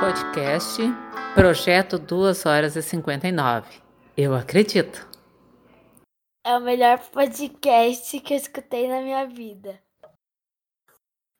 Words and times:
Podcast 0.00 0.82
Projeto 1.34 1.98
2 1.98 2.46
horas 2.46 2.76
e 2.76 2.82
59. 2.82 3.66
Eu 4.16 4.34
acredito. 4.34 5.08
É 6.44 6.56
o 6.56 6.60
melhor 6.60 6.98
podcast 6.98 8.18
que 8.20 8.34
eu 8.34 8.36
escutei 8.36 8.88
na 8.88 9.00
minha 9.00 9.26
vida. 9.26 9.78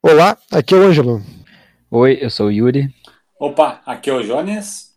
Olá, 0.01 0.37
aqui 0.51 0.73
é 0.73 0.77
o 0.77 0.83
Ângelo. 0.83 1.21
Oi, 1.89 2.17
eu 2.21 2.29
sou 2.29 2.47
o 2.47 2.51
Yuri. 2.51 2.93
Opa, 3.39 3.81
aqui 3.85 4.09
é 4.09 4.13
o 4.13 4.23
Jones. 4.23 4.95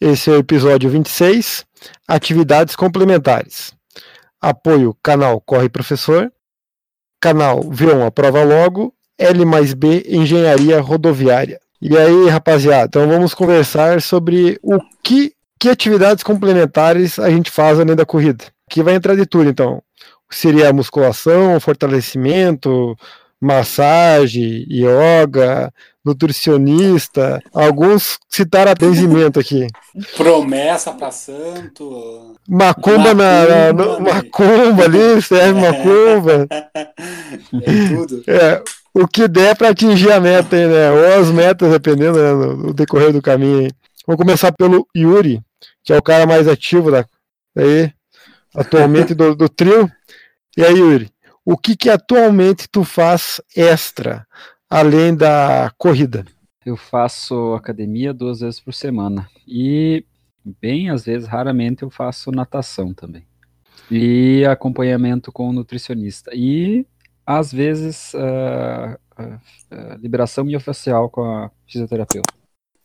Esse 0.00 0.30
é 0.30 0.34
o 0.34 0.38
episódio 0.38 0.88
26, 0.88 1.64
Atividades 2.06 2.76
Complementares. 2.76 3.74
Apoio 4.40 4.96
canal 5.02 5.40
Corre 5.40 5.68
Professor, 5.68 6.32
canal 7.24 7.64
V1 7.64 8.06
Aprova 8.06 8.44
Logo, 8.44 8.92
L 9.18 9.46
mais 9.46 9.72
B 9.72 10.04
Engenharia 10.06 10.78
Rodoviária. 10.78 11.58
E 11.80 11.96
aí, 11.96 12.28
rapaziada, 12.28 12.84
então 12.84 13.08
vamos 13.08 13.32
conversar 13.32 14.02
sobre 14.02 14.58
o 14.62 14.78
que, 15.02 15.32
que 15.58 15.70
atividades 15.70 16.22
complementares 16.22 17.18
a 17.18 17.30
gente 17.30 17.50
faz 17.50 17.80
além 17.80 17.96
da 17.96 18.04
corrida. 18.04 18.44
Aqui 18.70 18.82
vai 18.82 18.94
entrar 18.94 19.16
de 19.16 19.24
tudo, 19.24 19.48
então. 19.48 19.82
Seria 20.30 20.70
musculação, 20.70 21.58
fortalecimento, 21.60 22.94
massagem, 23.44 24.66
yoga, 24.70 25.72
nutricionista. 26.04 27.42
Alguns 27.52 28.18
citaram 28.28 28.72
atendimento 28.72 29.38
aqui. 29.38 29.66
Promessa 30.16 30.92
para 30.92 31.10
santo. 31.10 32.36
Macumba, 32.48 33.14
na, 33.14 33.72
na, 33.72 34.00
macumba 34.00 34.84
ali, 34.84 35.20
serve 35.22 35.60
macumba. 35.60 36.46
É 37.52 37.88
tudo. 37.88 38.22
É, 38.26 38.62
o 38.92 39.08
que 39.08 39.26
der 39.26 39.56
para 39.56 39.70
atingir 39.70 40.12
a 40.12 40.20
meta 40.20 40.54
aí, 40.54 40.66
né? 40.66 40.90
Ou 40.90 41.20
as 41.20 41.30
metas, 41.30 41.70
dependendo 41.70 42.18
né, 42.18 42.32
no, 42.32 42.56
no 42.56 42.74
decorrer 42.74 43.12
do 43.12 43.22
caminho. 43.22 43.60
Aí. 43.60 43.70
Vamos 44.06 44.20
começar 44.20 44.52
pelo 44.52 44.86
Yuri, 44.96 45.40
que 45.82 45.92
é 45.92 45.98
o 45.98 46.02
cara 46.02 46.26
mais 46.26 46.46
ativo 46.46 46.90
da, 46.90 47.04
aí, 47.56 47.92
atualmente 48.54 49.14
do, 49.14 49.34
do 49.34 49.48
trio. 49.48 49.90
E 50.56 50.64
aí, 50.64 50.78
Yuri, 50.78 51.10
o 51.44 51.56
que 51.56 51.76
que 51.76 51.90
atualmente 51.90 52.68
tu 52.68 52.84
faz 52.84 53.40
extra, 53.54 54.26
além 54.68 55.14
da 55.14 55.70
corrida? 55.76 56.24
Eu 56.64 56.76
faço 56.76 57.52
academia 57.54 58.14
duas 58.14 58.40
vezes 58.40 58.58
por 58.58 58.72
semana. 58.72 59.28
E, 59.46 60.04
bem, 60.62 60.88
às 60.88 61.04
vezes, 61.04 61.28
raramente, 61.28 61.82
eu 61.82 61.90
faço 61.90 62.30
natação 62.30 62.94
também. 62.94 63.26
E 63.90 64.44
acompanhamento 64.46 65.30
com 65.30 65.50
o 65.50 65.52
nutricionista. 65.52 66.30
E 66.34 66.86
às 67.26 67.52
vezes, 67.52 68.14
uh, 68.14 68.98
uh, 69.22 69.34
uh, 69.34 69.98
liberação 70.00 70.44
miofascial 70.44 71.10
com 71.10 71.24
a 71.24 71.50
fisioterapeuta. 71.66 72.32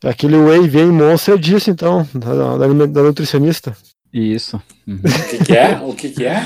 Aquele 0.03 0.37
whey 0.37 0.67
vem 0.67 0.87
monstro 0.87 1.37
disso, 1.37 1.69
então, 1.69 2.07
da, 2.13 2.57
da, 2.57 2.85
da 2.85 3.03
nutricionista. 3.03 3.75
Isso. 4.13 4.61
Uhum. 4.87 4.95
O 4.95 5.29
que, 5.29 5.45
que, 5.45 5.55
é? 5.55 5.79
O 5.81 5.93
que, 5.93 6.09
que 6.09 6.25
é? 6.25 6.41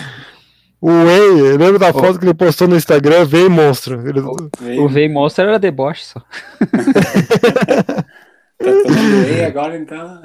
O 0.85 0.91
whey, 0.91 1.55
lembra 1.57 1.79
da 1.79 1.93
foto 1.93 2.15
oh. 2.15 2.19
que 2.19 2.25
ele 2.25 2.33
postou 2.33 2.67
no 2.67 2.75
Instagram? 2.75 3.23
Vem 3.23 3.47
monstro. 3.47 4.05
Ele... 4.05 4.19
O 4.19 4.87
whey 4.87 5.07
monstro 5.07 5.45
era 5.45 5.57
deboche 5.57 6.03
só. 6.03 6.19
tá 8.59 8.65
tomando 8.65 9.23
whey 9.23 9.45
agora, 9.45 9.77
então? 9.77 10.21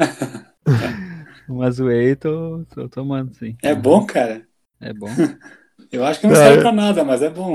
Mas 1.48 1.78
o 1.78 1.84
whey 1.84 2.16
tô, 2.16 2.64
tô 2.74 2.88
tomando, 2.88 3.32
sim. 3.36 3.56
É 3.62 3.72
bom, 3.72 4.04
cara? 4.04 4.42
É 4.80 4.92
bom. 4.92 5.06
Eu 5.92 6.04
acho 6.04 6.18
que 6.20 6.26
não 6.26 6.34
serve 6.34 6.58
é. 6.58 6.60
pra 6.60 6.72
nada, 6.72 7.02
mas 7.02 7.22
é 7.22 7.30
bom. 7.30 7.52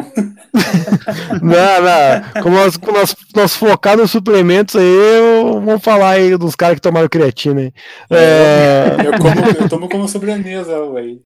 Não, 1.39 1.81
não. 1.83 2.41
Como 2.41 2.55
nós, 2.55 2.77
como 2.77 2.97
nós, 2.97 3.15
nós 3.35 3.55
focar 3.55 3.95
nos 3.95 4.09
suplementos 4.09 4.75
aí, 4.75 4.83
eu, 4.83 5.61
vamos 5.61 5.83
falar 5.83 6.11
aí 6.11 6.35
dos 6.35 6.55
caras 6.55 6.75
que 6.75 6.81
tomaram 6.81 7.07
creatina 7.07 7.61
aí. 7.61 7.73
É... 8.09 8.95
Eu, 9.05 9.19
como, 9.19 9.45
eu 9.61 9.69
tomo 9.69 9.87
como 9.87 10.07
sobremesa 10.07 10.73
aí. 10.97 11.21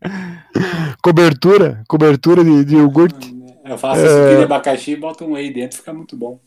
Cobertura, 1.02 1.84
cobertura 1.88 2.44
de, 2.44 2.64
de 2.64 2.76
iogurte. 2.76 3.34
Eu 3.64 3.78
faço 3.78 4.00
é... 4.00 4.08
suco 4.08 4.38
de 4.38 4.44
abacaxi 4.44 4.92
e 4.92 4.96
boto 4.96 5.24
um 5.24 5.32
whey 5.32 5.52
dentro, 5.52 5.78
fica 5.78 5.92
muito 5.92 6.16
bom. 6.16 6.40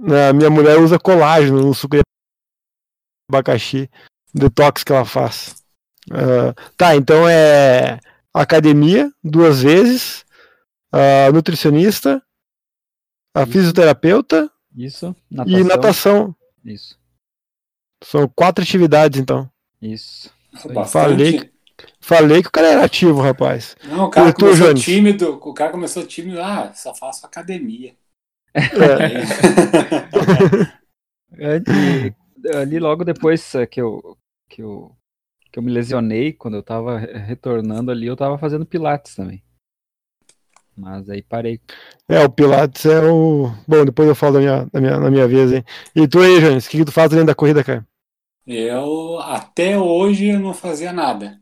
A 0.00 0.32
minha 0.32 0.50
mulher 0.50 0.78
usa 0.78 0.98
colágeno 0.98 1.60
no 1.60 1.74
suco 1.74 1.96
de 1.96 2.02
abacaxi, 3.30 3.90
detox 4.34 4.84
que 4.84 4.92
ela 4.92 5.04
faz. 5.04 5.56
Uh, 6.10 6.54
tá, 6.76 6.96
então 6.96 7.28
é 7.28 7.98
academia 8.32 9.12
duas 9.22 9.62
vezes, 9.62 10.24
uh, 10.94 11.32
nutricionista, 11.32 12.22
a 13.34 13.42
Isso. 13.42 13.52
fisioterapeuta 13.52 14.50
Isso. 14.76 15.14
Natação. 15.30 15.58
e 15.58 15.64
natação. 15.64 16.36
Isso. 16.64 16.98
São 18.04 18.28
quatro 18.28 18.62
atividades, 18.62 19.20
então. 19.20 19.50
Isso. 19.82 20.30
Falei, 20.86 21.50
falei 22.08 22.42
que 22.42 22.48
o 22.48 22.52
cara 22.52 22.68
era 22.68 22.84
ativo, 22.84 23.20
rapaz. 23.20 23.76
Não, 23.84 24.06
o 24.06 24.10
cara 24.10 24.32
começou 24.32 24.68
Jones. 24.68 24.82
tímido. 24.82 25.34
O 25.34 25.52
cara 25.52 25.70
começou 25.70 26.06
tímido. 26.06 26.40
Ah, 26.40 26.72
só 26.74 26.94
faço 26.94 27.26
academia. 27.26 27.94
É. 28.54 28.62
ali, 31.54 32.16
ali 32.56 32.78
logo 32.78 33.04
depois 33.04 33.52
que 33.70 33.80
eu, 33.80 34.16
que 34.48 34.62
eu 34.62 34.90
que 35.52 35.58
eu 35.58 35.62
me 35.62 35.70
lesionei 35.70 36.32
quando 36.32 36.56
eu 36.56 36.62
tava 36.62 36.98
retornando 36.98 37.90
ali, 37.90 38.06
eu 38.06 38.16
tava 38.16 38.38
fazendo 38.38 38.66
pilates 38.66 39.14
também. 39.14 39.42
Mas 40.76 41.10
aí 41.10 41.22
parei. 41.22 41.60
É, 42.08 42.24
o 42.24 42.30
Pilates 42.30 42.86
é 42.86 43.00
o. 43.00 43.50
Bom, 43.66 43.84
depois 43.84 44.08
eu 44.08 44.14
falo 44.14 44.34
da 44.34 44.38
minha, 44.38 44.64
da 44.72 44.80
minha, 44.80 45.00
na 45.00 45.10
minha 45.10 45.26
vez, 45.26 45.52
hein? 45.52 45.64
E 45.94 46.06
tu 46.06 46.20
aí, 46.20 46.40
Jones, 46.40 46.66
o 46.66 46.70
que, 46.70 46.78
que 46.78 46.84
tu 46.84 46.92
faz 46.92 47.12
além 47.12 47.24
da 47.24 47.34
corrida, 47.34 47.64
cara? 47.64 47.84
Eu, 48.46 49.18
até 49.18 49.76
hoje, 49.76 50.28
eu 50.28 50.38
não 50.38 50.54
fazia 50.54 50.92
nada. 50.92 51.40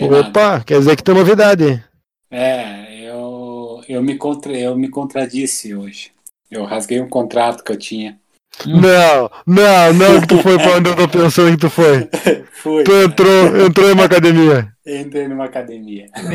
Opa, 0.00 0.52
nada. 0.52 0.64
quer 0.64 0.78
dizer 0.78 0.96
que 0.96 1.02
tem 1.02 1.14
novidade. 1.14 1.84
É, 2.30 3.02
eu, 3.02 3.82
eu, 3.88 4.02
me 4.02 4.16
contra, 4.16 4.56
eu 4.56 4.76
me 4.76 4.88
contradisse 4.88 5.74
hoje. 5.74 6.10
Eu 6.50 6.64
rasguei 6.64 7.00
um 7.00 7.08
contrato 7.08 7.62
que 7.62 7.72
eu 7.72 7.78
tinha. 7.78 8.18
Não, 8.66 9.30
não, 9.46 9.92
não 9.92 10.20
que 10.20 10.28
tu 10.28 10.38
foi 10.38 10.56
pra 10.56 10.76
onde 10.78 10.90
eu 10.90 10.96
tô 10.96 11.08
pensando 11.08 11.50
que 11.50 11.56
tu 11.56 11.70
foi. 11.70 12.08
Fui. 12.52 12.84
Tu 12.84 12.92
entrou, 12.92 13.66
entrou 13.66 13.90
em 13.90 13.92
uma 13.92 14.04
academia. 14.04 14.68
Entrei 14.86 15.28
numa 15.28 15.44
academia. 15.44 16.06
Meu 16.14 16.32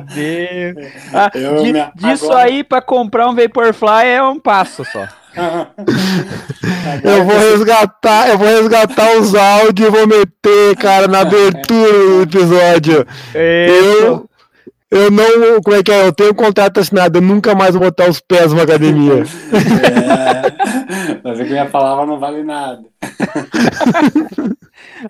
Deus. 0.00 0.92
Ah, 1.12 1.30
de, 1.30 1.72
me... 1.72 1.86
Disso 1.94 2.26
Agora... 2.26 2.44
aí 2.44 2.64
pra 2.64 2.80
comprar 2.80 3.28
um 3.28 3.34
Vaporfly 3.34 4.06
é 4.06 4.22
um 4.22 4.40
passo 4.40 4.84
só. 4.84 5.06
Eu 7.02 7.24
vou 7.24 7.36
resgatar, 7.50 8.28
eu 8.28 8.38
vou 8.38 8.46
resgatar 8.46 9.18
os 9.18 9.34
áudios 9.34 9.88
e 9.88 9.90
vou 9.90 10.06
meter, 10.06 10.76
cara, 10.76 11.08
na 11.08 11.20
abertura 11.20 11.92
do 11.92 12.22
episódio. 12.22 13.06
Eu, 13.34 14.28
eu 14.90 15.10
não. 15.10 15.60
Como 15.62 15.76
é 15.76 15.82
que 15.82 15.90
é? 15.90 16.06
Eu 16.06 16.12
tenho 16.12 16.30
um 16.30 16.34
contrato 16.34 16.78
assinado, 16.78 17.18
eu 17.18 17.22
nunca 17.22 17.54
mais 17.54 17.74
vou 17.74 17.84
botar 17.84 18.08
os 18.08 18.20
pés 18.20 18.52
numa 18.52 18.62
academia. 18.62 19.24
É, 19.52 21.18
mas 21.22 21.40
a 21.40 21.44
minha 21.44 21.66
palavra 21.66 22.06
não 22.06 22.18
vale 22.18 22.42
nada. 22.44 22.82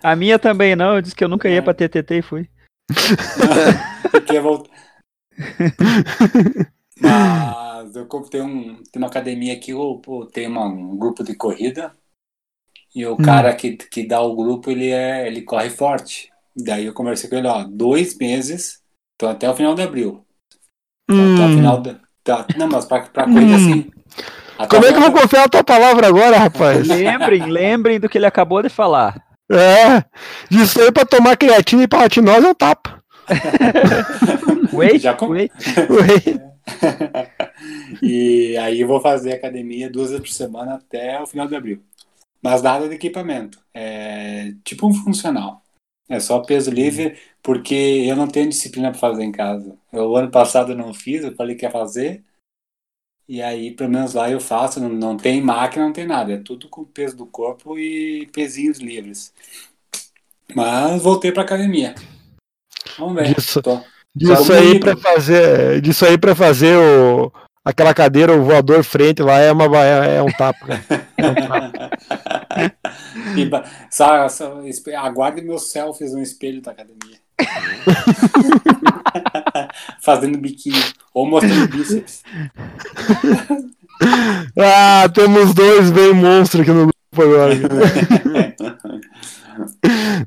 A 0.03 0.17
minha 0.17 0.39
também 0.39 0.75
não, 0.75 0.95
eu 0.95 1.03
disse 1.03 1.15
que 1.15 1.25
eu 1.25 1.29
nunca 1.29 1.49
ia 1.49 1.63
pra 1.63 1.75
TTT 1.75 2.19
e 2.19 2.23
fui. 2.23 2.49
Porque 4.11 4.41
voltar. 4.41 4.71
Mas 7.01 7.97
eu 7.97 8.07
tenho, 8.31 8.45
um, 8.45 8.83
tenho 8.91 9.05
uma 9.05 9.09
academia 9.09 9.55
aqui, 9.55 9.73
eu, 9.73 10.01
eu 10.07 10.27
tenho 10.27 10.51
uma, 10.51 10.67
um 10.67 10.97
grupo 10.97 11.25
de 11.25 11.35
corrida. 11.35 11.93
E 12.95 13.05
o 13.05 13.15
hum. 13.15 13.17
cara 13.17 13.55
que, 13.55 13.77
que 13.77 14.07
dá 14.07 14.21
o 14.21 14.37
grupo, 14.37 14.71
ele, 14.71 14.91
é, 14.91 15.27
ele 15.27 15.43
corre 15.43 15.71
forte. 15.71 16.31
Daí 16.57 16.85
eu 16.85 16.95
conversei 16.95 17.29
com 17.29 17.37
ele, 17.37 17.49
ó, 17.49 17.65
dois 17.65 18.17
meses 18.17 18.85
Tô 19.17 19.29
até 19.29 19.49
o 19.49 19.55
final 19.55 19.75
de 19.75 19.83
abril. 19.83 20.25
Hum. 21.11 21.35
Até 21.35 21.47
o 21.47 21.57
final 21.57 21.81
de... 21.81 21.97
Tá, 22.23 22.47
não, 22.57 22.69
mas 22.69 22.85
pra, 22.85 23.03
pra 23.03 23.25
coisa 23.25 23.41
hum. 23.41 23.55
assim. 23.55 23.91
Como 24.69 24.87
é 24.87 24.93
que 24.93 24.99
eu 24.99 25.03
vou 25.03 25.13
confiar 25.13 25.43
na 25.43 25.49
tua 25.49 25.65
palavra 25.65 26.09
agora, 26.09 26.39
rapaz? 26.39 26.87
lembrem, 26.87 27.47
lembrem 27.47 28.01
do 28.01 28.09
que 28.09 28.19
ele 28.19 28.27
acabou 28.27 28.63
de 28.63 28.69
falar. 28.69 29.23
É, 29.51 30.03
disso 30.49 30.81
aí 30.81 30.91
pra 30.91 31.05
tomar 31.05 31.37
creatina 31.37 31.83
e 31.83 31.89
palatinose 31.89 32.47
é 32.47 32.49
um 32.49 32.55
tapa. 32.55 33.03
wait, 34.73 35.03
Já 35.03 35.15
com... 35.15 35.29
wait. 35.29 35.53
wait. 35.91 36.41
e 38.03 38.57
aí 38.57 38.81
eu 38.81 38.89
vou 38.89 39.01
fazer 39.01 39.33
academia 39.33 39.91
duas 39.91 40.11
vezes 40.11 40.27
por 40.27 40.33
semana 40.33 40.75
até 40.75 41.21
o 41.21 41.27
final 41.27 41.47
de 41.47 41.57
abril. 41.57 41.83
Mas 42.43 42.63
nada 42.63 42.89
de 42.89 42.95
equipamento. 42.95 43.59
É 43.73 44.53
tipo 44.65 44.87
um 44.87 44.95
funcional. 44.95 45.63
É 46.09 46.21
só 46.21 46.41
peso 46.41 46.71
livre, 46.71 47.19
porque 47.43 47.75
eu 47.75 48.15
não 48.15 48.29
tenho 48.29 48.49
disciplina 48.49 48.91
para 48.91 49.01
fazer 49.01 49.25
em 49.25 49.33
casa. 49.33 49.77
Eu, 49.91 50.11
o 50.11 50.17
ano 50.17 50.31
passado 50.31 50.75
não 50.75 50.93
fiz, 50.93 51.25
eu 51.25 51.35
falei 51.35 51.57
que 51.57 51.65
ia 51.65 51.71
fazer. 51.71 52.23
E 53.27 53.41
aí, 53.41 53.71
pelo 53.71 53.91
menos 53.91 54.13
lá 54.13 54.31
eu 54.31 54.39
faço, 54.39 54.79
não, 54.81 54.91
não 54.91 55.17
tem 55.17 55.41
máquina, 55.41 55.87
não 55.87 55.93
tem 55.95 56.07
nada. 56.07 56.35
É 56.35 56.37
tudo 56.37 56.69
com 56.69 56.85
peso 56.85 57.17
do 57.17 57.25
corpo 57.25 57.79
e 57.79 58.27
pezinhos 58.27 58.79
livres. 58.79 59.33
Mas 60.55 61.03
voltei 61.03 61.33
para 61.33 61.43
academia. 61.43 61.95
Vamos 62.99 63.15
ver. 63.15 63.35
Disso, 63.35 63.63
Disso 64.15 64.53
aí 64.53 64.79
pra 64.79 64.97
fazer. 64.97 65.81
Disso 65.81 66.05
aí 66.07 66.17
pra 66.17 66.35
fazer 66.35 66.77
o, 66.77 67.33
aquela 67.65 67.93
cadeira, 67.93 68.33
o 68.33 68.45
voador 68.45 68.85
frente 68.85 69.21
lá 69.23 69.39
é, 69.39 69.51
uma, 69.51 69.65
é, 69.85 70.17
é 70.17 70.23
um 70.23 70.31
tapa, 70.31 70.67
cara. 70.67 70.85
É 71.17 71.29
um 71.29 71.35
tapa. 71.35 71.91
Espe- 74.69 74.95
aguarde 74.95 75.43
meus 75.43 75.73
selfies 75.73 76.13
no 76.13 76.23
espelho 76.23 76.63
da 76.63 76.71
academia. 76.71 77.19
Fazendo 80.01 80.39
biquinho. 80.39 80.81
Ou 81.13 81.27
mostrando 81.27 81.69
bíceps. 81.69 82.23
Ah, 84.59 85.09
temos 85.15 85.55
dois 85.55 85.89
bem 85.93 86.13
monstros 86.13 86.63
aqui 86.63 86.73
no 86.73 86.87
grupo 86.89 87.23
agora. 87.23 87.55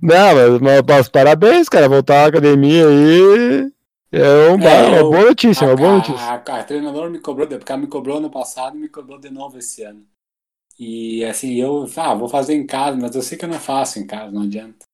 Não, 0.01 0.35
mas, 0.35 0.61
mas, 0.61 0.81
mas 0.87 1.09
parabéns, 1.09 1.67
cara. 1.67 1.89
Voltar 1.89 2.23
à 2.23 2.27
academia 2.27 2.87
aí 2.87 3.69
é, 4.11 4.49
um, 4.51 4.61
É, 4.61 4.87
uma 4.87 4.97
eu- 4.97 5.09
boa 5.11 5.25
notícia, 5.25 5.63
a, 5.65 5.69
uma 5.69 5.75
boa 5.75 5.89
a- 5.89 5.97
notícia. 5.97 6.25
a- 6.25 6.35
a 6.59 6.63
treinadora 6.63 7.09
me 7.09 7.19
cobrou, 7.19 7.47
porque 7.47 7.71
ela 7.71 7.81
me 7.81 7.87
cobrou 7.87 8.17
ano 8.17 8.29
passado 8.29 8.77
e 8.77 8.79
me 8.79 8.89
cobrou 8.89 9.19
de 9.19 9.29
novo 9.29 9.57
esse 9.57 9.83
ano. 9.83 10.05
E 10.79 11.25
assim, 11.25 11.55
eu 11.55 11.87
ah, 11.97 12.13
vou 12.13 12.29
fazer 12.29 12.53
em 12.55 12.65
casa, 12.65 12.97
mas 12.97 13.15
eu 13.15 13.21
sei 13.21 13.37
que 13.37 13.45
eu 13.45 13.49
não 13.49 13.59
faço 13.59 13.99
em 13.99 14.05
casa, 14.05 14.31
não 14.31 14.43
adianta. 14.43 14.85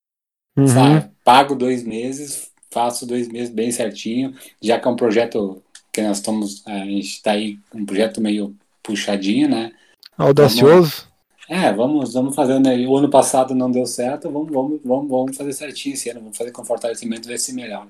Uhum. 0.57 0.68
Sabe? 0.68 1.12
Pago 1.24 1.56
dois 1.56 1.83
meses, 1.83 2.51
faço 2.71 3.06
dois 3.06 3.27
meses 3.27 3.54
bem 3.54 3.71
certinho, 3.71 4.33
já 4.62 4.80
que 4.80 4.88
é 4.88 4.92
um 4.92 4.95
projeto 4.95 5.62
que 5.92 6.01
nós 6.01 6.18
estamos, 6.18 6.66
a 6.66 6.80
gente 6.86 7.01
está 7.07 7.31
aí, 7.31 7.59
um 7.74 7.86
projeto 7.86 8.21
meio 8.21 8.56
puxadinho, 8.81 9.50
né? 9.50 9.74
Audacioso. 10.18 11.07
É, 11.50 11.71
vamos, 11.74 12.13
vamos 12.13 12.33
fazer, 12.36 12.59
né? 12.59 12.77
O 12.88 12.95
ano 12.95 13.09
passado 13.09 13.54
não 13.54 13.69
deu 13.69 13.86
certo, 13.86 14.31
vamos, 14.31 14.51
vamos, 14.51 14.80
vamos, 14.83 15.09
vamos 15.09 15.38
fazer 15.38 15.54
certinho 15.54 15.94
esse 15.94 16.09
ano, 16.09 16.21
vamos 16.21 16.38
fazer 16.38 16.51
com 16.51 16.63
fortalecimento, 16.63 17.27
vai 17.27 17.38
ser 17.38 17.54
melhor. 17.54 17.88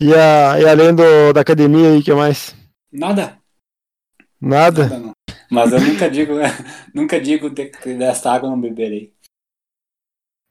E, 0.00 0.12
a, 0.14 0.60
e 0.60 0.66
além 0.68 0.94
do, 0.94 1.32
da 1.32 1.40
academia 1.40 1.90
aí, 1.90 1.98
o 1.98 2.02
que 2.02 2.12
mais? 2.12 2.54
Nada, 2.92 3.38
Nada? 4.40 4.82
nada 4.84 4.98
não. 4.98 5.12
Mas 5.50 5.72
eu 5.72 5.80
nunca 5.80 6.10
digo, 6.10 6.34
nunca 6.94 7.20
digo 7.20 7.48
de, 7.50 7.66
que 7.66 7.94
desta 7.94 8.32
água 8.32 8.50
não 8.50 8.60
beberei. 8.60 9.12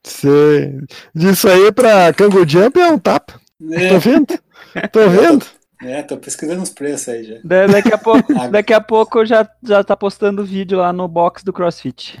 Cê... 0.04 0.78
Disso 1.14 1.48
aí 1.48 1.72
pra 1.72 2.12
Kango 2.12 2.46
Jump 2.48 2.78
é 2.78 2.88
um 2.90 2.98
tapa. 2.98 3.40
Tô 3.88 3.98
vendo? 3.98 4.38
Tô 4.92 5.08
vendo? 5.08 5.46
É, 5.82 6.02
tô 6.02 6.16
pesquisando 6.16 6.62
os 6.62 6.70
preços 6.70 7.08
aí 7.08 7.24
já. 7.24 7.34
Da- 7.44 7.66
Daqui 7.66 7.92
a 7.92 7.98
pouco, 7.98 8.32
daqui 8.50 8.72
a 8.72 8.80
pouco 8.80 9.24
já, 9.26 9.48
já 9.62 9.84
tá 9.84 9.96
postando 9.96 10.44
vídeo 10.44 10.78
lá 10.78 10.92
no 10.92 11.06
box 11.06 11.42
do 11.44 11.52
CrossFit. 11.52 12.18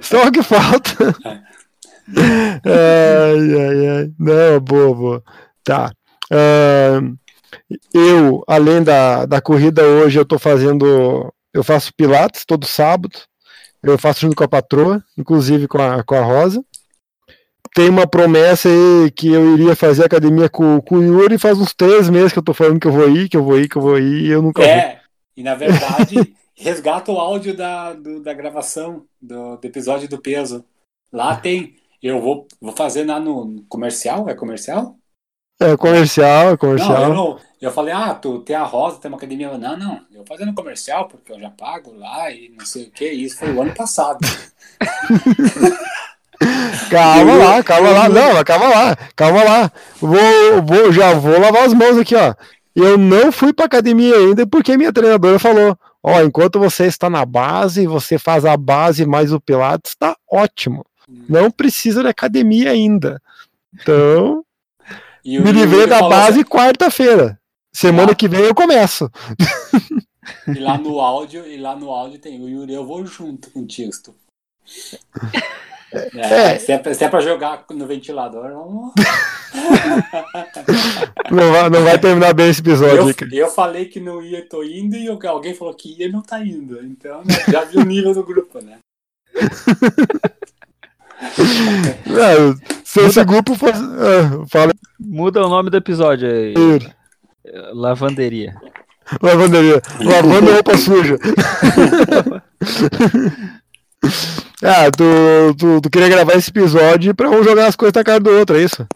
Só 0.00 0.26
o 0.26 0.32
que 0.32 0.42
falta. 0.42 1.14
Ai, 2.64 3.60
ai, 3.60 3.88
ai. 3.88 4.12
Não, 4.18 4.60
boa, 4.60 4.94
boa. 4.94 5.22
Tá. 5.62 5.92
Ahn, 6.30 7.14
eu, 7.92 8.42
além 8.46 8.82
da, 8.82 9.26
da 9.26 9.40
corrida 9.40 9.82
hoje, 9.82 10.18
eu 10.18 10.24
tô 10.24 10.38
fazendo. 10.38 11.32
Eu 11.52 11.62
faço 11.62 11.92
Pilates 11.94 12.44
todo 12.44 12.66
sábado. 12.66 13.18
Eu 13.82 13.98
faço 13.98 14.20
junto 14.22 14.34
com 14.36 14.44
a 14.44 14.48
patroa, 14.48 15.02
inclusive 15.16 15.68
com 15.68 15.78
a, 15.80 16.02
com 16.02 16.14
a 16.14 16.20
Rosa. 16.22 16.64
Tem 17.74 17.88
uma 17.88 18.06
promessa 18.06 18.68
aí 18.68 19.10
que 19.10 19.28
eu 19.28 19.54
iria 19.54 19.74
fazer 19.76 20.04
academia 20.04 20.48
com, 20.48 20.80
com 20.80 20.96
o 20.96 21.02
Yuri 21.02 21.38
faz 21.38 21.58
uns 21.58 21.74
três 21.74 22.08
meses 22.08 22.32
que 22.32 22.38
eu 22.38 22.42
tô 22.42 22.54
falando 22.54 22.80
que 22.80 22.86
eu 22.86 22.92
vou 22.92 23.08
ir, 23.10 23.28
que 23.28 23.36
eu 23.36 23.42
vou 23.42 23.58
ir, 23.58 23.68
que 23.68 23.76
eu 23.76 23.82
vou 23.82 23.98
ir, 23.98 24.26
e 24.26 24.30
eu 24.30 24.40
nunca 24.40 24.62
vou. 24.62 24.70
É, 24.70 25.00
e 25.36 25.42
na 25.42 25.54
verdade, 25.54 26.34
resgata 26.56 27.10
o 27.10 27.18
áudio 27.18 27.54
da, 27.56 27.92
do- 27.92 28.22
da 28.22 28.32
gravação 28.32 29.04
do, 29.20 29.56
do 29.56 29.66
episódio 29.66 30.08
do 30.08 30.18
peso. 30.18 30.64
Lá 31.12 31.36
tem. 31.36 31.74
Eu 32.04 32.20
vou, 32.20 32.46
vou 32.60 32.76
fazer 32.76 33.06
lá 33.06 33.18
no 33.18 33.64
comercial? 33.66 34.28
É 34.28 34.34
comercial? 34.34 34.94
É 35.58 35.74
comercial, 35.74 36.50
é 36.50 36.56
comercial. 36.58 37.14
Não, 37.14 37.30
eu. 37.30 37.40
Eu 37.62 37.72
falei, 37.72 37.94
ah, 37.94 38.14
tu 38.14 38.40
tem 38.40 38.54
a 38.54 38.62
Rosa, 38.62 38.98
tem 38.98 39.10
uma 39.10 39.16
academia. 39.16 39.46
Eu, 39.46 39.56
Não, 39.56 39.74
não, 39.74 39.94
eu 40.10 40.18
vou 40.18 40.26
fazer 40.26 40.44
no 40.44 40.54
comercial, 40.54 41.08
porque 41.08 41.32
eu 41.32 41.40
já 41.40 41.48
pago 41.48 41.94
lá 41.94 42.30
e 42.30 42.50
não 42.50 42.66
sei 42.66 42.84
o 42.84 42.90
que. 42.90 43.08
Isso 43.08 43.38
foi 43.38 43.50
o 43.50 43.62
ano 43.62 43.74
passado. 43.74 44.18
Calma 46.90 47.36
lá, 47.36 47.62
calma 47.62 47.90
lá, 47.90 48.08
não, 48.08 48.44
calma 48.44 48.68
lá, 48.68 48.96
calma 49.16 49.44
lá. 49.44 49.72
Vou, 49.98 50.62
vou, 50.62 50.92
já 50.92 51.14
vou 51.14 51.40
lavar 51.40 51.64
as 51.64 51.72
mãos 51.72 51.96
aqui, 51.96 52.14
ó. 52.14 52.34
Eu 52.74 52.98
não 52.98 53.32
fui 53.32 53.52
pra 53.52 53.64
academia 53.64 54.14
ainda 54.14 54.46
porque 54.46 54.76
minha 54.76 54.92
treinadora 54.92 55.38
falou: 55.38 55.78
ó, 56.02 56.20
enquanto 56.20 56.58
você 56.58 56.84
está 56.84 57.08
na 57.08 57.24
base, 57.24 57.86
você 57.86 58.18
faz 58.18 58.44
a 58.44 58.56
base 58.58 59.06
mais 59.06 59.32
o 59.32 59.40
Pilates, 59.40 59.94
tá 59.94 60.14
ótimo. 60.30 60.84
Não 61.08 61.50
precisa 61.50 62.02
de 62.02 62.08
academia 62.08 62.70
ainda. 62.70 63.20
Então, 63.74 64.44
E 65.24 65.38
me 65.38 65.52
livrei 65.52 65.86
da 65.86 66.00
base 66.08 66.44
quarta-feira. 66.44 67.38
Semana 67.72 68.12
Ah. 68.12 68.14
que 68.14 68.28
vem 68.28 68.40
eu 68.42 68.54
começo. 68.54 69.10
assim, 69.12 70.56
E 70.56 70.60
lá 70.60 70.78
no 70.78 71.00
áudio, 71.00 71.46
e 71.46 71.56
lá 71.56 71.74
no 71.76 71.90
áudio 71.90 72.18
tem 72.18 72.40
o 72.40 72.48
Yuri, 72.48 72.72
eu 72.74 72.86
vou 72.86 73.04
junto 73.04 73.50
contigo. 73.50 73.90
tu- 74.02 74.14
É, 75.92 76.54
É. 76.54 76.58
Se, 76.58 76.72
é, 76.72 76.78
pra- 76.78 76.92
se 76.92 77.04
é 77.04 77.08
pra 77.08 77.20
jogar 77.20 77.64
no 77.70 77.86
ventilador, 77.86 78.50
vamos. 78.52 78.92
Não 81.30 81.52
vai, 81.52 81.70
não 81.70 81.84
vai 81.84 81.98
terminar 82.00 82.34
bem 82.34 82.50
esse 82.50 82.60
episódio. 82.60 83.14
Eu, 83.32 83.46
eu 83.46 83.48
falei 83.48 83.84
que 83.86 84.00
não 84.00 84.20
ia, 84.20 84.46
tô 84.48 84.64
indo, 84.64 84.96
e 84.96 85.06
alguém 85.08 85.54
falou 85.54 85.72
que 85.72 85.96
ia 86.00 86.08
e 86.08 86.12
não 86.12 86.20
tá 86.20 86.44
indo. 86.44 86.84
Então, 86.84 87.22
né, 87.24 87.34
já 87.48 87.62
viu 87.64 87.80
o 87.80 87.84
nível 87.84 88.12
do 88.12 88.24
grupo, 88.24 88.60
né? 88.60 88.78
Não, 92.06 92.56
se 92.84 93.00
esse 93.00 93.24
grupo 93.24 93.54
fosse. 93.54 93.80
ah, 93.82 94.44
fala 94.48 94.72
Muda 94.98 95.44
o 95.44 95.48
nome 95.48 95.70
do 95.70 95.76
episódio 95.76 96.28
aí. 96.28 96.54
Lavanderia. 97.72 98.54
Lavanderia. 99.22 99.82
Lavando 100.00 100.52
roupa 100.52 100.76
suja. 100.78 101.18
ah, 104.62 104.90
tu, 104.96 105.04
tu, 105.58 105.80
tu 105.82 105.90
queria 105.90 106.08
gravar 106.08 106.34
esse 106.34 106.50
episódio 106.50 107.14
pra 107.14 107.30
um 107.30 107.44
jogar 107.44 107.66
as 107.66 107.76
coisas 107.76 107.94
na 107.94 108.04
cara 108.04 108.20
do 108.20 108.30
outro, 108.30 108.56
é 108.56 108.62
isso? 108.62 108.86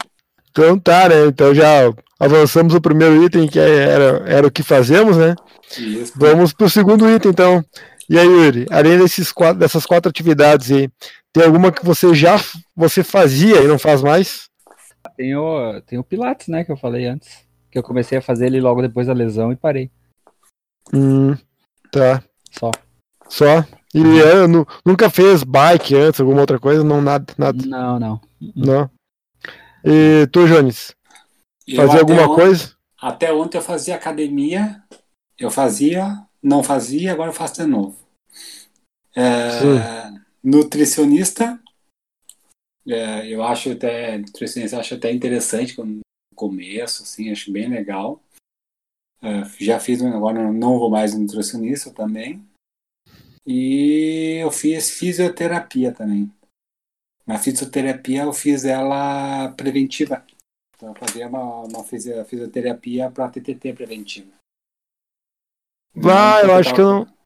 Então 0.51 0.79
tá, 0.79 1.09
né? 1.09 1.27
Então 1.27 1.55
já 1.55 1.93
avançamos 2.19 2.75
o 2.75 2.81
primeiro 2.81 3.23
item, 3.23 3.47
que 3.47 3.59
era, 3.59 4.23
era 4.27 4.47
o 4.47 4.51
que 4.51 4.63
fazemos, 4.63 5.17
né? 5.17 5.35
Isso. 5.79 6.13
Vamos 6.17 6.53
pro 6.53 6.71
segundo 6.71 7.09
item, 7.09 7.31
então. 7.31 7.65
E 8.09 8.19
aí, 8.19 8.27
Yuri, 8.27 8.67
além 8.71 8.99
desses 8.99 9.31
quatro, 9.31 9.59
dessas 9.59 9.85
quatro 9.85 10.09
atividades 10.09 10.71
aí, 10.73 10.89
tem 11.33 11.45
alguma 11.45 11.71
que 11.71 11.85
você 11.85 12.15
já 12.15 12.37
você 12.75 13.05
fazia 13.05 13.61
e 13.63 13.69
não 13.69 13.79
faz 13.79 14.03
mais? 14.03 14.49
Tem 15.17 15.35
o, 15.37 15.81
tem 15.83 15.99
o 15.99 16.05
Pilates, 16.05 16.49
né, 16.49 16.65
que 16.65 16.73
eu 16.73 16.77
falei 16.77 17.07
antes. 17.07 17.47
Que 17.71 17.79
eu 17.79 17.83
comecei 17.83 18.17
a 18.19 18.23
fazer 18.23 18.47
ele 18.47 18.61
logo 18.61 18.81
depois 18.81 19.07
da 19.07 19.13
lesão 19.13 19.53
e 19.53 19.57
parei. 19.57 19.91
Hum, 20.93 21.37
tá. 21.93 22.23
Só. 22.51 22.71
Só. 23.29 23.65
E 23.95 24.03
nu- 24.49 24.67
nunca 24.85 25.11
fez 25.11 25.43
bike 25.43 25.95
antes, 25.95 26.21
alguma 26.21 26.41
outra 26.41 26.59
coisa? 26.59 26.83
Não, 26.85 27.01
nada, 27.03 27.33
nada. 27.37 27.59
Não, 27.67 27.99
não. 27.99 28.21
Não. 28.57 28.91
E 29.85 30.27
tu, 30.33 30.47
Jones, 30.47 30.95
fazia 31.77 32.01
alguma 32.01 32.23
on- 32.29 32.35
coisa? 32.35 32.73
Até 33.01 33.33
ontem 33.33 33.59
eu 33.59 33.63
fazia 33.63 33.95
academia, 33.95 34.83
eu 35.39 35.51
fazia, 35.51 36.17
não 36.43 36.63
fazia, 36.63 37.13
agora 37.13 37.31
eu 37.31 37.35
faço 37.35 37.55
de 37.63 37.67
novo. 37.67 37.99
É, 39.17 40.21
nutricionista, 40.43 41.61
é, 42.87 43.27
eu 43.27 43.43
acho 43.43 43.73
até, 43.73 44.19
nutricionista, 44.19 44.79
acho 44.79 44.95
até 44.95 45.13
interessante 45.13 45.79
no 45.81 46.01
começo, 46.35 47.03
assim, 47.03 47.31
acho 47.31 47.53
bem 47.53 47.69
legal. 47.69 48.23
É, 49.21 49.45
já 49.59 49.81
fiz, 49.81 50.01
agora 50.03 50.41
eu 50.41 50.53
não 50.53 50.79
vou 50.79 50.89
mais 50.89 51.15
nutricionista 51.15 51.93
também. 51.93 52.47
E 53.45 54.39
eu 54.41 54.51
fiz 54.51 54.91
fisioterapia 54.91 55.93
também. 55.93 56.31
Na 57.27 57.39
fisioterapia 57.39 58.23
eu 58.23 58.33
fiz 58.33 58.65
ela 58.65 59.53
preventiva. 59.53 60.25
Então, 60.77 60.91
eu 60.91 60.95
fazia 60.95 61.27
uma, 61.27 61.63
uma 61.65 61.85
fisio- 61.85 62.25
fisioterapia 62.25 63.11
para 63.11 63.29
TTT 63.29 63.73
preventiva. 63.73 64.38
Ah, 66.05 66.41
eu 66.43 66.55
acho 66.55 66.75
que 66.75 66.81
eu 66.81 66.87
não. 66.87 67.19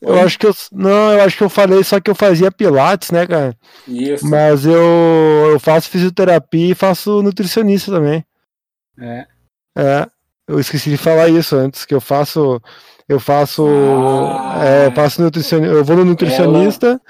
Eu 0.00 0.20
acho 0.20 0.38
que 0.38 0.46
eu. 0.46 0.52
Não, 0.72 1.12
eu 1.12 1.22
acho 1.22 1.36
que 1.36 1.44
eu 1.44 1.48
falei 1.48 1.82
só 1.82 1.98
que 2.00 2.10
eu 2.10 2.14
fazia 2.14 2.52
pilates, 2.52 3.10
né, 3.10 3.26
cara? 3.26 3.56
Isso. 3.88 4.26
Mas 4.26 4.66
eu, 4.66 5.50
eu 5.52 5.58
faço 5.58 5.88
fisioterapia 5.88 6.72
e 6.72 6.74
faço 6.74 7.22
nutricionista 7.22 7.90
também. 7.90 8.24
É. 8.98 9.26
É. 9.76 10.06
Eu 10.46 10.60
esqueci 10.60 10.90
de 10.90 10.96
falar 10.96 11.28
isso 11.28 11.56
antes, 11.56 11.84
que 11.84 11.94
eu 11.94 12.00
faço. 12.00 12.60
Eu 13.08 13.18
faço. 13.18 13.66
Ah. 13.66 14.64
é, 14.64 14.90
faço 14.90 15.22
nutricionista. 15.22 15.74
Eu 15.74 15.84
vou 15.84 15.96
no 15.96 16.04
nutricionista 16.04 17.00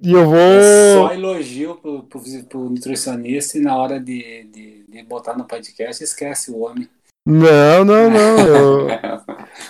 e 0.00 0.12
eu 0.12 0.26
vou. 0.26 0.36
É 0.36 0.94
só 0.94 1.14
elogio 1.14 1.76
pro, 1.76 2.02
pro, 2.04 2.20
pro 2.48 2.70
nutricionista 2.70 3.58
e 3.58 3.60
na 3.60 3.76
hora 3.76 4.00
de, 4.00 4.44
de, 4.44 4.84
de 4.88 5.02
botar 5.04 5.36
no 5.36 5.44
podcast 5.44 6.02
esquece 6.02 6.50
o 6.50 6.60
homem. 6.60 6.88
Não, 7.26 7.84
não, 7.84 8.10
não. 8.10 8.38
Eu... 8.38 8.88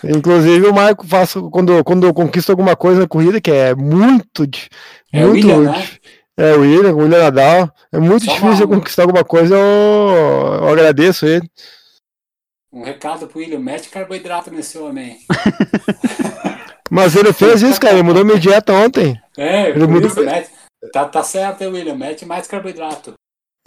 Inclusive 0.04 0.66
o 0.66 0.74
Marco 0.74 1.06
faço 1.06 1.48
quando, 1.50 1.82
quando 1.84 2.06
eu 2.06 2.12
conquisto 2.14 2.50
alguma 2.50 2.74
coisa 2.74 3.00
na 3.02 3.08
corrida, 3.08 3.40
que 3.40 3.50
é 3.50 3.74
muito, 3.74 4.44
É 5.12 5.24
o 5.24 5.28
muito 5.28 5.46
William, 5.48 5.70
né? 5.72 5.88
É, 6.36 6.54
o 6.54 6.60
William, 6.60 6.92
o 6.94 6.98
William 6.98 7.18
Nadal. 7.18 7.70
É 7.92 7.98
muito 7.98 8.24
Só 8.24 8.32
difícil 8.32 8.64
eu 8.64 8.68
conquistar 8.68 9.02
alguma 9.02 9.24
coisa, 9.24 9.54
eu, 9.54 9.60
eu 9.60 10.68
agradeço 10.68 11.26
ele. 11.26 11.48
Um 12.72 12.82
recado 12.82 13.26
pro 13.26 13.38
William, 13.38 13.58
mete 13.60 13.90
carboidrato 13.90 14.50
nesse 14.50 14.78
homem. 14.78 15.18
Mas 16.90 17.14
ele 17.16 17.32
fez 17.32 17.62
isso, 17.62 17.80
cara. 17.80 17.94
Ele 17.94 18.02
mudou 18.02 18.24
minha 18.24 18.38
dieta 18.38 18.72
ontem. 18.72 19.18
É, 19.36 19.70
Ele 19.70 19.86
mudou- 19.86 20.08
isso, 20.08 20.22
mete. 20.22 20.50
Tá, 20.92 21.04
tá 21.04 21.22
certo, 21.22 21.62
William, 21.64 21.94
mete 21.94 22.26
mais 22.26 22.46
carboidrato. 22.46 23.14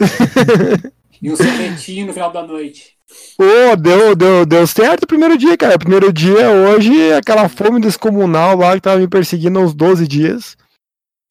e 1.22 1.30
um 1.30 1.36
sorvetinho 1.36 2.06
no 2.06 2.12
final 2.12 2.32
da 2.32 2.42
noite. 2.46 2.96
Pô, 3.36 3.76
deu, 3.78 4.16
deu, 4.16 4.44
deu 4.44 4.66
certo 4.66 5.04
o 5.04 5.06
primeiro 5.06 5.38
dia, 5.38 5.56
cara. 5.56 5.78
Primeiro 5.78 6.12
dia, 6.12 6.50
hoje, 6.50 7.12
aquela 7.12 7.48
fome 7.48 7.80
descomunal 7.80 8.56
lá 8.56 8.74
que 8.74 8.80
tava 8.80 8.98
me 8.98 9.08
perseguindo 9.08 9.58
há 9.58 9.62
uns 9.62 9.74
12 9.74 10.08
dias. 10.08 10.56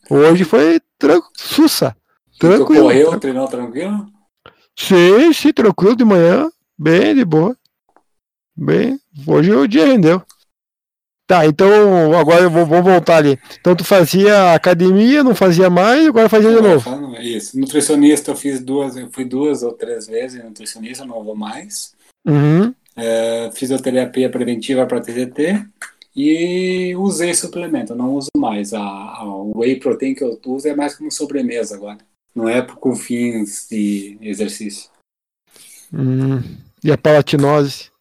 Hoje 0.10 0.44
foi 0.44 0.80
tran 0.98 1.20
sussa. 1.36 1.96
Tu 2.40 2.48
Tranquilo. 2.48 2.84
correu, 2.84 3.20
treinou 3.20 3.48
tranquilo? 3.48 4.08
Sim, 4.78 5.34
sim, 5.34 5.52
tranquilo 5.54 5.96
de 5.96 6.06
manhã. 6.06 6.50
Bem 6.78 7.16
de 7.16 7.26
boa. 7.26 7.58
Bem, 8.56 9.00
hoje 9.28 9.52
o 9.52 9.68
dia 9.68 9.86
rendeu. 9.86 10.22
Tá, 11.28 11.44
então 11.46 12.16
agora 12.16 12.44
eu 12.44 12.52
vou, 12.52 12.66
vou 12.66 12.84
voltar 12.84 13.18
ali. 13.18 13.40
Então 13.60 13.76
tu 13.76 13.84
fazia 13.84 14.54
academia, 14.54 15.24
não 15.24 15.34
fazia 15.34 15.72
mais, 15.72 16.08
agora 16.08 16.30
fazia 16.30 16.54
de 16.54 16.62
novo. 16.62 17.16
É 17.16 17.24
Isso. 17.24 17.60
Nutricionista 17.60 18.32
eu 18.32 18.36
fiz 18.36 18.60
duas, 18.60 18.96
eu 18.96 19.10
fui 19.12 19.26
duas 19.26 19.64
ou 19.64 19.74
três 19.74 20.06
vezes 20.06 20.44
nutricionista, 20.44 21.04
não 21.04 21.24
vou 21.24 21.36
mais. 21.36 21.96
Uhum. 22.24 22.74
É, 22.96 23.50
fisioterapia 23.54 24.30
preventiva 24.30 24.86
para 24.86 25.02
TCT 25.02 25.66
e 26.16 26.96
usei 26.96 27.34
suplemento, 27.34 27.96
não 27.96 28.14
uso 28.14 28.30
mais. 28.38 28.72
A, 28.74 28.82
a 28.82 29.44
whey 29.56 29.78
protein 29.78 30.14
que 30.14 30.24
eu 30.24 30.40
uso 30.46 30.68
é 30.68 30.76
mais 30.76 30.96
como 30.96 31.12
sobremesa 31.12 31.76
agora. 31.76 31.98
Não 32.36 32.48
é 32.48 32.62
com 32.62 32.96
fins 32.96 33.68
de 33.70 34.18
exercício. 34.22 34.92
Hum. 35.92 36.42
E 36.84 36.92
a 36.92 36.98
palatinose. 36.98 37.95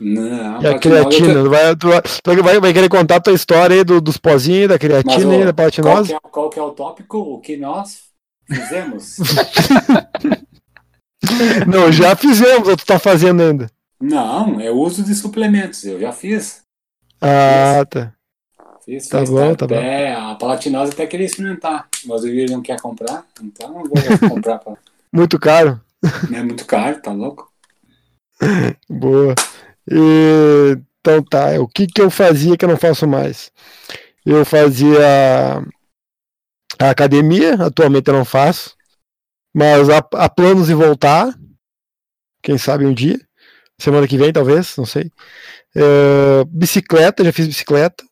Não, 0.00 0.62
E 0.62 0.66
a 0.66 0.78
creatina. 0.78 1.48
vai, 1.48 1.76
tu 1.76 1.88
vai, 1.88 2.60
vai, 2.60 2.72
querer 2.72 2.88
contar 2.88 3.16
a 3.16 3.20
tua 3.20 3.32
história 3.32 3.76
aí 3.76 3.84
do- 3.84 4.00
dos 4.00 4.16
pozinhos, 4.16 4.68
da 4.68 4.74
Mas, 4.74 4.80
creatina 4.80 5.26
ô, 5.26 5.34
e 5.34 5.44
da 5.44 5.52
qual, 5.52 5.54
palatinose? 5.54 6.02
que 6.02 6.14
é, 6.14 6.18
qual 6.20 6.50
que 6.50 6.58
é 6.58 6.62
o 6.62 6.70
tópico? 6.70 7.18
O 7.18 7.40
que 7.40 7.56
nós 7.56 8.02
fizemos? 8.46 9.16
Não, 11.66 11.90
já 11.92 12.14
fizemos, 12.16 12.68
ou 12.68 12.76
tu 12.76 12.86
tá 12.86 12.98
fazendo 12.98 13.42
ainda? 13.42 13.70
não, 14.00 14.60
é 14.60 14.70
uso 14.70 15.02
de 15.02 15.14
suplementos. 15.14 15.84
Eu 15.84 16.00
já 16.00 16.12
fiz. 16.12 16.62
Ah, 17.20 17.84
tá. 17.88 18.12
Fiz, 18.84 19.08
Tá 19.08 19.20
fiz, 19.20 19.30
bom, 19.30 19.54
tá 19.54 19.64
até, 19.66 20.14
A 20.14 20.34
palatinose 20.36 20.92
até 20.92 21.06
queria 21.06 21.26
experimentar, 21.26 21.88
mas 22.06 22.22
o 22.22 22.26
William 22.26 22.56
não 22.56 22.62
quer 22.62 22.80
comprar, 22.80 23.24
então 23.42 23.74
vou 23.74 23.90
comprar. 24.30 24.58
Pra... 24.58 24.74
Muito 25.12 25.38
caro. 25.38 25.80
É 26.32 26.42
muito 26.42 26.64
caro, 26.64 27.00
tá 27.02 27.12
louco? 27.12 27.50
Boa. 28.88 29.34
E, 29.90 30.78
então 31.00 31.22
tá, 31.22 31.60
o 31.60 31.66
que 31.66 31.86
que 31.86 32.00
eu 32.00 32.10
fazia 32.10 32.56
que 32.56 32.64
eu 32.64 32.68
não 32.68 32.76
faço 32.76 33.06
mais? 33.06 33.50
Eu 34.24 34.44
fazia 34.44 35.62
a 36.78 36.90
academia, 36.90 37.54
atualmente 37.54 38.08
eu 38.08 38.14
não 38.14 38.24
faço, 38.24 38.76
mas 39.54 39.88
há, 39.88 39.98
há 40.14 40.28
planos 40.28 40.66
de 40.66 40.74
voltar, 40.74 41.34
quem 42.42 42.58
sabe 42.58 42.84
um 42.84 42.92
dia, 42.92 43.18
semana 43.80 44.06
que 44.06 44.18
vem 44.18 44.32
talvez, 44.32 44.76
não 44.76 44.84
sei. 44.84 45.10
É, 45.74 46.44
bicicleta, 46.48 47.24
já 47.24 47.32
fiz 47.32 47.46
bicicleta, 47.46 48.04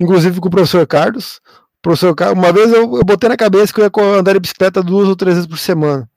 inclusive 0.00 0.40
com 0.40 0.48
o 0.48 0.50
professor 0.50 0.86
Carlos. 0.86 1.40
Professor 1.82 2.14
Carlos, 2.14 2.38
uma 2.38 2.52
vez 2.52 2.70
eu, 2.72 2.96
eu 2.96 3.04
botei 3.04 3.28
na 3.28 3.36
cabeça 3.36 3.72
que 3.72 3.80
eu 3.80 3.84
ia 3.84 4.18
andar 4.18 4.34
de 4.34 4.40
bicicleta 4.40 4.82
duas 4.82 5.08
ou 5.08 5.16
três 5.16 5.34
vezes 5.34 5.48
por 5.48 5.58
semana. 5.58 6.08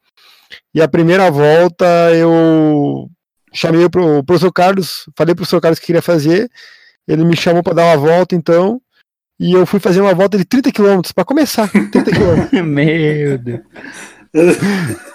E 0.74 0.82
a 0.82 0.88
primeira 0.88 1.32
volta 1.32 1.86
eu 2.14 3.10
chamei 3.54 3.88
pro 3.90 4.20
o 4.20 4.24
professor 4.24 4.52
Carlos, 4.52 5.06
falei 5.16 5.34
pro 5.36 5.44
professor 5.44 5.62
Carlos 5.62 5.80
que 5.80 5.86
queria 5.86 6.02
fazer, 6.02 6.50
ele 7.08 7.24
me 7.24 7.36
chamou 7.36 7.62
para 7.64 7.74
dar 7.76 7.86
uma 7.86 7.98
volta 7.98 8.36
então, 8.36 8.82
e 9.40 9.54
eu 9.54 9.66
fui 9.66 9.80
fazer 9.80 10.02
uma 10.02 10.14
volta 10.14 10.38
de 10.38 10.46
30 10.46 10.72
km 10.72 11.02
para 11.14 11.26
começar, 11.26 11.70
30 11.70 12.04
km. 12.12 12.50
Meu 12.64 13.38
Deus. 13.38 13.62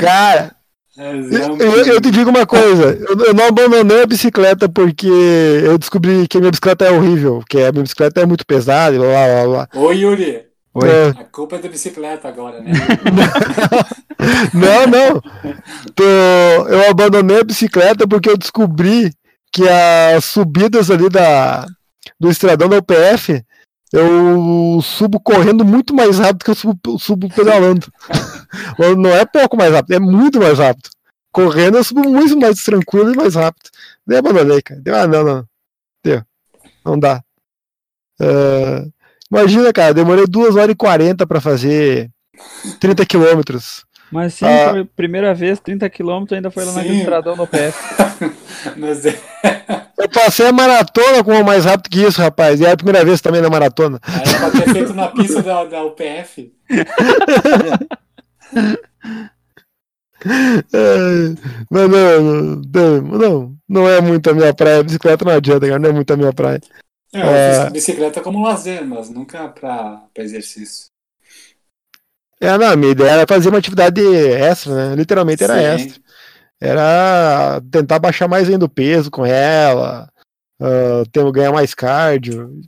Cara, 0.00 0.54
eu, 0.96 1.56
eu- 1.58 1.86
eu 1.94 2.00
te 2.00 2.10
digo 2.10 2.30
uma 2.30 2.46
coisa, 2.46 2.98
eu, 3.08 3.18
eu 3.26 3.34
não 3.34 3.46
abandonei 3.46 4.02
a 4.02 4.06
bicicleta 4.06 4.68
porque 4.68 5.06
eu 5.08 5.78
descobri 5.78 6.26
que 6.28 6.36
a 6.36 6.40
minha 6.40 6.50
bicicleta 6.50 6.84
é 6.86 6.90
horrível, 6.90 7.42
que 7.48 7.58
a 7.62 7.70
minha 7.72 7.82
bicicleta 7.84 8.20
é 8.20 8.26
muito 8.26 8.44
pesada, 8.46 8.94
e 8.96 8.98
blá 8.98 9.06
blá 9.08 9.44
blá. 9.46 9.68
Ô 9.80 9.92
Yuri, 9.92 10.42
Oi. 10.84 11.08
A 11.18 11.24
culpa 11.24 11.56
é 11.56 11.58
da 11.58 11.68
bicicleta 11.68 12.28
agora, 12.28 12.60
né? 12.60 12.72
Não, 14.52 14.86
não. 14.86 15.20
Tô- 15.94 16.02
eu 16.68 16.90
abandonei 16.90 17.40
a 17.40 17.44
bicicleta 17.44 18.06
porque 18.06 18.28
eu 18.28 18.36
descobri 18.36 19.12
que 19.52 19.62
as 19.68 20.24
subidas 20.24 20.90
ali 20.90 21.08
da, 21.08 21.64
do 22.18 22.28
estradão 22.28 22.68
da 22.68 22.78
UPF 22.78 23.42
eu 23.92 24.80
subo 24.82 25.18
correndo 25.20 25.64
muito 25.64 25.94
mais 25.94 26.18
rápido 26.18 26.44
que 26.44 26.50
eu 26.50 26.54
subo, 26.54 26.98
subo 26.98 27.28
pedalando. 27.32 27.86
Não 28.98 29.10
é 29.10 29.24
pouco 29.24 29.56
mais 29.56 29.72
rápido, 29.72 29.94
é 29.94 30.00
muito 30.00 30.38
mais 30.38 30.58
rápido. 30.58 30.90
Correndo 31.32 31.78
eu 31.78 31.84
subo 31.84 32.02
muito 32.08 32.36
mais 32.38 32.62
tranquilo 32.62 33.12
e 33.12 33.16
mais 33.16 33.34
rápido. 33.34 33.70
Daí 34.06 34.18
abandonei, 34.18 34.60
cara. 34.60 34.80
Deu, 34.80 34.94
ah, 34.96 35.06
não, 35.06 35.24
não. 35.24 35.44
Deu. 36.04 36.22
Não 36.84 36.98
dá. 36.98 37.22
É, 38.20 38.86
imagina, 39.30 39.72
cara, 39.72 39.94
demorei 39.94 40.26
2 40.26 40.56
horas 40.56 40.70
e 40.70 40.76
40 40.76 41.26
para 41.26 41.40
fazer 41.40 42.08
30 42.80 43.04
quilômetros. 43.06 43.84
Mas 44.10 44.34
sim, 44.34 44.46
Ah. 44.46 44.70
foi 44.70 44.80
a 44.80 44.86
primeira 44.96 45.34
vez, 45.34 45.60
30 45.60 45.88
km, 45.90 46.24
ainda 46.32 46.50
foi 46.50 46.64
lá 46.64 46.72
naquele 46.72 46.94
Sim. 46.94 47.00
estradão 47.00 47.36
no 47.36 47.46
PF. 47.46 47.78
Mas 48.76 49.04
é- 49.04 49.20
Eu 49.98 50.08
passei 50.08 50.46
a 50.46 50.52
maratona 50.52 51.22
com 51.22 51.32
uma 51.32 51.42
mais 51.44 51.64
rápido 51.66 51.90
que 51.90 52.00
isso, 52.02 52.20
rapaz. 52.20 52.58
E 52.60 52.64
é 52.64 52.70
a 52.72 52.76
primeira 52.76 53.04
vez 53.04 53.20
também 53.20 53.42
na 53.42 53.50
maratona. 53.50 54.00
Era 54.06 54.50
pra 54.50 54.50
ter 54.62 54.72
feito 54.72 54.94
na 54.94 55.08
pista 55.08 55.42
da, 55.42 55.64
da 55.64 55.84
UPF. 55.84 56.52
É, 60.72 61.34
mas 61.70 61.88
não, 61.88 62.22
não, 62.72 63.00
não, 63.02 63.56
não 63.68 63.88
é 63.88 64.00
muito 64.00 64.28
a 64.30 64.34
minha 64.34 64.52
praia. 64.54 64.82
Bicicleta 64.82 65.24
não 65.24 65.32
adianta, 65.32 65.66
cara. 65.66 65.78
Não 65.78 65.90
é 65.90 65.92
muito 65.92 66.12
a 66.12 66.16
minha 66.16 66.32
praia. 66.32 66.60
É, 67.12 67.20
eu 67.22 67.26
É. 67.30 67.62
fiz 67.64 67.72
bicicleta 67.72 68.20
como 68.20 68.42
lazer, 68.42 68.84
mas 68.86 69.08
nunca 69.08 69.48
pra, 69.48 70.02
pra 70.12 70.24
exercício. 70.24 70.86
É, 72.40 72.56
não, 72.56 72.68
a 72.68 72.76
minha 72.76 72.92
ideia 72.92 73.10
era 73.10 73.26
fazer 73.26 73.48
uma 73.48 73.58
atividade 73.58 74.00
extra, 74.00 74.74
né? 74.90 74.94
Literalmente 74.94 75.42
era 75.42 75.54
Sim. 75.54 75.64
extra. 75.84 76.02
Era 76.60 77.60
tentar 77.70 77.98
baixar 77.98 78.28
mais 78.28 78.48
ainda 78.48 78.64
o 78.64 78.68
peso 78.68 79.10
com 79.10 79.24
ela, 79.24 80.08
ah, 80.60 81.02
ter, 81.12 81.32
ganhar 81.32 81.52
mais 81.52 81.74
cardio. 81.74 82.60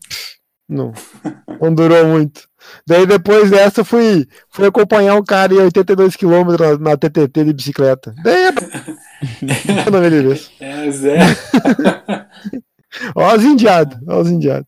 Não, 0.69 0.93
não 1.61 1.75
durou 1.75 2.05
muito. 2.07 2.49
Daí 2.87 3.07
depois 3.07 3.51
dessa 3.51 3.81
eu 3.81 3.85
fui, 3.85 4.29
fui 4.51 4.67
acompanhar 4.67 5.15
um 5.15 5.25
cara 5.25 5.53
em 5.55 5.59
82 5.59 6.15
km 6.15 6.57
na, 6.59 6.91
na 6.91 6.97
TTT 6.97 7.45
de 7.45 7.53
bicicleta. 7.53 8.15
Daí 8.23 8.45
é 8.49 8.53
não 9.91 10.01
me 10.01 10.11
vez. 10.23 10.51
É, 10.61 10.91
Zé. 10.91 11.19
Ó 13.15 13.35
os 13.37 13.45
indiados, 13.45 13.99
ó 14.09 14.21
os 14.21 14.29
indiados. 14.29 14.67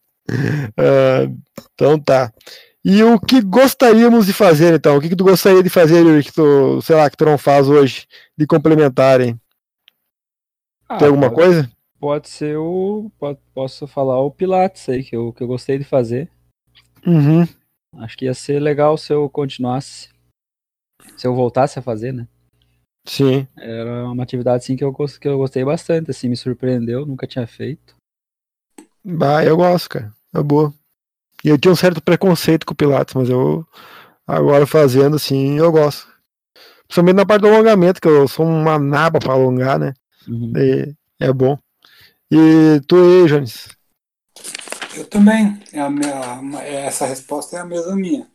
Ah, 0.77 1.27
então 1.75 1.99
tá. 1.99 2.33
E 2.85 3.03
o 3.05 3.19
que 3.19 3.41
gostaríamos 3.41 4.27
de 4.27 4.33
fazer, 4.33 4.75
então? 4.75 4.97
O 4.97 5.01
que, 5.01 5.09
que 5.09 5.17
tu 5.17 5.25
gostaria 5.25 5.63
de 5.63 5.71
fazer, 5.71 6.01
Yuri, 6.05 6.25
que 6.25 6.33
tu, 6.33 6.81
sei 6.83 6.97
lá, 6.97 7.09
que 7.09 7.17
tu 7.17 7.25
não 7.25 7.39
faz 7.39 7.69
hoje, 7.69 8.07
de 8.37 8.45
complementar, 8.47 9.21
hein? 9.21 9.41
Ah, 10.89 10.99
Tem 10.99 11.07
alguma 11.09 11.31
pode, 11.31 11.43
coisa? 11.43 11.71
Pode 12.01 12.29
ser 12.29 12.57
o. 12.57 13.11
pode- 13.19 13.39
posso 13.55 13.87
falar 13.87 14.21
o 14.21 14.31
Pilates 14.33 14.89
aí, 14.89 15.05
que 15.05 15.15
eu, 15.15 15.33
que 15.33 15.43
eu 15.43 15.47
gostei 15.47 15.79
de 15.79 15.85
fazer. 15.85 16.29
Uhum. 17.07 17.47
Acho 17.99 18.17
que 18.17 18.25
ia 18.25 18.35
ser 18.35 18.59
legal 18.59 18.97
se 18.99 19.13
eu 19.13 19.29
continuasse. 19.29 20.09
Se 21.17 21.27
eu 21.27 21.35
voltasse 21.35 21.79
a 21.79 21.83
fazer, 21.83 22.13
né? 22.13 22.27
Sim. 23.07 23.47
Era 23.57 24.09
uma 24.11 24.23
atividade 24.23 24.57
assim 24.65 24.77
que 24.77 24.83
eu, 24.85 24.93
que 24.93 25.29
eu 25.29 25.39
gostei 25.39 25.65
bastante, 25.65 26.11
assim, 26.11 26.29
me 26.29 26.37
surpreendeu, 26.37 27.05
nunca 27.07 27.27
tinha 27.27 27.47
feito. 27.47 27.95
Bah, 29.05 29.45
eu 29.45 29.57
gosto, 29.57 29.89
cara. 29.91 30.13
É 30.35 30.43
boa. 30.43 30.73
E 31.45 31.49
eu 31.49 31.59
tinha 31.59 31.73
um 31.73 31.77
certo 31.77 32.01
preconceito 32.01 32.65
com 32.65 32.73
o 32.73 32.77
Pilates, 32.77 33.15
mas 33.15 33.29
eu 33.29 33.67
agora 34.27 34.67
fazendo 34.67 35.17
assim, 35.17 35.59
eu 35.59 35.73
gosto. 35.73 36.07
Principalmente 36.87 37.17
na 37.17 37.27
parte 37.27 37.43
do 37.43 37.49
alongamento, 37.49 38.01
que 38.01 38.09
eu 38.09 38.29
sou 38.29 38.47
uma 38.47 38.79
naba 38.79 39.19
pra 39.19 39.33
alongar, 39.33 39.79
né? 39.79 39.93
Uhum. 40.29 40.53
E 40.57 40.95
é 41.21 41.33
bom. 41.33 41.59
E 42.31 42.81
tu 42.87 42.97
aí, 42.97 43.27
Jones? 43.29 43.69
Eu 44.97 45.07
também. 45.07 45.59
É 45.73 45.81
a 45.81 45.91
minha- 45.91 46.61
essa 46.63 47.07
resposta 47.07 47.57
é 47.57 47.61
a 47.61 47.65
mesma 47.65 47.97
minha. 47.97 48.27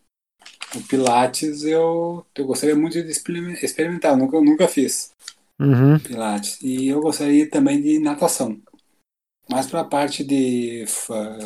O 0.76 0.82
Pilates 0.82 1.64
eu, 1.64 2.26
eu 2.36 2.46
gostaria 2.46 2.76
muito 2.76 3.02
de 3.02 3.10
experime- 3.10 3.58
experimentar. 3.62 4.12
Eu 4.12 4.18
nunca, 4.18 4.36
eu 4.38 4.44
nunca 4.44 4.68
fiz 4.68 5.12
Uhum. 5.60 5.98
Pilates. 6.00 6.60
E 6.62 6.88
eu 6.88 7.00
gostaria 7.00 7.50
também 7.50 7.82
de 7.82 8.00
natação. 8.00 8.60
Mais 9.50 9.68
para 9.68 9.82
a 9.82 9.86
parte 9.86 10.24
de 10.24 10.86
fa- 10.88 11.38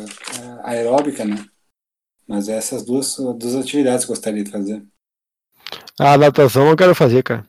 aeróbica, 0.64 1.24
né? 1.24 1.44
Mas 2.26 2.48
essas 2.48 2.84
duas, 2.84 3.16
duas 3.16 3.54
atividades 3.56 4.04
que 4.04 4.10
eu 4.10 4.14
gostaria 4.16 4.42
de 4.44 4.50
fazer. 4.50 4.82
A 5.98 6.16
natação 6.16 6.68
eu 6.68 6.76
quero 6.76 6.94
fazer, 6.94 7.22
cara. 7.22 7.46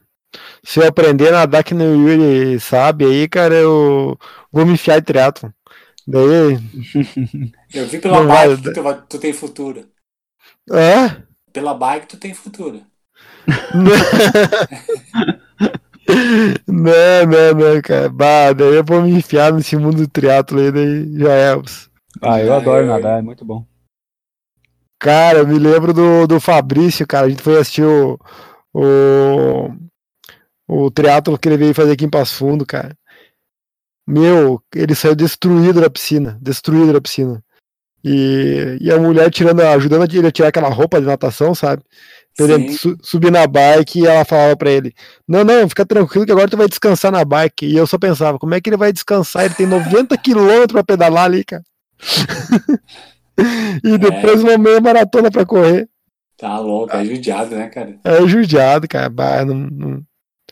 Se 0.63 0.79
eu 0.79 0.87
aprender 0.87 1.29
a 1.29 1.31
nadar 1.39 1.63
que 1.63 1.73
no 1.73 1.83
Yuri 1.83 2.59
sabe 2.59 3.05
aí, 3.05 3.27
cara, 3.27 3.53
eu 3.55 4.17
vou 4.51 4.65
me 4.65 4.73
enfiar 4.73 4.97
em 4.97 5.03
triatlon. 5.03 5.51
Daí. 6.05 6.59
Eu 7.73 7.87
vi 7.87 7.97
pela 7.99 8.19
Não 8.19 8.27
bike 8.27 8.55
vai- 8.55 8.61
que 8.61 8.73
tu, 8.73 8.83
vai- 8.83 9.01
tu 9.07 9.19
tem 9.19 9.31
futuro. 9.33 9.89
É? 10.71 11.23
Pela 11.53 11.73
bike 11.73 12.07
tu 12.07 12.17
tem 12.17 12.33
futuro. 12.33 12.85
Não, 16.67 17.25
não, 17.25 17.73
não, 17.73 17.81
cara. 17.81 18.09
Bah, 18.09 18.53
daí 18.53 18.75
eu 18.75 18.83
vou 18.83 19.01
me 19.01 19.11
enfiar 19.11 19.53
nesse 19.53 19.75
mundo 19.77 19.97
do 19.97 20.07
triatlo 20.07 20.59
aí, 20.59 20.71
daí 20.71 21.17
já 21.17 21.33
é. 21.33 21.55
Ah, 22.21 22.41
eu 22.41 22.53
adoro 22.53 22.85
nadar, 22.85 23.19
é 23.19 23.21
muito 23.21 23.45
bom. 23.45 23.65
Cara, 24.99 25.39
eu 25.39 25.47
me 25.47 25.59
lembro 25.59 25.93
do, 25.93 26.27
do 26.27 26.39
Fabrício, 26.39 27.05
cara. 27.05 27.27
A 27.27 27.29
gente 27.29 27.41
foi 27.41 27.57
assistir 27.57 27.83
o, 27.83 28.17
o, 28.73 29.69
o 30.67 30.91
triatlo 30.91 31.37
que 31.37 31.49
ele 31.49 31.57
veio 31.57 31.73
fazer 31.73 31.91
aqui 31.91 32.05
em 32.05 32.09
Passo 32.09 32.35
Fundo, 32.35 32.65
cara. 32.65 32.95
Meu, 34.07 34.61
ele 34.75 34.95
saiu 34.95 35.15
destruído 35.15 35.81
da 35.81 35.89
piscina, 35.89 36.37
destruído 36.41 36.93
da 36.93 37.01
piscina. 37.01 37.43
E, 38.03 38.77
e 38.81 38.91
a 38.91 38.97
mulher 38.97 39.31
tirando, 39.31 39.61
ajudando 39.61 40.13
ele 40.13 40.27
a 40.27 40.31
tirar 40.31 40.49
aquela 40.49 40.67
roupa 40.69 40.99
de 40.99 41.07
natação, 41.07 41.55
sabe? 41.55 41.83
Sim. 42.35 42.71
su- 42.77 42.97
subir 43.03 43.31
na 43.31 43.45
bike 43.45 43.99
e 44.01 44.07
ela 44.07 44.25
falava 44.25 44.55
pra 44.57 44.71
ele: 44.71 44.93
Não, 45.27 45.43
não, 45.43 45.69
fica 45.69 45.85
tranquilo 45.85 46.25
que 46.25 46.31
agora 46.31 46.49
tu 46.49 46.57
vai 46.57 46.67
descansar 46.67 47.11
na 47.11 47.23
bike. 47.23 47.65
E 47.65 47.75
eu 47.77 47.85
só 47.85 47.97
pensava: 47.97 48.39
Como 48.39 48.53
é 48.55 48.61
que 48.61 48.69
ele 48.69 48.77
vai 48.77 48.91
descansar? 48.91 49.45
Ele 49.45 49.53
tem 49.53 49.67
90 49.67 50.17
quilômetros 50.19 50.71
pra 50.73 50.83
pedalar 50.83 51.25
ali, 51.25 51.43
cara. 51.43 51.63
e 53.83 53.97
depois 53.97 54.43
uma 54.43 54.57
meia 54.57 54.79
maratona 54.81 55.29
pra 55.31 55.45
correr. 55.45 55.87
Tá 56.37 56.59
louco, 56.59 56.95
é 56.95 57.05
judiado, 57.05 57.55
né, 57.55 57.67
cara? 57.69 57.95
É 58.03 58.27
judiado, 58.27 58.87
cara. 58.87 59.09
Bah, 59.09 59.45
não- 59.45 59.55
não- 59.71 60.03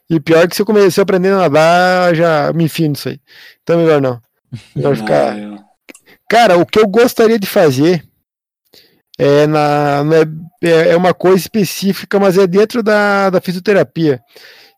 E 0.09 0.19
pior 0.19 0.47
que 0.47 0.55
se 0.55 0.61
eu 0.61 0.65
comecei 0.65 1.01
a 1.01 1.03
aprender 1.03 1.29
a 1.29 1.37
nadar, 1.37 2.15
já 2.15 2.53
me 2.53 2.65
enfio 2.65 2.89
nisso 2.89 3.09
aí. 3.09 3.19
Então 3.63 3.77
melhor 3.79 4.01
não. 4.01 4.21
Melhor 4.75 4.95
ficar. 4.97 5.35
Ah, 5.35 5.63
Cara, 6.29 6.57
o 6.57 6.65
que 6.65 6.79
eu 6.79 6.87
gostaria 6.87 7.37
de 7.39 7.47
fazer 7.47 8.03
é, 9.19 9.45
na, 9.47 10.03
é, 10.61 10.89
é 10.89 10.97
uma 10.97 11.13
coisa 11.13 11.37
específica, 11.37 12.19
mas 12.19 12.37
é 12.37 12.45
dentro 12.45 12.83
da, 12.83 13.29
da 13.29 13.41
fisioterapia. 13.41 14.21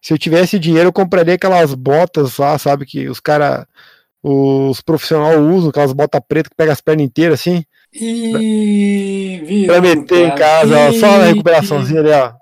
Se 0.02 0.14
eu 0.14 0.18
tivesse 0.18 0.60
dinheiro, 0.60 0.90
eu 0.90 0.94
compraria 0.94 1.36
aquelas 1.36 1.74
botas 1.74 2.38
lá, 2.38 2.58
sabe, 2.58 2.86
que 2.86 3.08
os 3.08 3.20
cara, 3.20 3.68
os 4.22 4.82
profissionais 4.82 5.40
usam, 5.40 5.70
aquelas 5.70 5.94
botas 5.94 6.22
pretas 6.28 6.50
que 6.50 6.56
pegam 6.56 6.74
as 6.74 6.82
pernas 6.82 7.06
inteiras 7.06 7.40
assim, 7.40 7.64
Ih, 7.94 9.42
viu? 9.46 9.68
pra 9.68 9.82
meter 9.82 10.28
em 10.28 10.36
casa, 10.36 10.78
ó, 10.78 10.92
só 10.94 11.18
na 11.20 11.26
recuperaçãozinha 11.26 12.00
ali, 12.00 12.12
ó. 12.12 12.34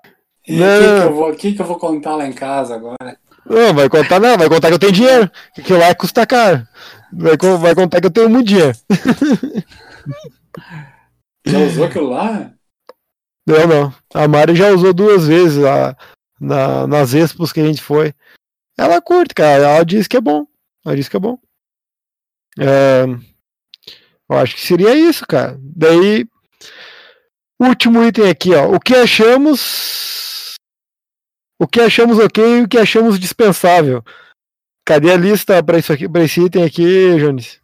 E 0.46 0.60
o 0.60 0.64
que, 0.64 0.78
que, 0.80 1.06
eu 1.06 1.14
vou, 1.14 1.34
que, 1.34 1.56
eu 1.60 1.66
vou 1.66 1.78
contar 1.78 2.16
lá 2.16 2.26
em 2.26 2.32
casa 2.32 2.74
agora? 2.74 3.16
Não, 3.48 3.74
vai 3.74 3.88
contar 3.88 4.18
não, 4.18 4.36
vai 4.36 4.48
contar 4.48 4.68
que 4.68 4.74
eu 4.74 4.78
tenho 4.78 4.92
dinheiro, 4.92 5.30
que 5.54 5.60
aquilo 5.60 5.78
lá 5.78 5.94
custa 5.94 6.26
caro. 6.26 6.66
Vai, 7.12 7.36
vai 7.58 7.74
contar 7.74 8.00
que 8.00 8.06
eu 8.06 8.10
tenho 8.10 8.30
muito 8.30 8.48
dinheiro. 8.48 8.72
Já 11.46 11.58
usou 11.58 11.84
aquilo 11.84 12.08
lá? 12.08 12.52
Não, 13.46 13.66
não. 13.66 13.94
A 14.14 14.28
Mari 14.28 14.54
já 14.54 14.70
usou 14.70 14.92
duas 14.92 15.26
vezes 15.26 15.58
lá 15.58 15.96
na, 16.40 16.86
nas 16.86 17.14
expos 17.14 17.52
que 17.52 17.60
a 17.60 17.64
gente 17.64 17.82
foi. 17.82 18.14
Ela 18.78 19.00
curte, 19.00 19.34
cara. 19.34 19.64
Ela 19.64 19.84
diz 19.84 20.06
que 20.06 20.16
é 20.16 20.20
bom. 20.20 20.46
Ela 20.84 20.96
diz 20.96 21.08
que 21.08 21.16
é 21.16 21.20
bom. 21.20 21.38
É, 22.58 23.04
eu 24.28 24.36
acho 24.36 24.54
que 24.54 24.60
seria 24.60 24.94
isso, 24.94 25.26
cara. 25.26 25.58
Daí, 25.60 26.26
último 27.60 28.04
item 28.04 28.28
aqui, 28.28 28.54
ó. 28.54 28.74
O 28.74 28.80
que 28.80 28.94
achamos. 28.94 30.54
O 31.60 31.66
que 31.66 31.80
achamos 31.80 32.18
ok 32.18 32.58
e 32.58 32.62
o 32.62 32.68
que 32.68 32.78
achamos 32.78 33.18
dispensável. 33.18 34.02
Cadê 34.84 35.12
a 35.12 35.16
lista 35.16 35.62
para 35.62 35.78
isso 35.78 35.92
aqui, 35.92 36.08
para 36.08 36.24
esse 36.24 36.40
item 36.40 36.64
aqui, 36.64 37.16
Jones? 37.18 37.60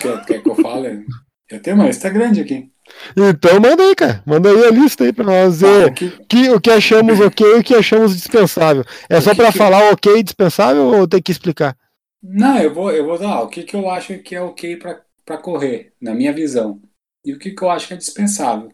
Quer, 0.00 0.24
quer 0.24 0.42
que 0.42 0.48
eu 0.48 0.54
fale? 0.54 1.04
Eu 1.50 1.60
tenho 1.60 1.76
uma 1.76 1.90
grande 1.90 2.40
aqui. 2.42 2.70
Então 3.16 3.60
manda 3.60 3.82
aí, 3.82 3.94
cara. 3.94 4.22
Manda 4.26 4.50
aí 4.50 4.64
a 4.66 4.70
lista 4.70 5.04
aí 5.04 5.12
pra 5.12 5.24
nós 5.24 5.62
Ah, 5.62 5.66
ver. 5.66 5.86
o 5.86 5.94
que- 5.94 6.10
que, 6.28 6.50
o 6.50 6.60
que 6.60 6.70
achamos 6.70 7.20
ok 7.20 7.46
e 7.46 7.58
o 7.60 7.62
que 7.64 7.74
achamos 7.74 8.14
dispensável. 8.16 8.84
É 9.08 9.20
só 9.20 9.30
que 9.30 9.36
pra 9.36 9.52
que- 9.52 9.58
falar 9.58 9.90
ok 9.92 10.18
e 10.18 10.22
dispensável 10.22 10.84
ou 10.84 11.06
tem 11.08 11.20
que 11.22 11.32
explicar? 11.32 11.76
Não, 12.22 12.58
eu 12.58 12.74
vou, 12.74 12.90
eu 12.90 13.04
vou 13.06 13.18
dar 13.18 13.42
o 13.42 13.48
que, 13.48 13.62
que 13.62 13.76
eu 13.76 13.88
acho 13.90 14.18
que 14.18 14.34
é 14.34 14.40
ok 14.42 14.76
pra 14.76 15.00
pra 15.24 15.36
correr, 15.36 15.92
na 16.00 16.14
minha 16.14 16.32
visão. 16.32 16.80
E 17.22 17.34
o 17.34 17.38
que, 17.38 17.50
que 17.50 17.62
eu 17.62 17.70
acho 17.70 17.86
que 17.88 17.92
é 17.94 17.96
dispensável. 17.98 18.72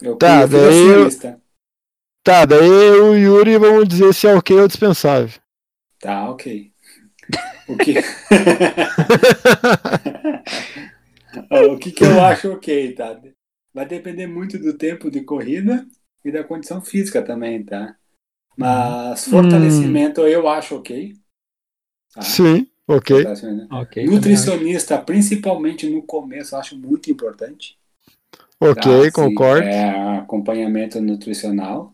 Eu, 0.00 0.16
Tá, 0.16 0.40
eu 0.42 0.48
daí 0.48 0.86
eu- 0.88 1.04
lista. 1.04 1.38
Tá, 2.24 2.46
daí 2.46 2.66
eu 2.66 3.14
e 3.14 3.28
o 3.28 3.36
Yuri 3.36 3.58
vamos 3.58 3.86
dizer 3.86 4.14
se 4.14 4.26
é 4.26 4.34
ok 4.34 4.56
ou 4.58 4.66
dispensável. 4.66 5.28
Tá, 6.00 6.30
ok. 6.30 6.72
O 7.68 7.76
que... 7.76 7.94
o 11.50 11.78
que, 11.78 11.90
que 11.92 12.04
eu 12.04 12.24
acho 12.24 12.52
ok, 12.52 12.92
tá? 12.94 13.20
Vai 13.76 13.84
depender 13.84 14.26
muito 14.26 14.58
do 14.58 14.72
tempo 14.72 15.10
de 15.10 15.20
corrida 15.20 15.86
e 16.24 16.32
da 16.32 16.42
condição 16.42 16.80
física 16.80 17.20
também, 17.20 17.62
tá? 17.62 17.94
Mas 18.56 19.26
fortalecimento 19.26 20.22
eu 20.22 20.48
acho 20.48 20.76
ok. 20.76 21.14
Tá? 22.10 22.22
Sim, 22.22 22.66
ok. 22.88 23.16
Fortalecimento. 23.16 23.74
Ok. 23.74 24.02
também 24.02 24.16
Nutricionista, 24.16 24.96
principalmente 24.96 25.86
no 25.90 26.02
começo, 26.02 26.54
eu 26.54 26.58
acho 26.58 26.78
muito 26.78 27.10
importante. 27.10 27.78
tá? 28.58 28.70
Ok, 28.70 28.92
Assim, 28.92 29.10
concordo. 29.10 29.68
É 29.68 30.20
acompanhamento 30.20 30.98
nutricional. 30.98 31.92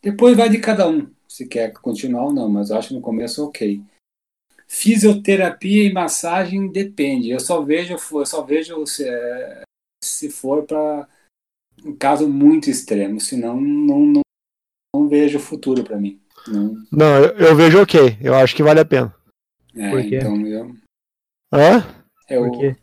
Depois 0.00 0.36
vai 0.36 0.48
de 0.48 0.58
cada 0.60 0.88
um, 0.88 1.10
se 1.26 1.48
quer 1.48 1.72
continuar 1.72 2.26
ou 2.26 2.32
não, 2.32 2.48
mas 2.48 2.70
eu 2.70 2.78
acho 2.78 2.94
no 2.94 3.00
começo 3.00 3.44
ok. 3.44 3.82
Fisioterapia 4.68 5.82
e 5.82 5.92
massagem 5.92 6.70
depende. 6.70 7.30
Eu 7.30 7.40
só 7.40 7.62
vejo, 7.62 7.96
eu 8.12 8.26
só 8.26 8.44
vejo 8.44 8.86
se, 8.86 9.08
é, 9.08 9.62
se 10.04 10.30
for 10.30 10.64
para 10.64 11.08
um 11.86 11.96
caso 11.96 12.28
muito 12.28 12.68
extremo, 12.68 13.20
senão 13.20 13.60
não, 13.60 14.00
não, 14.00 14.20
não 14.94 15.08
vejo 15.08 15.38
futuro 15.38 15.84
para 15.84 15.96
mim. 15.96 16.20
Não, 16.48 16.76
Não, 16.92 17.16
eu, 17.18 17.30
eu 17.48 17.56
vejo 17.56 17.80
ok. 17.80 18.18
Eu 18.20 18.34
acho 18.34 18.54
que 18.54 18.62
vale 18.62 18.80
a 18.80 18.84
pena. 18.84 19.14
é, 19.76 19.90
Por 19.90 20.02
quê? 20.02 20.16
então 20.16 20.46
eu, 20.46 20.74
Hã? 21.52 21.84
eu 22.28 22.42
Por 22.42 22.50
quê? 22.58 22.76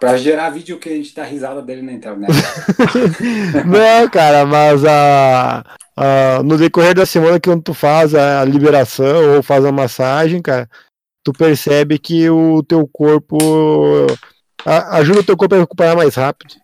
para 0.00 0.16
gerar 0.16 0.50
vídeo 0.50 0.78
que 0.78 0.88
a 0.88 0.92
gente 0.94 1.12
dá 1.14 1.24
risada 1.24 1.60
dele 1.60 1.82
na 1.82 1.92
internet. 1.92 2.30
Não, 3.66 4.08
cara, 4.10 4.46
mas 4.46 4.84
a, 4.84 5.64
a- 5.96 6.42
no 6.44 6.56
decorrer 6.56 6.94
da 6.94 7.04
semana 7.04 7.40
que 7.40 7.48
quando 7.48 7.62
tu 7.62 7.74
faz 7.74 8.14
a 8.14 8.44
liberação 8.44 9.36
ou 9.36 9.42
faz 9.42 9.64
a 9.64 9.72
massagem, 9.72 10.40
cara, 10.40 10.68
tu 11.24 11.32
percebe 11.32 11.98
que 11.98 12.30
o 12.30 12.62
teu 12.62 12.86
corpo 12.86 13.36
a- 14.64 14.98
ajuda 14.98 15.20
o 15.20 15.24
teu 15.24 15.36
corpo 15.36 15.56
a 15.56 15.58
recuperar 15.58 15.96
mais 15.96 16.14
rápido. 16.14 16.54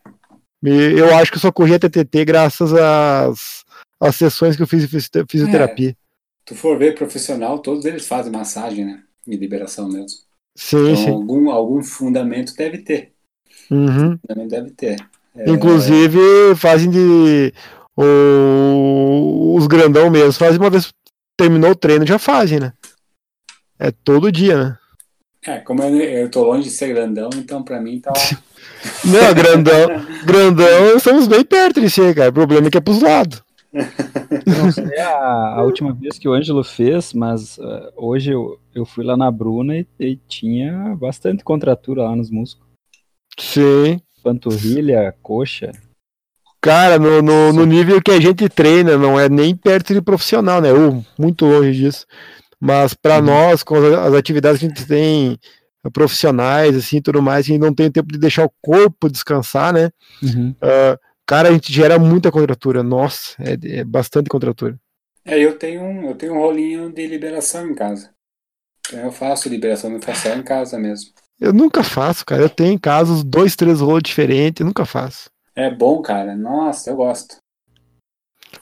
Eu 0.65 1.15
acho 1.17 1.31
que 1.31 1.37
eu 1.37 1.41
só 1.43 1.53
corri 1.53 1.75
a 1.75 1.79
TTT 1.79 2.25
graças 2.25 2.73
às, 2.73 3.65
às 4.01 4.17
sessões 4.17 4.57
que 4.57 4.63
eu 4.63 4.67
fiz 4.67 4.83
de 4.83 4.89
fisio- 4.89 5.27
fisioterapia. 5.29 5.97
tu 6.45 6.55
for 6.55 6.79
ver 6.79 6.95
profissional, 6.95 7.59
todos 7.59 7.85
eles 7.85 8.07
fazem 8.07 8.33
massagem, 8.33 8.85
né? 8.85 9.03
E 9.27 9.37
liberação 9.37 9.89
mesmo. 9.89 10.19
Sim, 10.57 10.91
Então, 10.93 10.97
sim. 10.97 11.11
algum, 11.11 11.51
algum 11.51 11.83
fundamento 11.83 12.55
deve 12.55 12.79
ter. 12.79 13.13
Uhum. 13.71 14.19
Fundamento 14.19 14.51
deve 14.51 14.71
ter. 14.71 14.97
É, 15.37 15.51
Inclusive, 15.51 16.19
fazem 16.57 16.91
de. 16.91 17.53
o- 17.97 19.55
os 19.57 19.67
grandão 19.67 20.11
mesmo, 20.11 20.33
fazem 20.33 20.59
uma 20.61 20.71
vez 20.71 20.93
terminou 21.37 21.71
o 21.73 21.77
treino, 21.77 22.07
já 22.07 22.19
fazem, 22.19 22.61
né? 22.61 22.73
É 23.79 23.91
todo 23.91 24.31
dia, 24.31 24.57
né? 24.57 24.79
É, 25.47 25.59
como 25.59 25.83
eu, 25.83 25.97
eu 25.97 26.31
tô 26.31 26.45
longe 26.45 26.69
de 26.69 26.75
ser 26.75 26.89
grandão, 26.89 27.29
então 27.37 27.63
pra 27.63 27.81
mim 27.81 28.01
tá. 28.01 28.13
Não, 29.05 29.35
grandão, 29.35 30.07
grandão, 30.25 30.97
estamos 30.97 31.27
bem 31.27 31.45
perto 31.45 31.81
disso 31.81 32.03
aí, 32.03 32.15
cara. 32.15 32.31
O 32.31 32.35
problema 32.35 32.67
é 32.67 32.71
que 32.71 32.79
é 32.79 32.81
pros 32.81 33.01
lados. 33.01 33.43
Não 34.47 34.71
sei 34.71 34.99
a, 35.01 35.57
a 35.57 35.63
última 35.63 35.93
vez 35.93 36.19
que 36.19 36.29
o 36.29 36.33
Ângelo 36.33 36.63
fez, 36.63 37.13
mas 37.13 37.59
eh, 37.59 37.93
hoje 37.97 38.31
eu, 38.31 38.59
eu 38.75 38.87
fui 38.87 39.05
lá 39.05 39.17
na 39.17 39.31
Bruna 39.31 39.77
e, 39.77 39.87
e 39.99 40.17
tinha 40.29 40.95
bastante 40.97 41.43
contratura 41.43 42.05
lá 42.05 42.15
nos 42.15 42.31
músculos. 42.31 42.69
Sim. 43.39 44.01
Panturrilha, 44.23 45.15
coxa. 45.23 45.73
Cara, 46.61 46.99
no, 46.99 47.21
no, 47.21 47.53
no 47.53 47.67
nível 47.67 48.01
que 48.01 48.11
a 48.11 48.21
gente 48.21 48.49
treina, 48.49 48.97
não 48.97 49.21
é 49.21 49.29
nem 49.29 49.55
perto 49.55 49.93
de 49.93 50.01
profissional, 50.01 50.63
né? 50.63 50.73
Ou 50.73 51.05
muito 51.19 51.45
longe 51.45 51.73
disso. 51.73 52.07
Mas 52.65 52.95
para 52.95 53.19
Uhum. 53.19 53.27
nós, 53.27 53.63
com 53.63 53.77
as, 53.77 54.15
atividades 54.15 54.59
que 54.59 54.65
a 54.65 54.69
gente 54.71 54.87
tem 54.87 55.39
eh, 55.85 55.91
profissionais, 55.91 56.75
assim, 56.75 57.03
tudo 57.03 57.21
mais, 57.21 57.45
a 57.45 57.49
gente 57.49 57.61
não 57.61 57.75
tem 57.75 57.91
tempo 57.91 58.11
de 58.11 58.19
deixar 58.19 58.43
o 58.47 58.53
corpo 58.63 59.11
descansar, 59.11 59.71
né? 59.71 59.91
Ah, 60.63 60.99
cara, 61.27 61.51
a 61.51 61.53
gente 61.53 61.71
gera 61.71 61.99
muita 61.99 62.33
contratura. 62.33 62.83
Nossa, 62.83 63.35
é, 63.39 63.81
é 63.81 63.85
bastante 63.85 64.31
contratura. 64.31 64.81
É, 65.27 65.39
eu 65.39 65.59
tenho 65.59 65.83
um, 65.83 66.09
eu 66.09 66.15
tenho 66.15 66.33
um 66.33 66.39
rolinho 66.39 66.91
de 66.91 67.07
liberação 67.07 67.69
em 67.69 67.75
casa. 67.75 68.09
Então 68.87 69.01
eu 69.01 69.13
faço 69.13 69.47
liberação 69.51 69.91
no 69.91 70.01
facial 70.01 70.39
em 70.39 70.43
casa 70.43 70.79
mesmo. 70.79 71.11
Eu 71.39 71.53
nunca 71.53 71.83
faço, 71.83 72.25
cara. 72.25 72.41
Eu 72.41 72.49
tenho 72.49 72.73
em 72.73 72.79
casa 72.79 73.13
os 73.13 73.23
dois, 73.23 73.55
três 73.55 73.81
rolos 73.81 74.03
diferentes, 74.03 74.61
eu 74.61 74.67
nunca 74.67 74.87
faço. 74.87 75.29
É 75.55 75.71
bom, 75.71 76.01
cara. 76.01 76.35
Nossa, 76.35 76.89
eu 76.89 76.97
gosto. 76.97 77.37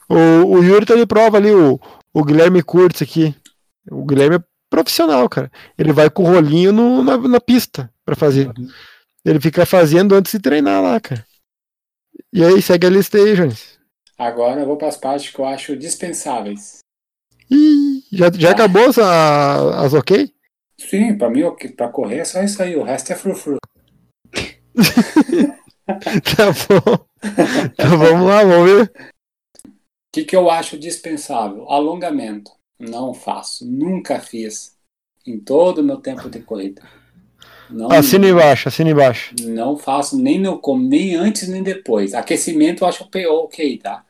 O, 0.09 0.57
o 0.57 0.65
Yuri 0.65 0.87
tá 0.87 0.97
de 0.97 1.07
prova 1.07 1.37
ali, 1.37 1.53
o, 1.53 1.79
o 2.12 2.25
Guilherme 2.25 2.65
Kurtz 2.65 3.01
aqui. 3.01 3.33
O 3.90 4.05
Guilherme 4.05 4.37
é 4.37 4.45
profissional, 4.71 5.29
cara. 5.29 5.51
Ele 5.77 5.92
vai 5.92 6.09
com 6.09 6.23
o 6.23 6.27
rolinho 6.27 6.73
no- 6.73 7.03
na, 7.03 7.16
na 7.16 7.40
pista 7.40 7.92
pra 8.05 8.14
fazer. 8.16 8.51
Ele 9.25 9.40
fica 9.40 9.64
fazendo 9.66 10.14
antes 10.14 10.33
de 10.33 10.38
treinar 10.38 10.83
lá, 10.83 11.01
cara. 11.01 11.25
E 12.33 12.45
aí, 12.45 12.61
segue 12.62 12.87
a 12.87 12.90
lista 12.90 13.18
aí, 13.18 13.35
Jones. 13.35 13.79
Agora 14.18 14.61
eu 14.61 14.66
vou 14.66 14.77
para 14.77 14.88
as 14.88 14.97
partes 14.97 15.31
que 15.31 15.38
eu 15.38 15.45
acho 15.45 15.77
dispensáveis. 15.77 16.79
Ih, 17.51 18.03
já, 18.12 18.31
já 18.33 18.49
Ah. 18.51 18.53
acabou 18.53 18.88
as, 18.88 18.99
as 18.99 19.95
ok? 19.95 20.33
Sim, 20.79 21.16
para 21.18 21.29
mim, 21.31 21.42
para 21.77 21.88
correr 21.88 22.18
é 22.18 22.25
só 22.25 22.42
isso 22.42 22.62
aí. 22.62 22.75
O 22.77 22.83
resto 22.83 23.12
é 23.12 23.16
frufru. 23.16 23.57
Tá 25.87 26.47
bom. 26.68 27.05
Então 27.73 27.99
vamos 27.99 28.27
lá, 28.27 28.45
vamos 28.45 28.71
ver. 28.71 28.92
O 29.66 29.71
que, 30.14 30.25
que 30.25 30.37
eu 30.37 30.51
acho 30.51 30.79
dispensável? 30.79 31.68
Alongamento. 31.71 32.51
Não 32.90 33.14
faço. 33.14 33.64
Nunca 33.66 34.18
fiz. 34.21 34.77
Em 35.27 35.38
todo 35.38 35.79
o 35.79 35.85
meu 35.85 35.99
tempo 35.99 36.29
de 36.29 36.40
corrida. 36.40 36.83
Não, 37.71 37.90
Assina 37.90 38.29
embaixo, 38.29 38.68
assina 38.68 38.90
embaixo. 38.90 39.35
não 39.40 39.77
faço 39.79 40.21
nem, 40.21 40.38
no, 40.38 40.61
nem 40.79 41.14
antes 41.14 41.49
nem 41.49 41.62
depois. 41.62 42.12
Aquecimento 42.12 42.83
eu 42.85 42.88
acho 42.88 43.05
ok, 43.29 43.79
tá? 43.79 44.05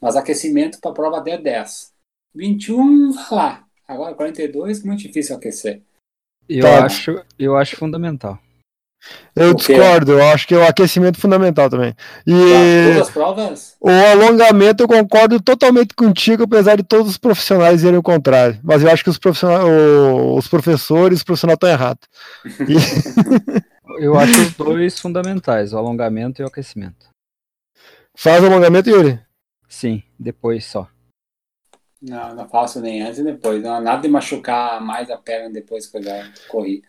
Mas 0.00 0.16
aquecimento 0.16 0.80
para 0.80 0.92
prova 0.92 1.18
até 1.18 1.38
10. 1.38 1.92
21, 2.34 3.12
vai 3.12 3.24
lá. 3.30 3.64
Agora 3.86 4.14
42, 4.14 4.82
muito 4.82 5.00
difícil 5.00 5.36
aquecer. 5.36 5.82
Eu, 6.48 6.62
Tá. 6.64 6.84
acho, 6.86 7.22
eu 7.38 7.56
acho 7.56 7.76
fundamental. 7.76 8.38
Eu 9.36 9.50
O 9.50 9.56
quê? 9.56 9.74
discordo, 9.74 10.12
eu 10.12 10.24
acho 10.28 10.46
que 10.46 10.54
é 10.54 10.58
o 10.58 10.66
aquecimento 10.66 11.18
fundamental 11.20 11.68
também. 11.68 11.92
Tá? 11.92 11.98
E 12.26 12.32
Todas 12.92 13.08
as 13.08 13.10
provas? 13.10 13.76
o 13.80 13.90
alongamento 13.90 14.82
eu 14.84 14.88
concordo 14.88 15.40
totalmente 15.40 15.94
contigo, 15.94 16.44
apesar 16.44 16.76
de 16.76 16.82
todos 16.84 17.10
os 17.10 17.18
profissionais 17.18 17.76
dizerem 17.76 17.98
o 17.98 18.02
contrário. 18.02 18.58
Mas 18.62 18.82
eu 18.82 18.90
acho 18.90 19.02
que 19.02 19.10
os, 19.10 19.18
profissionais, 19.18 19.64
o- 19.64 20.36
os 20.36 20.46
professores, 20.48 21.18
os 21.18 21.24
profissionais 21.24 21.56
estão 21.56 21.68
errados. 21.68 22.06
E- 22.44 22.74
Eu 24.00 24.18
acho 24.18 24.40
os 24.40 24.52
dois 24.54 24.98
fundamentais, 24.98 25.72
o 25.72 25.78
alongamento 25.78 26.40
e 26.40 26.44
o 26.44 26.48
aquecimento. 26.48 27.06
faz 28.16 28.42
o 28.42 28.46
alongamento, 28.46 28.88
Yuri? 28.88 29.20
Sim, 29.68 30.02
depois 30.18 30.64
só. 30.64 30.88
Não, 32.06 32.34
não 32.34 32.48
faço 32.48 32.80
nem 32.80 33.02
antes 33.02 33.18
e 33.18 33.24
depois. 33.24 33.62
Não, 33.62 33.80
nada 33.80 34.02
de 34.02 34.08
machucar 34.08 34.80
mais 34.80 35.10
a 35.10 35.16
perna 35.16 35.50
depois 35.50 35.86
que 35.86 35.96
eu 35.96 36.02
já 36.02 36.28
corri. 36.48 36.82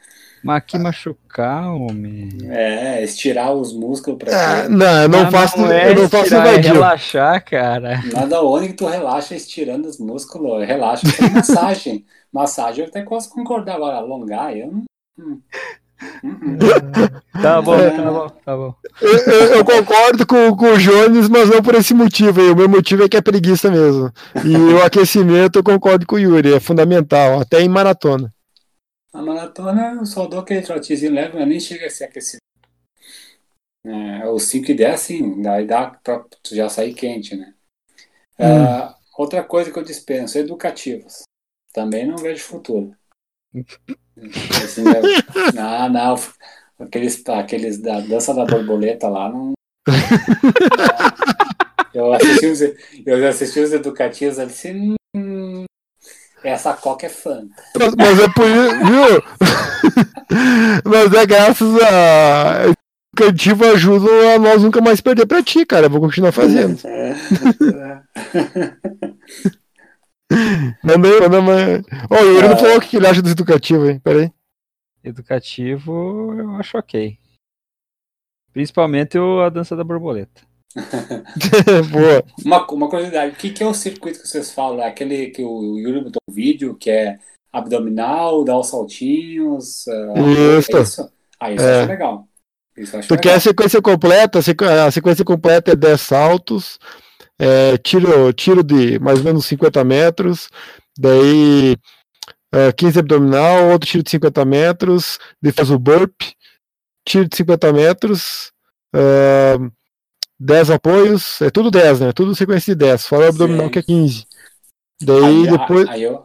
Mas 0.43 0.63
que 0.67 0.78
machucar, 0.78 1.73
homem. 1.73 2.30
É, 2.49 3.04
estirar 3.04 3.51
os 3.51 3.73
músculos 3.73 4.19
pra 4.19 4.63
Ah, 4.63 4.69
não, 4.69 5.01
eu 5.01 5.10
não 5.10 5.23
Mas 5.23 5.32
faço, 5.32 5.65
é 5.65 5.89
eu 5.89 5.95
não 5.95 6.10
faço 6.10 6.23
estirar, 6.25 6.47
é 6.47 6.58
relaxar, 6.58 7.45
cara. 7.45 8.01
Nada 8.13 8.43
onde 8.43 8.67
que 8.67 8.73
tu 8.73 8.86
relaxa 8.86 9.34
estirando 9.36 9.86
os 9.88 9.97
músculos. 9.97 10.67
Relaxa 10.67 11.08
com 11.17 11.34
massagem. 11.34 12.06
massagem 12.32 12.84
eu 12.84 12.89
até 12.89 13.01
posso 13.01 13.30
concordar 13.32 13.75
agora. 13.75 13.97
Alongar, 13.97 14.56
eu 14.56 14.71
não. 14.71 15.41
Hum. 16.23 16.29
Hum, 16.29 16.39
hum. 16.43 17.41
Tá 17.41 17.62
bom, 17.62 17.75
É. 17.75 17.89
tá 17.91 18.12
bom, 18.12 18.29
tá 18.29 18.55
bom. 18.58 18.75
Eu, 19.01 19.17
eu- 19.17 19.53
eu 19.58 19.65
concordo 19.65 20.25
com, 20.25 20.55
com 20.55 20.65
o 20.73 20.77
Jones, 20.77 21.27
mas 21.29 21.49
não 21.49 21.62
por 21.62 21.75
esse 21.75 21.93
motivo 21.93 22.41
aí. 22.41 22.49
O 22.49 22.55
meu 22.55 22.67
motivo 22.69 23.03
é 23.03 23.10
que 23.10 23.17
é 23.17 23.21
preguiça 23.21 23.69
mesmo. 23.71 24.12
E 24.43 24.55
o 24.73 24.84
aquecimento 24.84 25.60
eu 25.60 25.63
concordo 25.63 26.05
com 26.05 26.15
o 26.15 26.19
Yuri, 26.19 26.53
é 26.53 26.60
fundamental, 26.60 27.39
até 27.39 27.62
em 27.62 27.69
maratona. 27.69 28.34
A 29.13 29.21
maratona 29.21 29.93
eu 29.99 30.05
só 30.05 30.27
dou 30.27 30.39
aquele 30.39 30.62
trotezinho 30.62 31.13
leve, 31.13 31.38
mas 31.38 31.47
nem 31.47 31.60
chega 31.60 31.86
a 31.86 31.89
ser 31.89 32.05
aquecido. 32.05 32.39
É, 33.86 34.27
os 34.29 34.43
5 34.43 34.71
e 34.71 34.73
10, 34.73 34.99
sim, 34.99 35.41
daí 35.41 35.65
dá 35.67 35.88
pra 36.03 36.19
tu 36.41 36.55
já 36.55 36.67
sair 36.67 36.93
quente, 36.93 37.36
né? 37.36 37.53
Ah, 38.39 38.95
outra 39.17 39.43
coisa 39.43 39.71
que 39.71 39.77
eu 39.77 39.84
dispenso, 39.84 40.38
educativos. 40.38 41.21
Também 41.71 42.05
não 42.05 42.17
vejo 42.17 42.43
futuro. 42.43 42.93
Assim, 44.63 44.84
eu- 44.84 45.54
não, 45.54 45.89
não. 45.89 46.15
Aqueles, 46.80 47.23
aqueles 47.28 47.78
da 47.82 47.99
dança 48.01 48.34
da 48.34 48.45
borboleta 48.45 49.08
lá 49.08 49.30
não. 49.30 49.54
Eu 51.93 52.12
assisti 52.12 52.47
os, 52.47 52.60
eu 53.06 53.28
assisti 53.28 53.60
os 53.62 53.71
educativos 53.71 54.38
ali 54.38 54.51
assim. 54.51 54.95
hum, 55.15 55.63
essa 56.43 56.73
coca 56.73 57.06
é 57.06 57.10
fã. 57.10 57.47
Mas, 57.80 57.95
mas 57.95 58.19
é 58.19 58.28
por 58.30 58.45
isso, 58.45 58.75
viu? 58.86 59.23
mas 60.86 61.13
é 61.13 61.25
graças 61.25 61.82
a. 61.82 62.65
O 62.67 63.21
educativo 63.23 63.65
ajuda 63.65 64.36
a 64.36 64.39
nós 64.39 64.62
nunca 64.62 64.82
mais 64.82 64.99
perder 64.99 65.25
pra 65.25 65.41
ti, 65.41 65.65
cara. 65.65 65.86
Eu 65.86 65.89
vou 65.89 66.01
continuar 66.01 66.34
fazendo. 66.34 66.78
É. 70.32 70.36
Manda 70.84 71.08
aí, 71.08 71.20
manda 71.22 71.42
mais. 71.42 71.82
Ó, 72.10 72.16
o 72.16 72.26
Yuri 72.34 72.48
não 72.48 72.58
falou 72.58 72.78
o 72.78 72.82
que 72.82 72.98
ele 72.98 73.08
acha 73.08 73.22
do 73.22 73.30
educativo, 73.30 73.90
hein? 73.90 74.00
Pera 74.00 74.22
aí. 74.24 74.32
Educativo, 75.04 76.34
eu 76.38 76.56
acho 76.56 76.78
ok. 76.78 77.18
Principalmente 78.52 79.18
o, 79.20 79.42
a 79.42 79.50
dança 79.50 79.76
da 79.76 79.84
borboleta. 79.84 80.42
Boa. 81.92 82.24
Uma, 82.44 82.66
uma 82.72 82.90
curiosidade, 82.90 83.34
o 83.34 83.36
que, 83.36 83.52
que 83.52 83.64
é 83.64 83.68
o 83.68 83.74
circuito 83.74 84.20
que 84.22 84.28
vocês 84.28 84.52
falam? 84.52 84.82
É 84.82 84.88
aquele 84.88 85.28
que 85.28 85.44
o 85.44 85.78
Yuri 85.78 86.02
botou 86.06 86.22
um 86.30 86.34
vídeo, 86.34 86.76
que 86.76 86.90
é 86.90 87.20
abdominal, 87.54 88.44
dá 88.44 88.58
os 88.58 88.68
saltinhos. 88.68 89.88
ah, 89.88 90.14
Isso. 90.60 90.76
É 90.78 90.82
isso? 90.82 91.12
Ah, 91.40 91.52
isso 91.52 91.64
eu 91.64 91.70
É. 91.70 91.80
acho 91.82 91.90
legal. 91.90 92.28
Isso 92.78 92.96
eu 92.96 93.00
acho 93.00 93.08
Tu 93.10 93.16
quer 93.16 93.22
legal. 93.30 93.38
a 93.38 93.40
sequência 93.42 93.82
completa? 93.82 94.40
A 94.40 94.92
sequência 94.92 95.24
completa 95.26 95.72
é 95.72 95.76
10 95.76 96.02
saltos, 96.02 96.80
é, 97.39 97.78
tiro, 97.78 98.32
tiro 98.34 98.63
de 98.63 99.00
mais 99.00 99.19
ou 99.19 99.26
menos 99.26 99.45
50 99.45 99.84
metros, 99.84 100.50
daí 100.98 101.76
é, 102.54 102.71
15 102.71 103.00
abdominal, 103.00 103.69
outro 103.71 103.89
tiro 103.89 104.04
de 104.04 104.10
50 104.12 104.45
metros, 104.45 105.19
daí 105.41 105.52
faz 105.52 105.69
o 105.69 105.78
burp, 105.80 106.13
tiro 107.06 107.28
de 107.28 107.36
50 107.36 107.74
metros, 107.74 108.52
é, 108.93 109.58
10 110.39 110.71
apoios, 110.71 111.41
é 111.41 111.50
tudo 111.50 111.71
10, 111.71 112.00
né? 112.02 112.12
Tudo 112.13 112.36
sequência 112.36 112.74
de 112.76 112.80
10, 112.86 113.06
fora 113.08 113.26
o 113.26 113.30
abdominal 113.30 113.65
Sim. 113.65 113.71
que 113.71 113.80
é 113.80 113.84
15. 113.84 114.26
Daí 115.02 115.24
Aí, 115.24 115.48
depois. 115.48 115.89
aí 115.89 116.04
eu, 116.04 116.24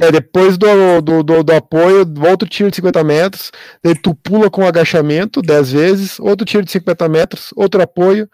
É, 0.00 0.10
depois 0.10 0.56
do, 0.56 1.00
do, 1.02 1.22
do, 1.22 1.42
do 1.44 1.52
apoio, 1.52 2.06
outro 2.28 2.48
tiro 2.48 2.70
de 2.70 2.76
50 2.76 3.04
metros, 3.04 3.52
daí 3.82 3.94
tu 3.94 4.14
pula 4.14 4.50
com 4.50 4.66
agachamento 4.66 5.42
10 5.42 5.72
vezes, 5.72 6.18
outro 6.20 6.46
tiro 6.46 6.64
de 6.64 6.70
50 6.72 7.08
metros, 7.08 7.50
outro 7.54 7.82
apoio, 7.82 8.28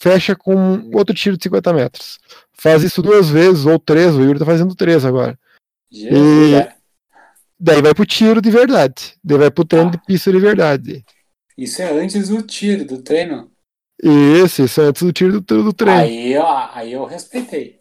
fecha 0.00 0.34
com 0.34 0.90
outro 0.94 1.14
tiro 1.14 1.36
de 1.36 1.42
50 1.44 1.72
metros. 1.72 2.18
Faz 2.54 2.82
isso 2.82 3.00
duas 3.02 3.28
vezes, 3.28 3.66
ou 3.66 3.78
três, 3.78 4.14
o 4.14 4.22
Yuri 4.22 4.38
tá 4.38 4.44
fazendo 4.46 4.74
três 4.74 5.04
agora. 5.04 5.38
Jesus, 5.90 6.50
E- 6.52 6.54
é. 6.54 6.72
Daí 7.58 7.82
vai 7.82 7.92
pro 7.94 8.06
tiro 8.06 8.40
de 8.40 8.50
verdade. 8.50 9.14
Daí 9.22 9.36
vai 9.38 9.50
pro 9.50 9.64
treino 9.64 9.88
Ah. 9.88 9.90
de 9.92 9.98
pista 10.06 10.32
de 10.32 10.38
verdade. 10.38 11.04
Isso 11.58 11.82
é 11.82 11.90
antes 11.92 12.28
do 12.30 12.40
tiro, 12.42 12.84
do 12.86 13.02
treino. 13.02 13.50
Esse, 14.02 14.62
isso 14.64 14.80
é 14.80 14.84
antes 14.84 15.02
do 15.02 15.12
tiro 15.12 15.40
do, 15.42 15.62
do 15.64 15.72
treino. 15.74 16.00
Aí, 16.00 16.36
ó, 16.38 16.70
aí 16.72 16.92
eu 16.92 17.04
respeitei. 17.04 17.78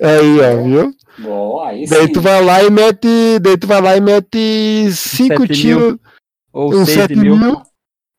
Aí, 0.00 0.40
ó, 0.40 0.62
viu? 0.62 0.94
Boa, 1.18 1.68
aí 1.68 1.86
Daí 1.86 2.06
sim. 2.06 2.12
tu 2.14 2.20
vai 2.22 2.42
lá 2.42 2.62
e 2.64 2.70
mete. 2.70 3.38
Daí 3.42 3.58
tu 3.58 3.66
vai 3.66 3.80
lá 3.82 3.94
e 3.96 4.00
mete 4.00 4.90
cinco 4.92 5.46
tiros. 5.46 5.96
Ou 6.50 6.72
Uns 6.74 6.86
6 6.88 6.98
7 7.00 7.16
mil. 7.16 7.36
mil. 7.36 7.62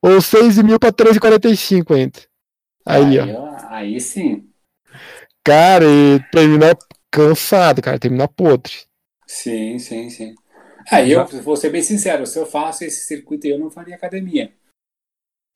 Ou 0.04 0.22
6 0.22 0.58
mil 0.62 0.80
pra 0.80 0.92
13,45 0.92 1.96
ainda. 1.96 2.20
Aí, 2.86 3.20
ó. 3.20 3.42
ó, 3.42 3.58
aí 3.70 4.00
sim. 4.00 4.50
Cara, 5.44 5.86
e 5.86 6.20
termina 6.32 6.78
cansado, 7.12 7.82
cara. 7.82 8.00
Termina 8.00 8.28
podre. 8.28 8.74
Sim, 9.28 9.80
sim, 9.80 10.10
sim. 10.10 10.36
Aí 10.92 11.12
eu 11.12 11.26
vou 11.42 11.58
ser 11.58 11.72
bem 11.72 11.82
sincero, 11.82 12.28
se 12.28 12.38
eu 12.38 12.46
faço 12.46 12.84
esse 12.84 13.06
circuito 13.06 13.48
aí, 13.48 13.54
eu 13.54 13.60
não 13.60 13.72
faria 13.72 13.96
academia. 13.96 14.54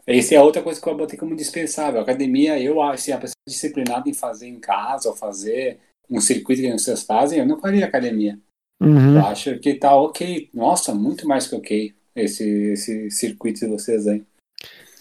Essa 0.07 0.35
é 0.35 0.41
outra 0.41 0.63
coisa 0.63 0.81
que 0.81 0.89
eu 0.89 0.97
botei 0.97 1.19
como 1.19 1.35
dispensável. 1.35 2.01
Academia, 2.01 2.59
eu 2.59 2.81
acho, 2.81 3.03
se 3.03 3.11
a 3.11 3.17
pessoa 3.17 3.35
é 3.47 3.51
disciplinada 3.51 4.09
em 4.09 4.13
fazer 4.13 4.47
em 4.47 4.59
casa 4.59 5.07
ou 5.07 5.15
fazer 5.15 5.79
um 6.09 6.19
circuito 6.19 6.63
que 6.63 6.71
vocês 6.71 7.03
fazem, 7.03 7.39
eu 7.39 7.45
não 7.45 7.59
faria 7.59 7.85
academia. 7.85 8.39
Uhum. 8.81 9.17
Eu 9.17 9.25
acho 9.27 9.59
que 9.59 9.75
tá 9.75 9.95
ok. 9.95 10.49
Nossa, 10.51 10.95
muito 10.95 11.27
mais 11.27 11.47
que 11.47 11.55
ok 11.55 11.95
esse, 12.15 12.43
esse 12.71 13.11
circuito 13.11 13.59
de 13.59 13.67
vocês 13.67 14.07
aí. 14.07 14.25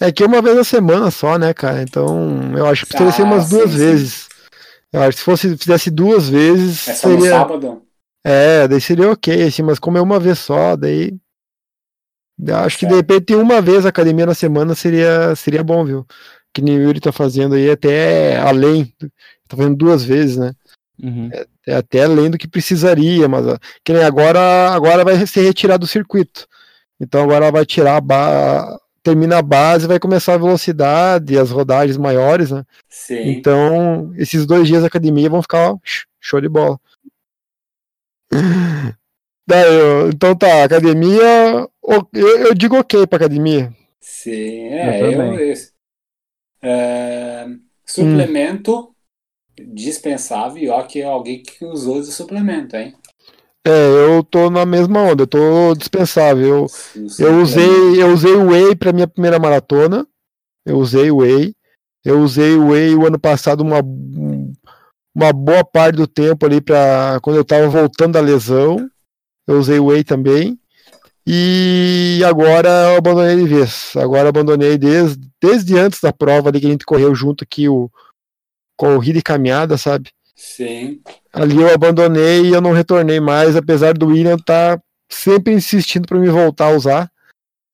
É 0.00 0.12
que 0.12 0.22
é 0.22 0.26
uma 0.26 0.40
vez 0.40 0.56
na 0.56 0.64
semana 0.64 1.10
só, 1.10 1.38
né, 1.38 1.52
cara? 1.52 1.82
Então, 1.82 2.52
eu 2.56 2.66
acho 2.66 2.84
que 2.86 2.94
precisaria 2.94 3.12
ser 3.16 3.22
Ah, 3.22 3.24
umas 3.24 3.50
duas 3.50 3.70
sim, 3.70 3.76
sim. 3.76 3.84
vezes. 3.84 4.28
Eu 4.92 5.02
acho 5.02 5.12
que 5.12 5.18
se 5.18 5.24
fosse, 5.24 5.56
fizesse 5.58 5.90
duas 5.90 6.28
vezes, 6.28 6.88
É 6.88 6.94
só 6.94 7.08
no 7.08 7.20
seria. 7.20 7.30
sábado? 7.30 7.82
É, 8.24 8.68
daí 8.68 8.80
seria 8.80 9.10
ok, 9.10 9.42
assim, 9.42 9.62
mas 9.62 9.78
como 9.78 9.98
é 9.98 10.00
uma 10.00 10.18
vez 10.18 10.38
só, 10.38 10.76
daí. 10.76 11.16
eu 12.38 12.56
Acho 12.56 12.78
que 12.78 12.86
de 12.86 12.94
repente 12.94 13.34
uma 13.34 13.60
vez 13.60 13.84
a 13.84 13.88
academia 13.88 14.26
na 14.26 14.34
semana 14.34 14.74
seria, 14.74 15.34
seria 15.34 15.62
bom, 15.64 15.84
viu? 15.84 16.06
Que 16.54 16.62
nem 16.62 16.76
o 16.78 16.82
Yuri 16.82 17.00
tá 17.00 17.12
fazendo 17.12 17.54
aí 17.54 17.70
até 17.70 18.38
além. 18.38 18.92
Tá 19.48 19.56
fazendo 19.56 19.76
duas 19.76 20.04
vezes, 20.04 20.36
né? 20.36 20.52
Uhum. 21.02 21.30
É 21.66 21.74
até 21.76 22.04
além 22.04 22.30
do 22.30 22.38
que 22.38 22.48
precisaria, 22.48 23.28
mas 23.28 23.46
ó, 23.46 23.56
que 23.84 23.92
nem 23.92 24.02
agora, 24.02 24.70
agora 24.70 25.04
vai 25.04 25.26
ser 25.26 25.42
retirado 25.42 25.80
do 25.80 25.86
circuito. 25.86 26.46
Então 27.00 27.22
agora 27.22 27.52
vai 27.52 27.64
tirar 27.64 27.96
a 27.96 28.00
ba- 28.00 28.78
termina 29.08 29.38
a 29.38 29.42
base, 29.42 29.86
vai 29.86 29.98
começar 29.98 30.34
a 30.34 30.38
velocidade, 30.38 31.38
as 31.38 31.50
rodagens 31.50 31.96
maiores, 31.96 32.50
né? 32.50 32.62
Sim. 32.90 33.30
Então, 33.30 34.12
esses 34.16 34.44
dois 34.44 34.68
dias 34.68 34.82
da 34.82 34.86
academia 34.88 35.30
vão 35.30 35.40
ficar 35.40 35.72
ó, 35.72 35.78
show 36.20 36.40
de 36.40 36.48
bola. 36.48 36.78
Daí, 39.48 39.64
eu- 39.64 40.10
então 40.10 40.36
tá, 40.36 40.64
academia. 40.64 41.66
o- 41.82 42.06
Eu, 42.12 42.38
eu 42.48 42.54
digo 42.54 42.76
ok 42.76 43.06
pra 43.06 43.16
academia. 43.16 43.72
Sim, 44.00 44.68
é, 44.68 45.00
Eu 45.02 45.12
eu, 45.12 45.40
esse- 45.40 45.72
é, 46.62 47.46
suplemento 47.86 48.94
dispensável 49.58 50.62
e 50.62 50.68
ó 50.68 50.82
que 50.82 51.00
é 51.00 51.04
alguém 51.04 51.42
que 51.42 51.64
usou 51.64 51.98
esse 52.00 52.12
suplemento, 52.12 52.76
hein? 52.76 52.94
É, 53.68 54.06
eu 54.06 54.24
tô 54.24 54.48
na 54.48 54.64
mesma 54.64 55.02
onda, 55.02 55.24
eu 55.24 55.26
tô 55.26 55.74
dispensável. 55.74 56.46
Eu, 56.46 56.64
O 56.64 57.22
eu 57.22 57.42
usei, 57.42 58.02
eu 58.02 58.08
usei 58.12 58.34
o 58.34 58.46
Whey 58.48 58.74
pra 58.74 58.94
minha 58.94 59.06
primeira 59.06 59.38
maratona. 59.38 60.06
Eu 60.64 60.78
usei 60.78 61.10
o 61.10 61.18
Whey. 61.18 61.54
Eu 62.02 62.20
usei 62.20 62.56
o 62.56 62.68
Whey 62.68 62.94
o 62.94 63.06
ano 63.06 63.18
passado 63.18 63.60
uma, 63.60 63.80
uma 65.14 65.32
boa 65.34 65.62
parte 65.62 65.96
do 65.96 66.06
tempo 66.06 66.46
ali 66.46 66.62
para 66.62 67.18
quando 67.22 67.36
eu 67.36 67.44
tava 67.44 67.68
voltando 67.68 68.14
da 68.14 68.20
lesão. 68.20 68.88
Eu 69.46 69.58
usei 69.58 69.78
o 69.78 69.86
Whey 69.86 70.02
também. 70.02 70.58
E 71.26 72.22
agora 72.24 72.70
eu 72.92 72.96
abandonei 72.96 73.36
de 73.36 73.46
vez. 73.46 73.92
Agora 73.96 74.22
eu 74.22 74.28
abandonei 74.28 74.78
desde, 74.78 75.28
desde 75.42 75.76
antes 75.76 76.00
da 76.00 76.10
prova 76.10 76.48
ali 76.48 76.58
que 76.58 76.66
a 76.66 76.70
gente 76.70 76.86
correu 76.86 77.14
junto 77.14 77.44
aqui 77.44 77.68
o 77.68 77.90
corrida 78.78 79.18
e 79.18 79.22
caminhada, 79.22 79.76
sabe? 79.76 80.10
Sim, 80.38 81.02
Ali 81.32 81.60
eu 81.60 81.74
abandonei 81.74 82.42
e 82.42 82.52
eu 82.54 82.60
não 82.60 82.70
retornei 82.70 83.18
mais, 83.18 83.56
apesar 83.56 83.92
do 83.92 84.06
William 84.06 84.36
estar 84.36 84.80
sempre 85.10 85.52
insistindo 85.52 86.06
para 86.06 86.16
me 86.16 86.28
voltar 86.28 86.66
a 86.66 86.76
usar. 86.76 87.10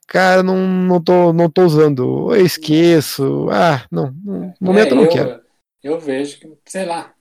Cara, 0.07 0.43
não, 0.43 0.57
não, 0.67 1.03
tô, 1.03 1.31
não 1.35 1.51
tô 1.51 1.63
usando. 1.63 2.35
Eu 2.35 2.45
esqueço. 2.45 3.49
Ah, 3.51 3.87
não. 3.93 4.11
No 4.25 4.55
momento 4.63 4.89
É, 4.89 4.93
eu 4.93 4.97
não 4.97 5.09
quero. 5.09 5.43
Eu 5.83 6.01
vejo 6.01 6.41
que, 6.41 6.57
sei 6.67 6.87
lá, 6.87 7.13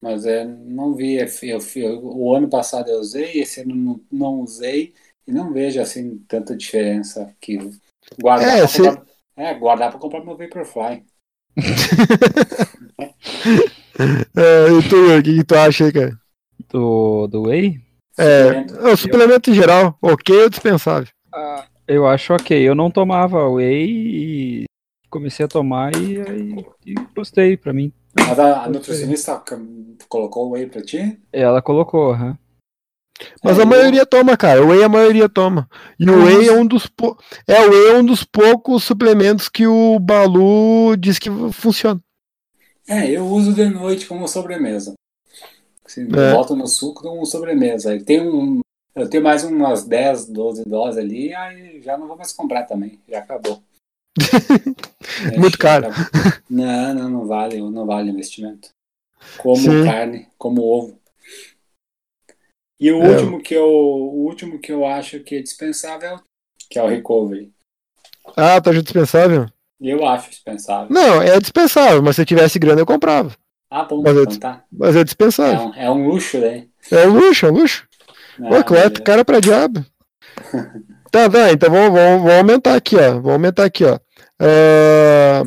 mas 0.00 0.24
é, 0.24 0.44
não 0.44 0.94
vi. 0.94 1.18
é, 1.18 1.26
Eu, 1.42 1.58
eu- 1.74 2.00
o 2.04 2.32
ano 2.36 2.48
passado 2.48 2.88
eu 2.88 3.00
usei, 3.00 3.40
esse 3.40 3.60
ano 3.62 3.74
não, 3.74 4.00
não 4.10 4.40
usei 4.40 4.94
e 5.26 5.32
não 5.32 5.52
vejo 5.52 5.80
assim 5.80 6.18
tanta 6.28 6.56
diferença 6.56 7.34
que 7.40 7.58
guardar 8.20 8.54
É, 8.54 8.58
pra 8.60 8.68
se- 8.68 8.82
comprar, 8.82 9.04
é, 9.36 9.54
guardar 9.54 9.90
para 9.90 9.98
comprar 10.00 10.24
meu 10.24 10.36
Vaporfly. 10.36 11.04
É, 13.98 14.70
e 14.72 14.88
tu, 14.88 14.96
o 15.18 15.22
que, 15.22 15.36
que 15.36 15.44
tu 15.44 15.54
acha 15.54 15.84
aí, 15.84 15.92
cara? 15.92 16.18
Do, 16.70 17.26
do 17.26 17.42
Whey? 17.48 17.80
É, 18.18 18.44
Suplemento. 18.44 18.74
o 18.88 18.96
suplemento 18.96 19.50
em 19.50 19.54
geral, 19.54 19.96
ok 20.02 20.42
ou 20.42 20.50
dispensável? 20.50 21.08
Eu 21.88 22.06
acho 22.06 22.32
ok. 22.34 22.56
Eu 22.60 22.74
não 22.74 22.90
tomava 22.90 23.48
Whey 23.48 23.84
e 23.90 24.64
comecei 25.10 25.44
a 25.44 25.48
tomar 25.48 25.94
e, 25.96 26.20
aí 26.20 26.54
e 26.86 26.94
gostei 27.14 27.56
pra 27.56 27.72
mim. 27.72 27.92
Mas 28.18 28.38
a, 28.38 28.64
a 28.64 28.68
nutricionista 28.68 29.42
colocou 30.08 30.48
o 30.48 30.50
whey 30.52 30.66
pra 30.66 30.82
ti? 30.82 31.18
Ela 31.32 31.60
colocou, 31.62 32.12
aham. 32.12 32.36
Mas 33.44 33.56
É, 33.58 33.60
a 33.60 33.64
eu- 33.64 33.68
maioria 33.68 34.04
toma, 34.06 34.36
cara. 34.36 34.62
O 34.62 34.68
Whey 34.68 34.82
a 34.82 34.88
maioria 34.88 35.28
toma. 35.28 35.68
E 35.98 36.08
o 36.08 36.24
Whey 36.24 36.48
é 36.48 36.52
um 36.52 36.66
dos 36.66 36.86
pou- 36.86 37.16
é 37.46 37.60
o 37.60 37.70
Whey 37.70 37.88
é 37.90 37.94
um 37.98 38.04
dos 38.04 38.24
poucos 38.24 38.84
suplementos 38.84 39.48
que 39.48 39.66
o 39.66 39.98
Balu 39.98 40.96
diz 40.98 41.18
que 41.18 41.30
funciona. 41.52 42.00
É, 42.88 43.10
eu 43.10 43.26
uso 43.26 43.54
de 43.54 43.64
noite 43.68 44.06
como 44.06 44.26
sobremesa. 44.28 44.94
Assim, 45.84 46.02
É. 46.02 46.32
boto 46.32 46.56
no 46.56 46.66
suco 46.66 47.02
como 47.02 47.24
sobremesa. 47.26 47.98
Tem 48.04 48.20
um, 48.20 48.60
eu 48.94 49.08
tenho 49.08 49.22
mais 49.22 49.44
umas 49.44 49.84
10, 49.84 50.26
12 50.26 50.64
doses 50.64 50.98
ali, 50.98 51.34
aí 51.34 51.80
já 51.82 51.96
não 51.96 52.06
vou 52.08 52.16
mais 52.16 52.32
comprar 52.32 52.64
também. 52.64 53.00
Já 53.08 53.18
acabou. 53.20 53.62
É, 55.32 55.36
Muito 55.38 55.58
caro. 55.58 55.86
acabou. 55.88 56.06
Não, 56.48 56.94
não, 56.94 57.08
não 57.08 57.26
vale, 57.26 57.60
não 57.60 57.86
vale 57.86 58.10
investimento. 58.10 58.68
Como 59.38 59.56
Sim. 59.62 59.84
carne, 59.84 60.28
como 60.36 60.62
ovo. 60.62 61.00
E 62.80 62.90
o 62.90 63.00
É. 63.02 63.08
último 63.10 63.40
que 63.40 63.54
eu, 63.54 63.64
o 63.68 64.24
último 64.26 64.58
que 64.58 64.72
eu 64.72 64.84
acho 64.84 65.20
que 65.20 65.36
é 65.36 65.42
dispensável, 65.42 66.20
que 66.68 66.78
é 66.78 66.82
o 66.82 66.88
recovery. 66.88 67.52
Ah, 68.36 68.60
tá 68.60 68.72
dispensável? 68.72 69.46
Eu 69.82 70.06
acho 70.06 70.30
dispensável. 70.30 70.88
Não, 70.90 71.20
é 71.20 71.38
dispensável, 71.40 72.02
mas 72.02 72.14
se 72.16 72.22
eu 72.22 72.26
tivesse 72.26 72.58
grana 72.58 72.80
eu 72.80 72.86
comprava. 72.86 73.34
Ah, 73.70 73.84
bom, 73.84 74.02
Mas 74.02 74.16
então 74.16 74.38
tá. 74.38 74.64
Mas 74.70 74.94
é 74.94 75.00
É 75.00 75.04
dispensável. 75.04 75.68
um, 75.68 75.74
é 75.74 75.90
um 75.90 76.06
luxo, 76.08 76.38
né? 76.38 76.66
É 76.90 77.06
um 77.08 77.12
luxo, 77.14 77.46
é 77.46 77.50
um 77.50 77.54
luxo. 77.54 77.88
Ah, 78.40 78.48
Pô, 78.48 78.64
claro, 78.64 79.02
cara 79.02 79.24
pra 79.24 79.40
diabo. 79.40 79.84
Tá, 81.12 81.28
tá, 81.28 81.52
então 81.52 81.70
vamos, 81.70 81.92
vamos, 81.92 82.22
vamos 82.22 82.32
aumentar 82.38 82.74
aqui, 82.74 82.96
ó. 82.96 83.12
Vamos 83.12 83.32
aumentar 83.32 83.64
aqui, 83.66 83.84
ó. 83.84 83.98
Ah, 84.40 85.42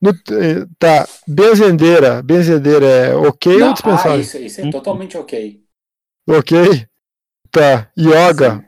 no- 0.00 0.10
eh, 0.10 0.66
tá, 0.78 1.08
benzendeira. 1.26 2.22
Benzendeira 2.22 2.84
é 2.84 3.14
ok 3.14 3.56
Não, 3.56 3.68
ou 3.68 3.72
dispensável? 3.72 4.12
Ah, 4.12 4.18
isso, 4.18 4.36
isso 4.36 4.60
é 4.60 4.70
totalmente 4.70 5.16
ok. 5.16 5.58
Ok. 6.28 6.86
Tá, 7.50 7.90
yoga. 7.98 8.62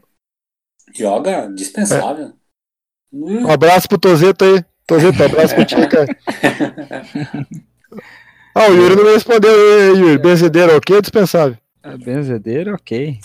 Sim. 0.95 1.03
Yoga, 1.05 1.51
dispensável. 1.55 2.33
Um 3.13 3.51
abraço 3.51 3.87
pro 3.87 3.99
Tozeto 3.99 4.45
aí. 4.47 4.65
Tozeto, 4.87 5.23
abraço 5.23 5.55
pra 5.55 5.65
ti, 5.65 5.77
cara. 5.89 6.07
Ah, 8.55 8.69
o 8.69 8.75
Yuri 8.75 8.97
não 8.97 9.05
me 9.05 9.13
respondeu 9.13 9.51
aí, 9.51 9.99
Yuri. 9.99 10.19
Benzedeira 10.19 10.77
ok 10.77 10.97
ou 10.97 11.01
dispensável? 11.01 11.57
Benzedeira, 12.05 12.75
ok. 12.75 13.19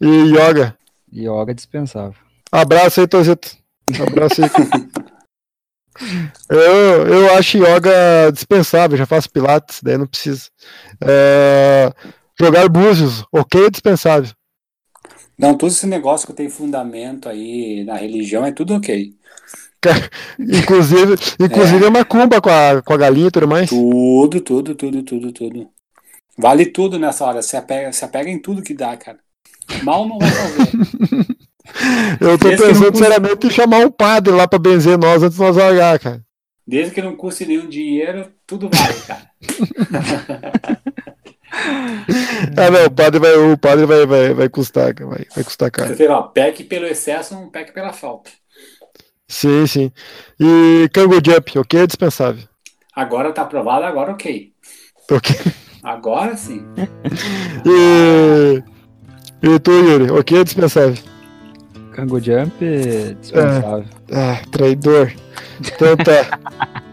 E 0.00 0.06
yoga. 0.06 0.76
Yoga 1.12 1.54
dispensável. 1.54 2.14
Abraço 2.52 3.00
aí, 3.00 3.08
Tozeto. 3.08 3.56
Abraço 4.00 4.44
aí. 4.44 4.50
eu, 6.48 7.06
eu 7.06 7.34
acho 7.34 7.58
yoga 7.58 8.30
dispensável, 8.32 8.96
já 8.96 9.06
faço 9.06 9.30
pilates, 9.30 9.80
daí 9.82 9.96
não 9.96 10.06
precisa. 10.06 10.48
É, 11.02 11.92
jogar 12.38 12.68
búzios, 12.68 13.24
ok 13.32 13.62
ou 13.62 13.70
dispensável? 13.70 14.30
Não, 15.38 15.56
todo 15.56 15.70
esse 15.70 15.86
negócio 15.86 16.26
que 16.26 16.32
tem 16.32 16.48
fundamento 16.48 17.28
aí 17.28 17.84
na 17.84 17.96
religião 17.96 18.44
é 18.44 18.52
tudo 18.52 18.74
ok. 18.74 19.14
Inclusive, 20.38 21.14
inclusive 21.40 21.84
é. 21.84 21.90
macumba 21.90 22.40
com 22.40 22.50
a, 22.50 22.82
com 22.82 22.92
a 22.92 22.96
galinha 22.96 23.28
e 23.28 23.30
tudo 23.30 23.48
mais. 23.48 23.68
Tudo, 23.68 24.40
tudo, 24.40 24.74
tudo, 24.74 25.02
tudo, 25.02 25.32
tudo. 25.32 25.68
Vale 26.38 26.66
tudo 26.66 26.98
nessa 26.98 27.24
hora. 27.24 27.42
Se 27.42 27.56
apega, 27.56 27.92
se 27.92 28.04
apega 28.04 28.30
em 28.30 28.38
tudo 28.38 28.62
que 28.62 28.74
dá, 28.74 28.96
cara. 28.96 29.18
Mal 29.82 30.06
não 30.08 30.18
vai 30.18 30.30
fazer. 30.30 30.70
Eu 32.20 32.38
tô 32.38 32.48
Desde 32.48 32.64
pensando 32.64 32.90
custe- 32.92 33.04
seriamente 33.04 33.46
em 33.46 33.50
chamar 33.50 33.78
um 33.84 33.90
padre 33.90 34.32
lá 34.32 34.46
pra 34.46 34.58
benzer 34.58 34.96
nós 34.96 35.22
antes 35.22 35.36
de 35.36 35.42
nós 35.42 35.56
largar, 35.56 35.98
cara. 35.98 36.22
Desde 36.66 36.94
que 36.94 37.02
não 37.02 37.16
custe 37.16 37.44
nenhum 37.46 37.68
dinheiro, 37.68 38.28
tudo 38.46 38.68
vale, 38.72 39.00
cara. 39.06 39.30
Ah, 42.56 42.70
não, 42.70 42.86
o 42.86 42.90
padre 42.90 43.18
vai, 43.20 43.34
o 43.36 43.56
padre 43.56 43.86
vai, 43.86 44.06
vai, 44.06 44.34
vai 44.34 44.48
custar, 44.48 44.94
vai, 44.94 45.26
vai 45.34 45.44
custar 45.44 45.70
caro. 45.70 45.88
Você 45.88 45.94
vê, 45.94 46.08
ó, 46.08 46.22
peque 46.22 46.64
pelo 46.64 46.86
excesso, 46.86 47.34
não 47.34 47.48
peque 47.50 47.72
pela 47.72 47.92
falta. 47.92 48.30
Sim, 49.28 49.66
sim. 49.66 49.92
E 50.38 50.88
Kango 50.92 51.14
Jump, 51.14 51.58
ok 51.58 51.80
ou 51.80 51.86
dispensável? 51.86 52.44
Agora 52.94 53.32
tá 53.32 53.42
aprovado, 53.42 53.84
agora 53.84 54.12
ok. 54.12 54.52
Ok. 55.10 55.36
Agora 55.82 56.36
sim. 56.36 56.64
E, 57.66 58.62
e 59.42 59.58
tu, 59.58 59.72
Yuri, 59.72 60.10
ok 60.10 60.38
ou 60.38 60.44
dispensável? 60.44 60.96
Kango 61.92 62.20
Jump, 62.20 62.54
dispensável. 63.20 63.86
Ah, 64.12 64.40
traidor. 64.50 65.12
Então 65.60 65.96
tá. 65.96 66.38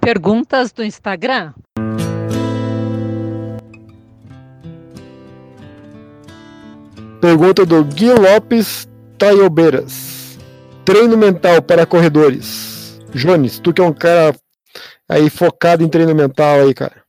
Perguntas 0.00 0.72
do 0.72 0.82
Instagram? 0.82 1.52
Pergunta 7.20 7.66
do 7.66 7.84
Gui 7.84 8.10
Lopes 8.14 8.88
Taiobeiras. 9.18 10.38
Treino 10.86 11.18
mental 11.18 11.60
para 11.60 11.84
corredores. 11.84 12.98
Jones, 13.14 13.58
tu 13.58 13.74
que 13.74 13.82
é 13.82 13.84
um 13.84 13.92
cara 13.92 14.34
aí 15.06 15.28
focado 15.28 15.84
em 15.84 15.88
treino 15.88 16.14
mental 16.14 16.60
aí, 16.60 16.72
cara. 16.72 17.02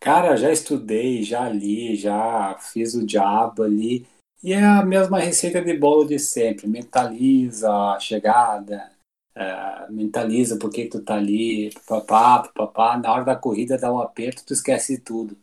Cara, 0.00 0.36
já 0.36 0.50
estudei, 0.50 1.22
já 1.22 1.48
li, 1.48 1.94
já 1.94 2.56
fiz 2.58 2.94
o 2.94 3.06
diabo 3.06 3.62
ali. 3.62 4.04
E 4.42 4.52
é 4.52 4.64
a 4.64 4.84
mesma 4.84 5.20
receita 5.20 5.62
de 5.62 5.78
bolo 5.78 6.04
de 6.04 6.18
sempre. 6.18 6.66
Mentaliza 6.66 7.70
a 7.72 8.00
chegada, 8.00 8.90
é, 9.34 9.90
mentaliza 9.90 10.58
por 10.58 10.70
que 10.70 10.86
tu 10.86 11.02
tá 11.02 11.14
ali, 11.14 11.70
papá, 11.86 12.48
papá. 12.54 12.98
Na 12.98 13.12
hora 13.12 13.24
da 13.24 13.36
corrida 13.36 13.78
dá 13.78 13.92
um 13.92 13.98
aperto, 13.98 14.44
tu 14.44 14.52
esquece 14.52 14.96
de 14.96 15.02
tudo. 15.02 15.36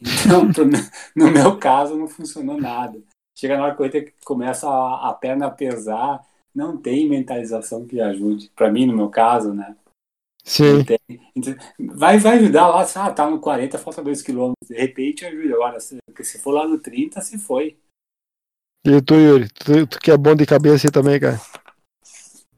Então, 0.00 0.50
pro 0.52 0.64
no 1.14 1.30
meu 1.30 1.58
caso, 1.58 1.96
não 1.96 2.08
funcionou 2.08 2.60
nada. 2.60 3.00
Chega 3.36 3.56
na 3.56 3.64
hora 3.64 3.76
que 3.76 3.82
a 3.82 3.90
corrida 3.90 4.12
começa 4.24 4.68
a, 4.68 5.10
a 5.10 5.14
perna 5.14 5.46
a 5.46 5.50
pesar, 5.50 6.24
não 6.54 6.76
tem 6.76 7.08
mentalização 7.08 7.86
que 7.86 8.00
ajude. 8.00 8.50
Pra 8.56 8.70
mim, 8.70 8.86
no 8.86 8.96
meu 8.96 9.08
caso, 9.10 9.52
né? 9.52 9.76
Sim. 10.44 10.84
Então, 11.36 11.54
vai, 11.94 12.18
vai 12.18 12.38
ajudar 12.38 12.68
lá, 12.68 12.86
ah, 12.94 13.10
tá 13.12 13.28
no 13.28 13.38
40, 13.38 13.78
falta 13.78 14.02
2 14.02 14.22
km. 14.22 14.52
De 14.66 14.74
repente 14.74 15.26
ajuda. 15.26 15.54
Agora, 15.54 15.78
se, 15.78 15.98
se 16.22 16.38
for 16.38 16.52
lá 16.52 16.66
no 16.66 16.78
30, 16.78 17.20
se 17.20 17.38
foi. 17.38 17.78
E 18.86 19.02
tu, 19.02 19.14
Yuri, 19.14 19.48
tu, 19.50 19.86
tu 19.86 20.00
que 20.00 20.10
é 20.10 20.16
bom 20.16 20.34
de 20.34 20.46
cabeça 20.46 20.86
aí 20.86 20.90
também, 20.90 21.20
cara. 21.20 21.38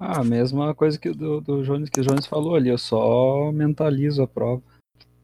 Ah, 0.03 0.21
a 0.21 0.25
mesma 0.25 0.75
coisa 0.75 0.99
que 0.99 1.11
do, 1.11 1.43
do 1.43 1.63
Jones, 1.63 1.91
que 1.91 2.01
o 2.01 2.03
Jones 2.03 2.25
falou 2.25 2.55
ali, 2.55 2.71
eu 2.71 2.79
só 2.79 3.53
mentalizo 3.53 4.23
a 4.23 4.27
prova. 4.27 4.63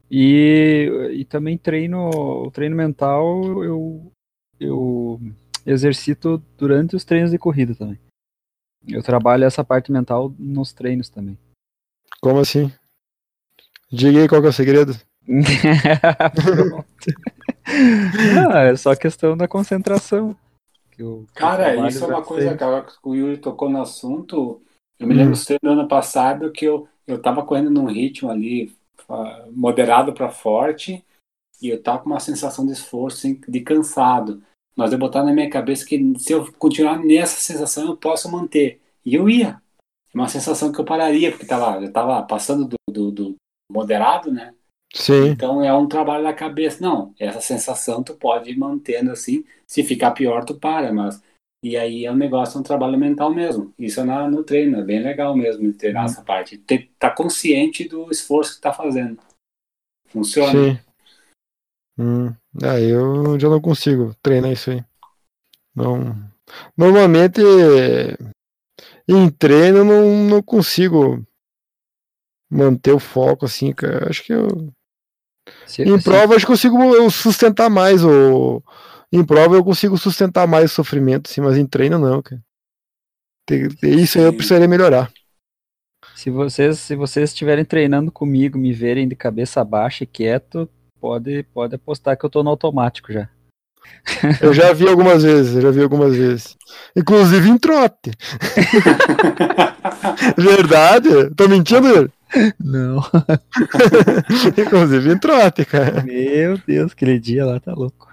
E, 0.09 0.87
e 1.13 1.25
também 1.25 1.57
treino, 1.57 2.11
o 2.11 2.51
treino 2.51 2.75
mental 2.75 3.63
eu, 3.63 4.11
eu 4.59 5.19
exercito 5.65 6.37
durante 6.55 6.95
os 6.95 7.03
treinos 7.03 7.31
de 7.31 7.39
corrida 7.39 7.73
também. 7.73 7.99
Eu 8.87 9.01
trabalho 9.01 9.45
essa 9.45 9.63
parte 9.63 9.91
mental 9.91 10.31
nos 10.37 10.71
treinos 10.71 11.09
também. 11.09 11.39
Como 12.21 12.39
assim? 12.39 12.71
Diga 13.91 14.21
aí 14.21 14.27
qual 14.27 14.41
que 14.41 14.47
é 14.47 14.51
o 14.51 14.53
segredo. 14.53 14.93
ah, 18.53 18.63
é 18.63 18.75
só 18.75 18.95
questão 18.95 19.35
da 19.35 19.47
concentração. 19.47 20.37
Que 20.91 21.01
eu, 21.01 21.25
que 21.33 21.33
Cara, 21.33 21.87
isso 21.87 22.05
é 22.05 22.07
uma 22.07 22.21
coisa 22.21 22.55
que 22.55 22.63
o 23.03 23.15
Yuri 23.15 23.37
tocou 23.37 23.69
no 23.69 23.81
assunto. 23.81 24.61
Eu 24.99 25.07
me 25.07 25.13
lembro 25.13 25.37
hum. 25.37 25.57
do 25.61 25.69
ano 25.69 25.87
passado 25.87 26.51
que 26.51 26.65
eu, 26.65 26.87
eu 27.05 27.21
tava 27.21 27.45
correndo 27.45 27.69
num 27.69 27.85
ritmo 27.85 28.29
ali 28.29 28.75
moderado 29.51 30.13
para 30.13 30.29
forte 30.29 31.03
e 31.61 31.69
eu 31.69 31.81
tava 31.81 31.99
com 31.99 32.09
uma 32.09 32.19
sensação 32.19 32.65
de 32.65 32.73
esforço, 32.73 33.27
de 33.47 33.61
cansado. 33.61 34.43
Mas 34.75 34.91
eu 34.91 34.99
botar 34.99 35.23
na 35.23 35.33
minha 35.33 35.49
cabeça 35.49 35.85
que 35.85 36.13
se 36.19 36.31
eu 36.31 36.51
continuar 36.53 36.99
nessa 36.99 37.39
sensação 37.39 37.87
eu 37.87 37.97
posso 37.97 38.31
manter. 38.31 38.79
E 39.03 39.15
eu 39.15 39.29
ia. 39.29 39.61
É 40.13 40.17
uma 40.17 40.27
sensação 40.27 40.71
que 40.71 40.79
eu 40.79 40.85
pararia, 40.85 41.31
porque 41.31 41.45
tava, 41.45 41.83
eu 41.83 41.91
tava 41.91 42.21
passando 42.23 42.65
do, 42.65 42.75
do, 42.89 43.11
do 43.11 43.35
moderado, 43.71 44.31
né? 44.31 44.53
Sim. 44.93 45.29
Então 45.29 45.63
é 45.63 45.73
um 45.73 45.87
trabalho 45.87 46.23
da 46.23 46.33
cabeça. 46.33 46.81
Não, 46.81 47.13
essa 47.19 47.41
sensação 47.41 48.03
tu 48.03 48.13
pode 48.13 48.51
ir 48.51 48.57
mantendo 48.57 49.11
assim. 49.11 49.43
Se 49.65 49.83
ficar 49.83 50.11
pior, 50.11 50.45
tu 50.45 50.55
para, 50.55 50.93
mas. 50.93 51.21
E 51.63 51.75
aí 51.75 52.05
é 52.05 52.11
um 52.11 52.15
negócio, 52.15 52.57
é 52.57 52.59
um 52.59 52.63
trabalho 52.63 52.97
mental 52.97 53.33
mesmo. 53.33 53.73
Isso 53.77 53.99
é 53.99 54.03
na, 54.03 54.29
no 54.29 54.43
treino, 54.43 54.79
é 54.79 54.83
bem 54.83 55.01
legal 55.01 55.35
mesmo 55.35 55.73
treinar 55.73 56.03
hum. 56.03 56.05
essa 56.05 56.21
parte. 56.21 56.57
Ter, 56.57 56.91
tá 56.99 57.09
consciente 57.09 57.87
do 57.87 58.09
esforço 58.11 58.55
que 58.55 58.61
tá 58.61 58.71
fazendo. 58.71 59.19
Funciona. 60.07 60.51
Sim. 60.51 60.79
Hum. 61.99 62.33
Ah, 62.63 62.79
eu 62.79 63.39
já 63.39 63.49
não 63.49 63.59
consigo 63.59 64.15
treinar 64.21 64.51
isso 64.51 64.69
aí. 64.69 64.83
Não. 65.75 66.15
Normalmente 66.77 67.41
em 69.07 69.29
treino 69.29 69.79
eu 69.79 69.85
não, 69.85 70.23
não 70.29 70.43
consigo 70.43 71.25
manter 72.49 72.93
o 72.93 72.99
foco 72.99 73.45
assim, 73.45 73.73
cara. 73.73 74.09
Acho 74.09 74.23
que 74.23 74.33
eu 74.33 74.71
se, 75.65 75.83
em 75.83 76.01
prova 76.01 76.35
acho 76.35 76.45
que 76.45 76.51
eu 76.51 76.55
consigo 76.55 77.09
sustentar 77.09 77.69
mais 77.69 78.03
o 78.03 78.61
em 79.11 79.25
prova 79.25 79.55
eu 79.55 79.63
consigo 79.63 79.97
sustentar 79.97 80.47
mais 80.47 80.71
o 80.71 80.75
sofrimento, 80.75 81.29
assim, 81.29 81.41
mas 81.41 81.57
em 81.57 81.65
treino 81.65 81.97
não, 81.97 82.21
cara. 82.21 82.41
Isso 83.81 84.17
aí 84.17 84.25
eu 84.25 84.33
precisaria 84.33 84.67
melhorar. 84.67 85.11
Se 86.15 86.29
vocês, 86.29 86.79
se 86.79 86.95
vocês 86.95 87.29
estiverem 87.29 87.63
treinando 87.63 88.11
comigo, 88.11 88.57
me 88.57 88.73
verem 88.73 89.07
de 89.07 89.15
cabeça 89.15 89.63
baixa 89.63 90.03
e 90.03 90.07
quieto, 90.07 90.69
pode, 90.99 91.43
pode 91.53 91.75
apostar 91.75 92.17
que 92.17 92.25
eu 92.25 92.29
tô 92.29 92.43
no 92.43 92.49
automático 92.49 93.13
já. 93.13 93.29
Eu 94.41 94.53
já 94.53 94.73
vi 94.73 94.85
algumas 94.85 95.23
vezes, 95.23 95.55
eu 95.55 95.61
já 95.61 95.71
vi 95.71 95.81
algumas 95.81 96.13
vezes. 96.13 96.57
Inclusive 96.93 97.49
em 97.49 97.57
trote. 97.57 98.11
Verdade? 100.35 101.33
Tô 101.35 101.47
mentindo? 101.47 102.11
Não. 102.59 102.97
Inclusive 104.57 105.13
em 105.13 105.17
trote, 105.17 105.63
cara. 105.63 106.03
Meu 106.03 106.57
Deus, 106.67 106.91
aquele 106.91 107.17
dia 107.17 107.45
lá 107.45 107.61
tá 107.61 107.73
louco. 107.73 108.06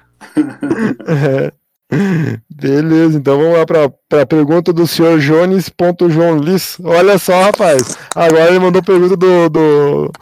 É. 1.07 1.53
Beleza, 2.51 3.19
então 3.19 3.39
vamos 3.39 3.59
lá 3.59 3.67
para 3.67 4.23
a 4.23 4.27
pergunta 4.27 4.73
do 4.73 4.87
senhor 4.87 5.19
Jones.João 5.19 6.39
Liss. 6.39 6.79
Olha 6.81 7.19
só, 7.19 7.43
rapaz. 7.43 7.97
Agora 8.15 8.49
ele 8.49 8.59
mandou 8.59 8.83
pergunta 8.83 9.17
do, 9.17 9.49
do, 9.49 10.13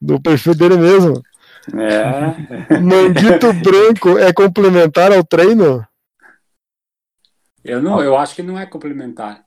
do 0.00 0.20
perfil 0.20 0.54
dele 0.54 0.76
mesmo. 0.76 1.22
É. 1.74 2.78
Manguito 2.78 3.52
branco 3.54 4.18
é 4.18 4.32
complementar 4.32 5.12
ao 5.12 5.24
treino? 5.24 5.84
Eu 7.64 7.82
não, 7.82 8.00
eu 8.00 8.16
acho 8.16 8.34
que 8.34 8.42
não 8.42 8.58
é 8.58 8.64
complementar. 8.64 9.44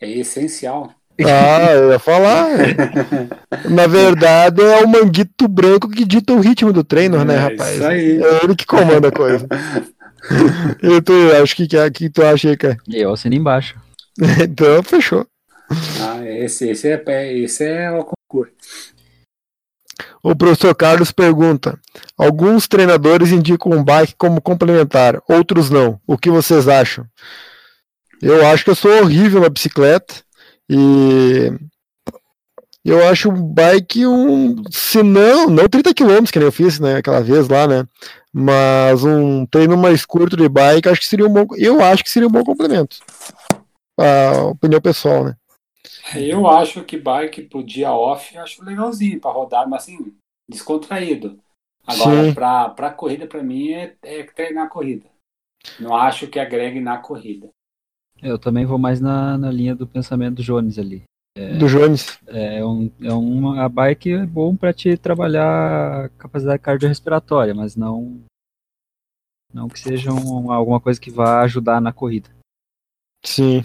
É 0.00 0.10
essencial. 0.10 0.92
Ah, 1.20 1.72
eu 1.72 1.92
ia 1.92 1.98
falar. 1.98 2.48
Na 3.70 3.86
verdade, 3.86 4.60
é 4.60 4.84
o 4.84 4.88
manguito 4.88 5.46
branco 5.46 5.88
que 5.88 6.04
dita 6.04 6.32
o 6.32 6.40
ritmo 6.40 6.72
do 6.72 6.82
treino, 6.82 7.24
né, 7.24 7.34
é 7.34 7.36
né, 7.36 7.36
rapaz? 7.36 7.74
Isso 7.76 7.84
aí. 7.84 8.22
É 8.22 8.44
ele 8.44 8.56
que 8.56 8.66
comanda 8.66 9.08
a 9.08 9.12
coisa. 9.12 9.46
e 10.82 11.00
tu, 11.02 11.12
acho 11.40 11.54
que, 11.54 11.68
que, 11.68 11.90
que 11.90 12.10
tu 12.10 12.24
acha 12.24 12.48
aí, 12.48 12.56
cara? 12.56 12.76
Eu 12.88 13.12
assino 13.12 13.34
embaixo. 13.34 13.76
então, 14.42 14.82
fechou. 14.82 15.26
Ah, 16.00 16.24
esse, 16.24 16.68
esse, 16.68 16.88
é, 16.88 17.38
esse 17.38 17.64
é 17.64 17.90
o 17.90 18.04
concurso. 18.04 18.52
O 20.22 20.34
professor 20.34 20.74
Carlos 20.74 21.12
pergunta: 21.12 21.78
alguns 22.16 22.66
treinadores 22.66 23.30
indicam 23.30 23.72
um 23.72 23.84
bike 23.84 24.14
como 24.16 24.40
complementar, 24.40 25.20
outros 25.28 25.70
não. 25.70 26.00
O 26.06 26.18
que 26.18 26.30
vocês 26.30 26.66
acham? 26.66 27.06
Eu 28.20 28.46
acho 28.46 28.64
que 28.64 28.70
eu 28.70 28.74
sou 28.74 28.90
horrível 29.02 29.40
na 29.40 29.48
bicicleta. 29.48 30.23
E 30.68 31.50
eu 32.84 33.06
acho 33.08 33.28
o 33.28 33.32
bike 33.32 34.06
um, 34.06 34.62
se 34.70 35.02
não, 35.02 35.48
não 35.48 35.68
30 35.68 35.94
km 35.94 36.24
que 36.30 36.38
nem 36.38 36.46
eu 36.46 36.52
fiz, 36.52 36.78
né, 36.78 36.96
aquela 36.96 37.22
vez 37.22 37.48
lá, 37.48 37.66
né, 37.66 37.86
mas 38.32 39.02
um 39.04 39.46
treino 39.46 39.76
mais 39.76 40.04
curto 40.04 40.36
de 40.36 40.48
bike, 40.48 40.88
acho 40.88 41.00
que 41.00 41.06
seria 41.06 41.26
um 41.26 41.32
bom, 41.32 41.46
eu 41.56 41.82
acho 41.82 42.04
que 42.04 42.10
seria 42.10 42.28
um 42.28 42.32
bom 42.32 42.44
complemento. 42.44 42.98
A 43.98 44.42
opinião 44.48 44.80
pessoal, 44.80 45.24
né. 45.24 45.36
Eu 46.14 46.46
acho 46.46 46.84
que 46.84 46.98
bike 46.98 47.42
pro 47.42 47.64
dia 47.64 47.92
off, 47.92 48.36
acho 48.36 48.64
legalzinho 48.64 49.20
para 49.20 49.30
rodar, 49.30 49.68
mas 49.68 49.84
assim, 49.84 50.14
descontraído. 50.48 51.38
Agora, 51.86 52.34
para 52.34 52.68
pra 52.70 52.90
corrida, 52.90 53.26
para 53.26 53.42
mim, 53.42 53.72
é, 53.72 53.94
é 54.02 54.22
treinar 54.24 54.66
a 54.66 54.70
corrida. 54.70 55.06
Não 55.78 55.94
acho 55.94 56.26
que 56.28 56.38
agregue 56.38 56.80
na 56.80 56.98
corrida. 56.98 57.50
Eu 58.24 58.38
também 58.38 58.64
vou 58.64 58.78
mais 58.78 59.02
na, 59.02 59.36
na 59.36 59.50
linha 59.50 59.74
do 59.74 59.86
pensamento 59.86 60.36
do 60.36 60.42
Jones 60.42 60.78
ali. 60.78 61.02
É, 61.36 61.54
do 61.58 61.68
Jones. 61.68 62.18
É, 62.26 62.64
um, 62.64 62.90
é 63.02 63.12
uma, 63.12 63.64
a 63.64 63.68
bike 63.68 64.12
é 64.12 64.24
bom 64.24 64.56
para 64.56 64.72
te 64.72 64.96
trabalhar 64.96 66.08
capacidade 66.16 66.62
cardiorrespiratória, 66.62 67.54
mas 67.54 67.76
não 67.76 68.22
não 69.52 69.68
que 69.68 69.78
seja 69.78 70.10
um, 70.10 70.50
alguma 70.50 70.80
coisa 70.80 70.98
que 70.98 71.10
vá 71.10 71.42
ajudar 71.42 71.82
na 71.82 71.92
corrida. 71.92 72.30
Sim. 73.22 73.62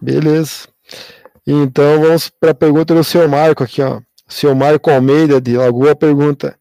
Beleza. 0.00 0.66
Então 1.46 2.00
vamos 2.00 2.30
para 2.30 2.52
a 2.52 2.54
pergunta 2.54 2.94
do 2.94 3.04
senhor 3.04 3.28
Marco 3.28 3.62
aqui, 3.62 3.82
ó. 3.82 4.00
Senhor 4.26 4.54
Marco 4.54 4.90
Almeida 4.90 5.38
de 5.38 5.56
Lagoa 5.56 5.94
pergunta: 5.94 6.56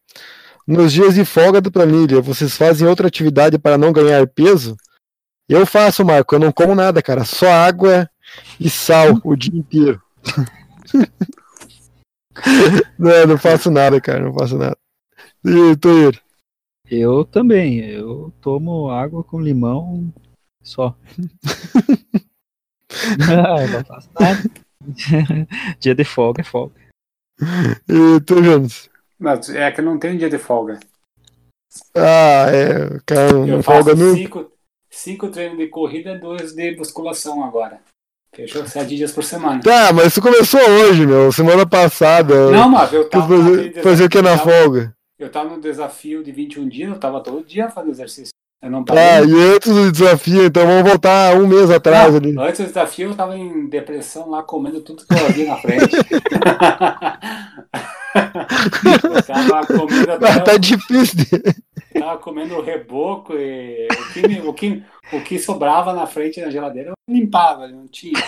Nos 0.67 0.91
dias 0.91 1.15
de 1.15 1.23
folga 1.23 1.61
do 1.61 1.71
planilha, 1.71 2.19
vocês 2.19 2.57
fazem 2.57 2.87
outra 2.87 3.07
atividade 3.07 3.57
para 3.57 3.77
não 3.77 3.93
ganhar 3.93 4.27
peso? 4.27 4.75
Eu 5.49 5.65
faço, 5.65 6.05
Marco, 6.05 6.35
eu 6.35 6.39
não 6.39 6.51
como 6.51 6.75
nada, 6.75 7.01
cara. 7.01 7.25
Só 7.25 7.49
água 7.49 8.07
e 8.59 8.69
sal 8.69 9.19
o 9.23 9.35
dia 9.35 9.59
inteiro. 9.59 9.99
não, 12.99 13.25
não 13.25 13.37
faço 13.37 13.71
nada, 13.71 13.99
cara, 13.99 14.19
não 14.19 14.31
faço 14.31 14.59
nada. 14.59 14.77
E 15.43 15.75
tu, 15.77 15.89
Yuri? 15.89 16.21
Eu 16.85 17.25
também, 17.25 17.79
eu 17.79 18.31
tomo 18.39 18.91
água 18.91 19.23
com 19.23 19.41
limão 19.41 20.13
só. 20.61 20.95
não, 23.17 23.67
não 23.67 23.85
faço 23.85 24.09
nada. 24.19 24.43
dia 25.79 25.95
de 25.95 26.03
folga 26.03 26.41
é 26.41 26.43
folga. 26.43 26.75
E 27.87 28.19
tu, 28.21 28.39
Jones? 28.41 28.87
Mas 29.17 29.49
é 29.49 29.71
que 29.71 29.81
não 29.81 29.97
tem 29.97 30.15
dia 30.15 30.29
de 30.29 30.37
folga. 30.37 30.79
Ah, 31.95 32.45
é, 32.51 32.99
cara, 33.05 33.31
eu 33.31 33.47
não 33.47 33.63
folga 33.63 33.95
nunca. 33.95 34.15
Cinco, 34.15 34.51
cinco 34.89 35.29
treinos 35.29 35.57
de 35.57 35.67
corrida 35.67 36.17
dois 36.17 36.53
de 36.53 36.75
musculação 36.75 37.43
agora. 37.43 37.81
Fechou 38.33 38.65
sete 38.65 38.95
dias 38.95 39.11
por 39.11 39.23
semana. 39.23 39.61
Tá, 39.61 39.91
mas 39.91 40.07
isso 40.07 40.21
começou 40.21 40.61
hoje, 40.61 41.05
meu. 41.05 41.31
Semana 41.31 41.65
passada. 41.67 42.51
Não, 42.51 42.69
mas 42.69 42.93
eu 42.93 43.09
tava. 43.09 43.27
Fazer, 43.27 43.81
fazer 43.81 44.05
o 44.05 44.09
que 44.09 44.21
na 44.21 44.37
folga? 44.37 44.93
Eu 45.17 45.29
tava 45.29 45.49
no 45.49 45.61
desafio 45.61 46.23
de 46.23 46.31
21 46.31 46.69
dias, 46.69 46.89
eu 46.89 46.99
tava 46.99 47.21
todo 47.21 47.43
dia 47.43 47.69
fazendo 47.69 47.91
exercício. 47.91 48.31
Eu 48.61 48.69
não 48.69 48.83
Ah, 48.89 49.21
e 49.21 49.55
antes 49.55 49.73
do 49.73 49.89
desafio, 49.89 50.45
então 50.45 50.67
vamos 50.67 50.89
voltar 50.89 51.33
um 51.37 51.47
mês 51.47 51.71
atrás 51.71 52.09
não, 52.09 52.17
ali. 52.17 52.37
Antes 52.37 52.59
do 52.59 52.67
desafio, 52.67 53.09
eu 53.09 53.15
tava 53.15 53.37
em 53.37 53.67
depressão 53.67 54.29
lá, 54.29 54.43
comendo 54.43 54.81
tudo 54.81 55.07
que 55.07 55.13
eu 55.13 55.25
havia 55.25 55.47
na 55.47 55.55
frente. 55.55 55.95
eu 59.15 59.23
tava 59.23 59.65
comendo 59.65 60.11
até. 60.11 60.39
Tá 60.39 60.57
difícil. 60.57 61.41
Tava 61.97 62.17
comendo 62.17 62.61
reboco 62.61 63.33
e 63.33 63.87
o 63.87 64.13
que, 64.13 64.41
o, 64.47 64.53
que, 64.53 64.83
o 65.13 65.21
que 65.21 65.39
sobrava 65.39 65.93
na 65.93 66.05
frente 66.05 66.41
na 66.41 66.49
geladeira 66.49 66.89
eu 66.89 66.95
limpava, 67.07 67.65
não 67.69 67.87
tinha. 67.87 68.21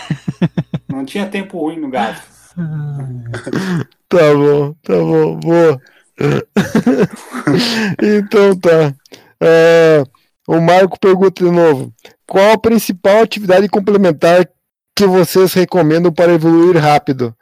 Não 0.87 1.03
tinha 1.03 1.27
tempo 1.27 1.59
ruim 1.59 1.77
no 1.79 1.89
gato. 1.89 2.21
Tá 4.11 4.33
bom, 4.33 4.73
tá 4.83 4.93
bom, 4.93 5.39
boa. 5.39 5.81
então 8.03 8.59
tá. 8.59 8.93
É, 9.39 10.03
o 10.47 10.59
Marco 10.59 10.99
pergunta 10.99 11.43
de 11.43 11.51
novo: 11.51 11.93
qual 12.25 12.53
a 12.53 12.57
principal 12.57 13.23
atividade 13.23 13.67
complementar 13.69 14.49
que 14.95 15.05
vocês 15.05 15.53
recomendam 15.53 16.11
para 16.11 16.33
evoluir 16.33 16.77
rápido? 16.77 17.35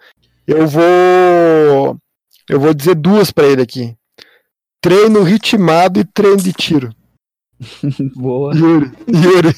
Eu 0.48 0.68
vou. 0.68 1.98
Eu 2.50 2.60
vou 2.60 2.74
dizer 2.74 2.96
duas 2.96 3.32
para 3.32 3.48
ele 3.48 3.62
aqui: 3.62 3.96
treino 4.82 5.24
ritmado 5.24 6.00
e 6.00 6.06
treino 6.06 6.38
de 6.38 6.54
tiro. 6.54 6.94
Boa. 8.16 8.56
Yuri, 8.56 8.92
Yuri. 9.08 9.56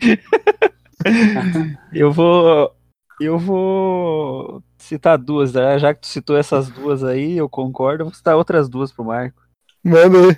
Eu 1.92 2.12
vou. 2.12 2.74
Eu 3.20 3.38
vou 3.38 4.62
citar 4.76 5.16
duas, 5.16 5.54
né? 5.54 5.78
já 5.78 5.94
que 5.94 6.00
tu 6.02 6.06
citou 6.06 6.36
essas 6.36 6.68
duas 6.68 7.02
aí, 7.02 7.38
eu 7.38 7.48
concordo. 7.48 8.02
Eu 8.02 8.06
vou 8.06 8.14
citar 8.14 8.36
outras 8.36 8.68
duas 8.68 8.92
pro 8.92 9.04
Marco. 9.04 9.40
Manda 9.82 10.18
aí. 10.18 10.36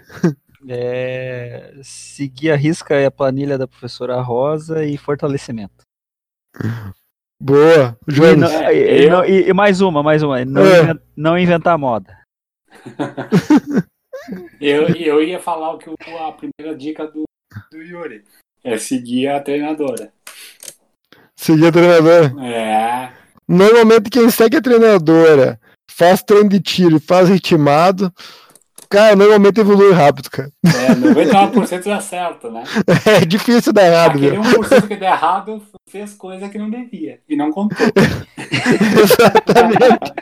É, 0.67 1.75
seguir 1.83 2.51
a 2.51 2.57
risca 2.57 2.95
e 3.01 3.05
a 3.05 3.11
planilha 3.11 3.57
da 3.59 3.69
professora 3.69 4.21
Rosa 4.21 4.85
e 4.85 4.97
fortalecimento. 4.97 5.83
Boa, 7.41 7.97
E, 8.09 8.13
Jones. 8.13 8.39
não- 8.41 9.25
e- 9.25 9.29
e- 9.45 9.49
e 9.49 9.53
mais 9.53 9.81
uma, 9.81 10.03
mais 10.03 10.23
uma. 10.25 10.45
Não, 10.45 10.63
É. 10.67 10.83
inven- 10.83 11.01
não 11.17 11.39
inventar 11.39 11.79
moda. 11.79 12.19
Eu, 14.61 14.89
eu 14.89 15.23
ia 15.23 15.39
falar 15.41 15.73
o 15.73 15.79
que 15.79 15.89
o- 15.89 15.95
a 16.19 16.33
primeira 16.33 16.77
dica 16.77 17.07
do, 17.07 17.23
do 17.71 17.79
Yuri. 17.81 18.25
É 18.63 18.77
seguir 18.77 19.29
a 19.29 19.41
treinadora. 19.41 20.13
Seguir 21.37 21.69
a 21.69 21.73
treinadora. 21.73 22.35
É. 22.45 23.13
Normalmente 23.49 24.11
quem 24.11 24.29
segue 24.31 24.57
a 24.59 24.61
treinadora, 24.61 25.59
faz 25.91 26.23
treino 26.23 26.49
de 26.51 26.61
tiro 26.61 26.97
e 26.97 27.01
faz 27.01 27.29
ritmado, 27.31 28.13
cara, 28.89 29.15
normalmente 29.17 29.61
evolui 29.61 29.93
rápido, 29.93 30.31
cara. 30.31 30.51
É, 30.65 30.95
99% 30.95 31.85
dá 31.89 32.01
certo, 32.01 32.51
né? 32.51 32.65
É 33.07 33.25
difícil 33.25 33.73
dar 33.73 33.87
errado, 33.87 34.17
Aquele 34.17 34.31
viu? 34.31 34.43
1% 34.43 34.89
que 34.89 34.97
deu 34.97 35.09
errado 35.09 35.63
fez 35.89 36.15
coisa 36.15 36.49
que 36.49 36.59
não 36.59 36.69
devia. 36.71 37.21
E 37.29 37.37
não 37.37 37.51
contou. 37.51 37.77
Exatamente. 39.03 40.13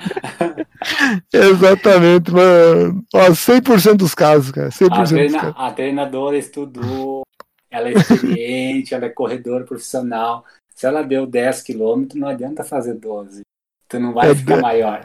Exatamente, 1.32 2.30
mano. 2.32 3.04
Ó, 3.14 3.30
100% 3.30 3.94
dos 3.94 4.14
casos, 4.14 4.50
cara. 4.50 4.68
100% 4.70 4.90
A, 4.92 5.04
treina- 5.04 5.40
casos. 5.40 5.54
a 5.56 5.70
treinadora 5.72 6.38
estudou, 6.38 7.22
ela 7.70 7.88
é 7.88 7.92
experiente, 7.92 8.94
ela 8.94 9.06
é 9.06 9.10
corredora 9.10 9.64
profissional. 9.64 10.44
Se 10.74 10.86
ela 10.86 11.02
deu 11.02 11.26
10 11.26 11.62
quilômetros, 11.62 12.20
não 12.20 12.28
adianta 12.28 12.62
fazer 12.62 12.94
12. 12.94 13.42
Tu 13.88 14.00
não 14.00 14.12
vai 14.12 14.30
É 14.30 14.34
ficar 14.34 14.56
de- 14.56 14.62
maior. 14.62 15.00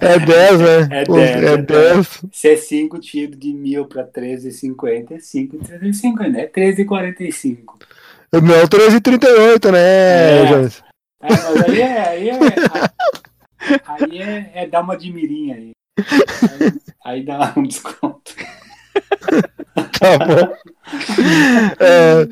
É 0.00 0.18
10, 0.26 0.60
né? 0.60 0.88
É 1.00 1.04
Pô, 1.04 1.14
10, 1.14 1.30
É 1.42 1.52
é 1.52 1.56
10. 1.56 2.24
Se 2.32 2.48
é 2.48 2.56
5 2.56 2.98
tiro 2.98 3.36
de 3.36 3.52
1000 3.54 3.86
para 3.86 4.04
13,50, 4.04 5.12
é 5.12 5.18
5 5.20 5.58
de 5.58 5.64
13,50, 5.68 6.36
é 6.38 6.46
13,45. 6.46 7.74
Não, 8.32 8.66
13,38, 8.66 9.70
né, 9.70 9.78
É. 10.42 10.46
Jones? 10.46 10.82
É, 11.22 11.28
mas 11.28 11.62
aí 11.62 11.80
é, 11.80 12.08
aí 12.08 12.28
é, 12.30 12.38
aí 13.86 14.18
é, 14.20 14.50
é 14.54 14.66
dar 14.66 14.80
uma 14.80 14.96
de 14.96 15.12
mirinha 15.12 15.54
aí. 15.54 15.70
Aí, 15.96 16.72
aí 17.04 17.24
dá 17.24 17.52
um 17.56 17.62
desconto. 17.62 18.34
Tá 19.98 20.18
bom. 20.18 20.54
É, 21.80 22.28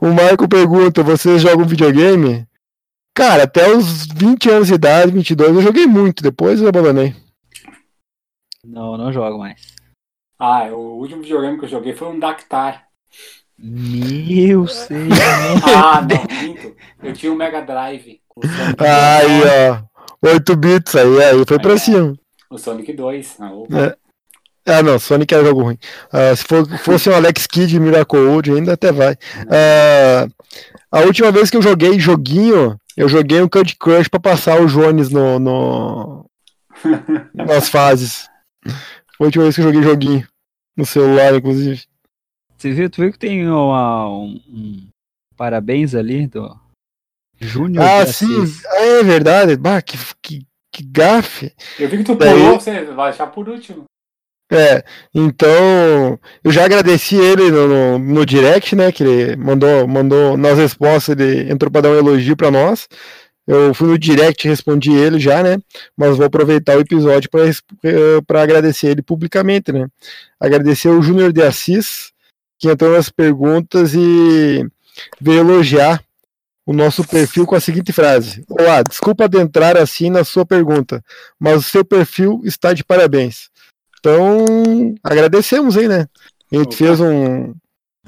o 0.00 0.08
Marco 0.12 0.48
pergunta: 0.48 1.02
vocês 1.02 1.40
jogam 1.40 1.64
videogame? 1.66 2.46
Cara, 3.14 3.42
até 3.44 3.68
os 3.70 4.06
20 4.06 4.50
anos 4.50 4.68
de 4.68 4.74
idade, 4.74 5.12
22, 5.12 5.54
eu 5.56 5.62
joguei 5.62 5.86
muito, 5.86 6.22
depois 6.22 6.60
eu 6.60 6.68
abandonei. 6.68 7.14
Não, 8.64 8.96
não 8.96 9.12
jogo 9.12 9.38
mais. 9.38 9.60
Ah, 10.38 10.64
o 10.72 10.98
último 10.98 11.22
videogame 11.22 11.58
que 11.58 11.64
eu 11.66 11.68
joguei 11.68 11.92
foi 11.94 12.08
um 12.08 12.18
Dactar. 12.18 12.84
Meu 13.58 14.66
Senhor. 14.66 15.08
Ah, 15.64 16.00
não, 16.00 16.42
minto. 16.42 16.74
Eu 17.02 17.12
tinha 17.12 17.30
um 17.32 17.36
Mega 17.36 17.60
Drive. 17.60 18.20
O 18.34 18.46
Sonic, 18.46 18.82
Aí, 18.82 19.42
ó. 19.70 20.26
8 20.28 20.56
bits 20.56 20.94
aí, 20.96 21.22
aí 21.24 21.44
foi 21.46 21.58
pra 21.58 21.74
É. 21.74 21.78
cima. 21.78 22.16
o 22.50 22.58
Sonic 22.58 22.92
2. 22.92 23.36
Ah. 23.40 23.50
É. 23.86 23.96
Ah, 24.78 24.82
não, 24.82 24.98
Sonic 24.98 25.34
é 25.34 25.44
jogo 25.44 25.62
ruim. 25.64 25.78
Ah, 26.12 26.34
se 26.34 26.44
for- 26.44 26.66
fosse 26.78 27.10
um 27.10 27.14
Alex 27.14 27.46
Kidd 27.46 27.78
Miracle 27.78 28.18
World, 28.20 28.52
ainda 28.52 28.72
até 28.72 28.90
vai. 28.92 29.16
Ah, 29.50 30.26
a 30.90 31.00
última 31.00 31.30
vez 31.32 31.50
que 31.50 31.56
eu 31.56 31.62
joguei 31.62 31.98
joguinho, 32.00 32.76
eu 32.96 33.08
joguei 33.08 33.40
um 33.42 33.48
Candy 33.48 33.76
Crush 33.76 34.08
pra 34.08 34.20
passar 34.20 34.60
o 34.60 34.66
Jones 34.66 35.10
no, 35.10 35.38
no- 35.38 36.26
nas 37.34 37.68
fases. 37.68 38.28
Foi 39.16 39.26
a 39.26 39.28
última 39.28 39.44
vez 39.44 39.54
que 39.54 39.60
eu 39.60 39.64
joguei 39.66 39.82
joguinho. 39.82 40.26
No 40.76 40.86
celular, 40.86 41.34
inclusive. 41.34 41.82
Você 42.56 42.72
viu, 42.72 42.88
tu 42.88 43.02
viu 43.02 43.12
que 43.12 43.18
tem 43.18 43.46
uma- 43.48 44.08
um, 44.08 44.40
um 44.48 44.86
parabéns 45.36 45.94
ali 45.94 46.26
do 46.26 46.54
Júnior 47.40 47.84
Ah, 47.84 48.06
sim, 48.06 48.26
é 48.74 49.02
verdade. 49.02 49.56
Bah, 49.56 49.82
que, 49.82 49.98
que, 50.22 50.46
que 50.72 50.82
gafe. 50.84 51.52
Eu 51.78 51.88
vi 51.88 51.98
que 51.98 52.04
tu 52.04 52.14
Daí- 52.14 52.32
pulou, 52.32 52.58
você 52.60 52.84
vai 52.84 53.10
achar 53.10 53.26
por 53.26 53.48
último. 53.48 53.84
É, 54.52 54.84
então 55.14 56.18
eu 56.44 56.52
já 56.52 56.66
agradeci 56.66 57.16
ele 57.16 57.50
no, 57.50 57.66
no, 57.66 57.98
no 57.98 58.26
direct, 58.26 58.76
né? 58.76 58.92
Que 58.92 59.02
ele 59.02 59.36
mandou, 59.36 59.88
mandou 59.88 60.36
nas 60.36 60.58
respostas, 60.58 61.18
ele 61.18 61.50
entrou 61.50 61.70
para 61.70 61.80
dar 61.80 61.90
um 61.90 61.96
elogio 61.96 62.36
para 62.36 62.50
nós. 62.50 62.86
Eu 63.46 63.72
fui 63.72 63.88
no 63.88 63.98
direct 63.98 64.46
respondi 64.46 64.92
ele 64.92 65.18
já, 65.18 65.42
né? 65.42 65.56
Mas 65.96 66.18
vou 66.18 66.26
aproveitar 66.26 66.76
o 66.76 66.80
episódio 66.80 67.30
para 68.26 68.42
agradecer 68.42 68.88
ele 68.88 69.02
publicamente, 69.02 69.72
né? 69.72 69.88
Agradecer 70.38 70.88
o 70.88 71.02
Júnior 71.02 71.32
de 71.32 71.42
Assis, 71.42 72.12
que 72.58 72.68
entrou 72.68 72.92
nas 72.92 73.08
perguntas 73.08 73.94
e 73.94 74.66
veio 75.18 75.40
elogiar 75.40 76.02
o 76.66 76.72
nosso 76.72 77.04
perfil 77.04 77.46
com 77.46 77.54
a 77.54 77.60
seguinte 77.60 77.90
frase: 77.90 78.44
Olá, 78.48 78.82
desculpa 78.82 79.24
adentrar 79.24 79.76
assim 79.78 80.10
na 80.10 80.24
sua 80.24 80.44
pergunta, 80.44 81.02
mas 81.40 81.56
o 81.56 81.68
seu 81.68 81.84
perfil 81.84 82.42
está 82.44 82.72
de 82.72 82.84
parabéns. 82.84 83.50
Então, 84.04 84.96
agradecemos 85.00 85.76
aí, 85.76 85.86
né? 85.86 86.08
A 86.52 86.56
gente 86.56 86.66
Opa. 86.66 86.76
fez 86.76 87.00
um. 87.00 87.54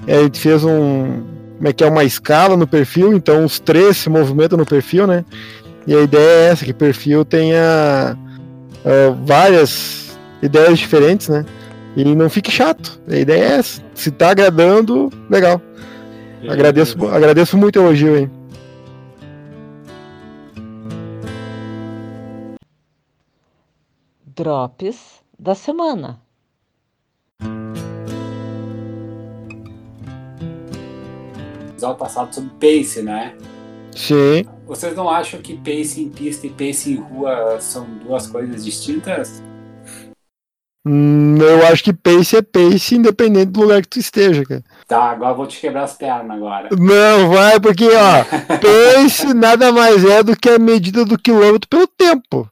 é, 0.05 0.17
A 0.17 0.23
gente 0.23 0.39
fez 0.41 0.65
um. 0.65 1.23
Como 1.55 1.69
é 1.69 1.71
que 1.71 1.85
é? 1.85 1.87
Uma 1.87 2.03
escala 2.03 2.57
no 2.57 2.67
perfil, 2.67 3.13
então 3.13 3.45
os 3.45 3.61
três 3.61 3.95
se 3.95 4.09
movimentam 4.09 4.57
no 4.57 4.65
perfil, 4.65 5.07
né? 5.07 5.23
E 5.87 5.95
a 5.95 6.01
ideia 6.01 6.47
é 6.47 6.51
essa, 6.51 6.65
que 6.65 6.71
o 6.71 6.75
perfil 6.75 7.23
tenha 7.23 8.17
ah, 8.83 9.15
várias 9.25 10.19
ideias 10.41 10.77
diferentes, 10.77 11.29
né? 11.29 11.45
E 11.95 12.03
não 12.03 12.29
fique 12.29 12.51
chato. 12.51 12.99
A 13.07 13.15
ideia 13.15 13.43
é 13.43 13.51
essa. 13.59 13.81
Se 13.93 14.11
tá 14.11 14.31
agradando, 14.31 15.09
legal. 15.29 15.61
Agradeço, 16.49 17.07
agradeço 17.07 17.57
muito 17.57 17.79
o 17.79 17.83
elogio 17.83 18.15
aí. 18.15 18.29
Drops 24.35 25.14
da 25.45 25.55
semana. 25.55 26.19
episódio 31.69 31.97
passado 31.97 32.33
sobre 32.33 32.49
pace, 32.59 33.01
né? 33.01 33.35
Sim. 33.95 34.45
Vocês 34.65 34.95
não 34.95 35.09
acham 35.09 35.41
que 35.41 35.55
pace 35.57 36.01
em 36.01 36.09
pista 36.09 36.47
e 36.47 36.49
pace 36.49 36.93
em 36.93 36.95
rua 36.95 37.59
são 37.61 37.85
duas 37.99 38.27
coisas 38.27 38.65
distintas? 38.65 39.43
Hum, 40.87 41.37
eu 41.37 41.65
acho 41.67 41.83
que 41.83 41.93
pace 41.93 42.37
é 42.37 42.41
pace, 42.41 42.95
independente 42.95 43.51
do 43.51 43.61
lugar 43.61 43.81
que 43.81 43.87
tu 43.87 43.99
esteja, 43.99 44.43
cara. 44.43 44.63
Tá, 44.87 45.03
agora 45.11 45.31
eu 45.31 45.37
vou 45.37 45.47
te 45.47 45.59
quebrar 45.59 45.83
as 45.83 45.93
pernas 45.93 46.37
agora. 46.37 46.69
Não, 46.77 47.29
vai, 47.29 47.59
porque, 47.59 47.85
ó, 47.85 48.23
pace 48.61 49.33
nada 49.33 49.71
mais 49.71 50.03
é 50.03 50.23
do 50.23 50.35
que 50.35 50.49
a 50.49 50.59
medida 50.59 51.05
do 51.05 51.17
quilômetro 51.17 51.67
pelo 51.67 51.87
tempo. 51.87 52.49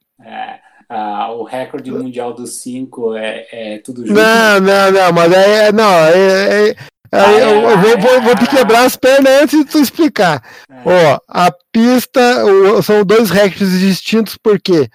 É, 0.93 0.95
ah, 0.95 1.31
o 1.31 1.43
recorde 1.43 1.91
mundial 1.91 2.33
dos 2.33 2.57
cinco 2.57 3.15
é, 3.15 3.47
é 3.51 3.77
tudo 3.79 4.05
junto. 4.05 4.19
Não, 4.19 4.59
não, 4.59 4.91
não, 4.91 5.11
mas 5.11 5.33
é. 5.33 5.71
Não, 5.71 5.91
é. 5.91 6.69
é- 6.69 6.75
aí 7.11 7.39
eu, 7.39 7.69
eu 7.69 7.77
vou, 7.79 7.99
vou, 7.99 8.21
vou 8.21 8.35
te 8.35 8.47
quebrar 8.47 8.85
as 8.85 8.95
pernas 8.95 9.41
antes 9.41 9.59
de 9.59 9.65
tu 9.65 9.79
explicar. 9.79 10.43
Ó, 10.85 11.19
a 11.27 11.51
pista 11.71 12.45
o- 12.45 12.81
são 12.83 13.03
dois 13.03 13.31
recordes 13.31 13.79
distintos, 13.79 14.37
porque 14.37 14.87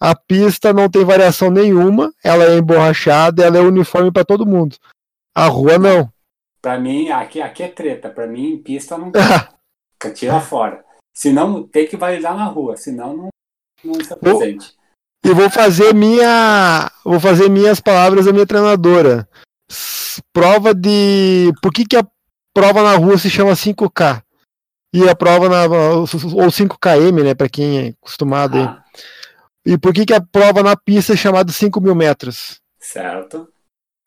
a 0.00 0.14
pista 0.14 0.72
não 0.74 0.90
tem 0.90 1.04
variação 1.04 1.50
nenhuma, 1.50 2.12
ela 2.22 2.44
é 2.44 2.58
emborrachada, 2.58 3.44
ela 3.44 3.56
é 3.56 3.60
uniforme 3.60 4.12
para 4.12 4.24
todo 4.24 4.46
mundo. 4.46 4.76
A 5.34 5.46
rua 5.46 5.78
não. 5.78 6.10
Pra 6.60 6.78
mim, 6.78 7.10
aqui, 7.10 7.40
aqui 7.40 7.62
é 7.62 7.68
treta. 7.68 8.10
Pra 8.10 8.26
mim, 8.26 8.58
pista 8.58 8.98
não 8.98 9.10
tira 10.14 10.40
fora. 10.40 10.84
Senão, 11.14 11.62
tem 11.62 11.86
que 11.86 11.96
validar 11.96 12.36
na 12.36 12.44
rua, 12.44 12.76
senão 12.76 13.16
não, 13.16 13.28
não 13.84 13.98
está 13.98 14.16
presente. 14.16 14.74
E 15.24 15.32
vou 15.32 15.50
fazer 15.50 15.94
minha. 15.94 16.90
Vou 17.04 17.18
fazer 17.20 17.48
minhas 17.48 17.80
palavras 17.80 18.26
da 18.26 18.32
minha 18.32 18.46
treinadora. 18.46 19.28
Prova 20.32 20.72
de. 20.74 21.52
Por 21.60 21.72
que, 21.72 21.84
que 21.84 21.96
a 21.96 22.06
prova 22.54 22.82
na 22.82 22.94
rua 22.96 23.18
se 23.18 23.28
chama 23.28 23.52
5K? 23.52 24.22
E 24.94 25.08
a 25.08 25.14
prova 25.14 25.48
na. 25.48 25.64
Ou 25.66 26.06
5KM, 26.06 27.22
né? 27.24 27.34
Pra 27.34 27.48
quem 27.48 27.78
é 27.78 27.88
acostumado 28.00 28.56
aí. 28.56 28.64
Ah, 28.64 28.82
E 29.64 29.76
por 29.76 29.92
que, 29.92 30.06
que 30.06 30.14
a 30.14 30.20
prova 30.20 30.62
na 30.62 30.76
pista 30.76 31.12
é 31.12 31.16
chamada 31.16 31.52
5 31.52 31.80
mil 31.80 31.94
metros? 31.94 32.60
Certo? 32.78 33.48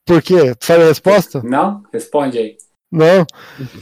Por 0.05 0.21
quê? 0.21 0.55
Tu 0.55 0.65
sabe 0.65 0.83
a 0.83 0.87
resposta? 0.87 1.41
Não? 1.43 1.83
Responde 1.93 2.37
aí. 2.37 2.57
Não. 2.91 3.23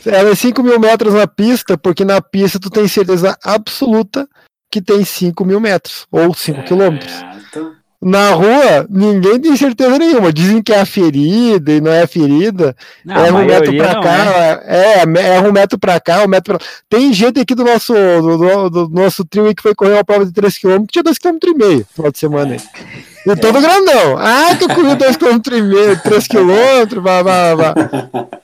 Ela 0.05 0.32
é 0.32 0.36
5 0.36 0.61
mil 0.61 0.78
metros 0.80 1.13
na 1.13 1.25
pista, 1.28 1.78
porque 1.78 2.03
na 2.03 2.19
pista 2.21 2.59
tu 2.59 2.69
tem 2.69 2.86
certeza 2.88 3.38
absoluta 3.41 4.28
que 4.70 4.82
tem 4.82 5.03
5 5.03 5.45
mil 5.45 5.59
metros, 5.59 6.05
ou 6.11 6.34
5 6.34 6.63
quilômetros. 6.63 7.11
Certo. 7.11 7.78
Na 7.99 8.30
rua, 8.32 8.86
ninguém 8.91 9.39
tem 9.41 9.57
certeza 9.57 9.97
nenhuma. 9.97 10.32
Dizem 10.32 10.61
que 10.61 10.72
é 10.72 10.86
ferida 10.86 11.72
e 11.72 11.82
não 11.82 11.91
é 11.91 12.05
ferida. 12.05 12.76
Não, 13.03 13.15
é 13.15 13.32
um 13.32 13.43
metro 13.45 13.72
não, 13.74 14.01
cá, 14.03 14.26
né? 14.26 14.59
é, 14.68 15.36
é 15.38 15.41
um 15.41 15.51
metro 15.51 15.80
pra 15.80 15.99
cá, 15.99 16.24
um 16.24 16.28
metro 16.28 16.57
pra... 16.59 16.68
Tem 16.88 17.11
gente 17.11 17.39
aqui 17.39 17.55
do 17.55 17.63
nosso, 17.63 17.93
do, 17.93 18.38
do- 18.38 18.70
do 18.70 18.89
nosso 18.89 19.26
trio 19.26 19.53
que 19.55 19.63
foi 19.63 19.74
correr 19.74 19.93
uma 19.93 20.03
prova 20.05 20.26
de 20.28 20.32
3km, 20.32 20.86
tinha 20.88 21.03
2km 21.03 21.38
e 21.43 21.53
meio 21.55 21.80
no 21.80 21.86
final 21.86 22.11
de 22.11 22.20
semana 22.20 22.53
aí. 22.53 22.61
E 23.28 23.36
todo 23.36 23.59
grandão. 23.59 24.17
Ah, 24.17 24.55
tu 24.57 24.67
correu 24.67 24.95
2km 24.95 25.57
e 25.57 25.61
meio, 25.61 25.97
3km, 25.97 27.01
blá, 27.01 27.23
blá, 27.23 27.55
blá. 27.55 27.73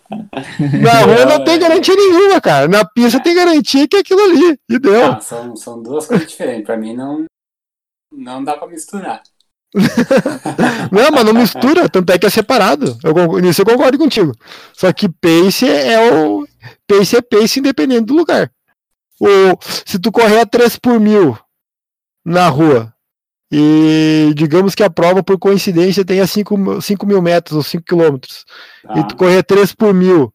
Na 0.82 1.02
rua 1.02 1.26
não 1.26 1.44
tem 1.44 1.58
garantia 1.58 1.96
nenhuma, 1.96 2.42
cara. 2.42 2.68
Na 2.68 2.84
pista 2.84 3.20
tem 3.20 3.34
garantia 3.34 3.88
que 3.88 3.96
é 3.96 4.00
aquilo 4.00 4.22
ali. 4.22 4.60
E 4.70 4.80
deu. 4.80 5.14
Ah, 5.14 5.20
são, 5.22 5.56
são 5.56 5.82
duas 5.82 6.06
coisas 6.06 6.28
diferentes. 6.28 6.66
Pra 6.66 6.76
mim 6.76 6.94
não, 6.94 7.26
não 8.12 8.44
dá 8.44 8.58
pra 8.58 8.68
misturar. 8.68 9.22
Não, 10.92 11.10
mas 11.12 11.26
não 11.26 11.34
mistura, 11.34 11.90
tanto 11.90 12.12
é 12.12 12.20
que 12.20 12.28
é 12.28 12.30
separado. 12.30 12.96
Eu, 13.04 13.40
nisso 13.40 13.62
eu 13.62 13.66
concordo 13.66 13.98
contigo. 13.98 14.32
Só 14.72 14.94
que 14.94 15.10
pace 15.10 15.68
é 15.68 16.14
o. 16.14 16.46
Pace 16.88 17.18
é 17.18 17.22
pace 17.24 17.60
independente 17.60 18.06
do 18.06 18.14
lugar. 18.14 18.52
O, 19.20 19.28
se 19.84 19.98
tu 19.98 20.12
correr 20.12 20.42
a 20.42 20.46
3 20.46 20.78
por 20.78 21.00
mil 21.00 21.36
na 22.24 22.48
rua, 22.50 22.93
e 23.56 24.34
digamos 24.34 24.74
que 24.74 24.84
a 24.84 24.90
prova, 24.90 25.22
por 25.22 25.38
coincidência, 25.38 26.04
tenha 26.04 26.26
5, 26.26 26.58
mil- 26.58 26.82
5 26.82 27.06
mil 27.06 27.22
metros 27.22 27.56
ou 27.56 27.64
5 27.64 27.86
quilômetros, 27.86 28.46
Tá? 28.82 28.98
e 28.98 29.08
tu 29.08 29.16
correr 29.16 29.44
3 29.44 29.74
por 29.74 29.94
mil 29.94 30.34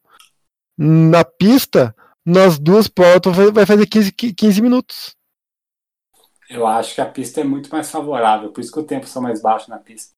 na 0.77 1.25
pista, 1.25 1.93
nas 2.25 2.57
duas 2.57 2.87
provas 2.87 3.19
tu 3.21 3.31
vai 3.51 3.65
fazer 3.65 3.85
15, 3.85 4.11
15 4.11 4.61
minutos. 4.61 5.15
Eu 6.49 6.65
acho 6.65 6.95
que 6.95 7.01
a 7.01 7.05
pista 7.05 7.41
é 7.41 7.43
muito 7.43 7.69
mais 7.69 7.91
favorável, 7.91 8.51
por 8.51 8.61
isso 8.61 8.71
que 8.71 8.79
o 8.79 8.83
tempo 8.83 9.05
são 9.05 9.21
mais 9.21 9.41
baixos 9.41 9.67
na 9.67 9.77
pista. 9.77 10.13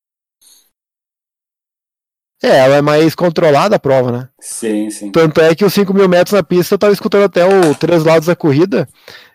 É, 2.44 2.58
ela 2.58 2.76
é 2.78 2.82
mais 2.82 3.14
controlada 3.14 3.76
a 3.76 3.80
prova, 3.80 4.12
né? 4.12 4.30
Sim, 4.40 4.90
sim. 4.90 5.12
Tanto 5.12 5.40
é 5.42 5.54
que 5.54 5.64
os 5.64 5.74
5 5.74 5.94
mil 5.94 6.10
metros 6.10 6.34
na 6.34 6.42
pista, 6.42 6.74
eu 6.74 6.80
tava 6.80 6.94
escutando 6.94 7.26
até 7.26 7.46
o 7.46 7.76
Três 7.76 8.04
Lados 8.04 8.28
da 8.28 8.36
Corrida, 8.36 8.88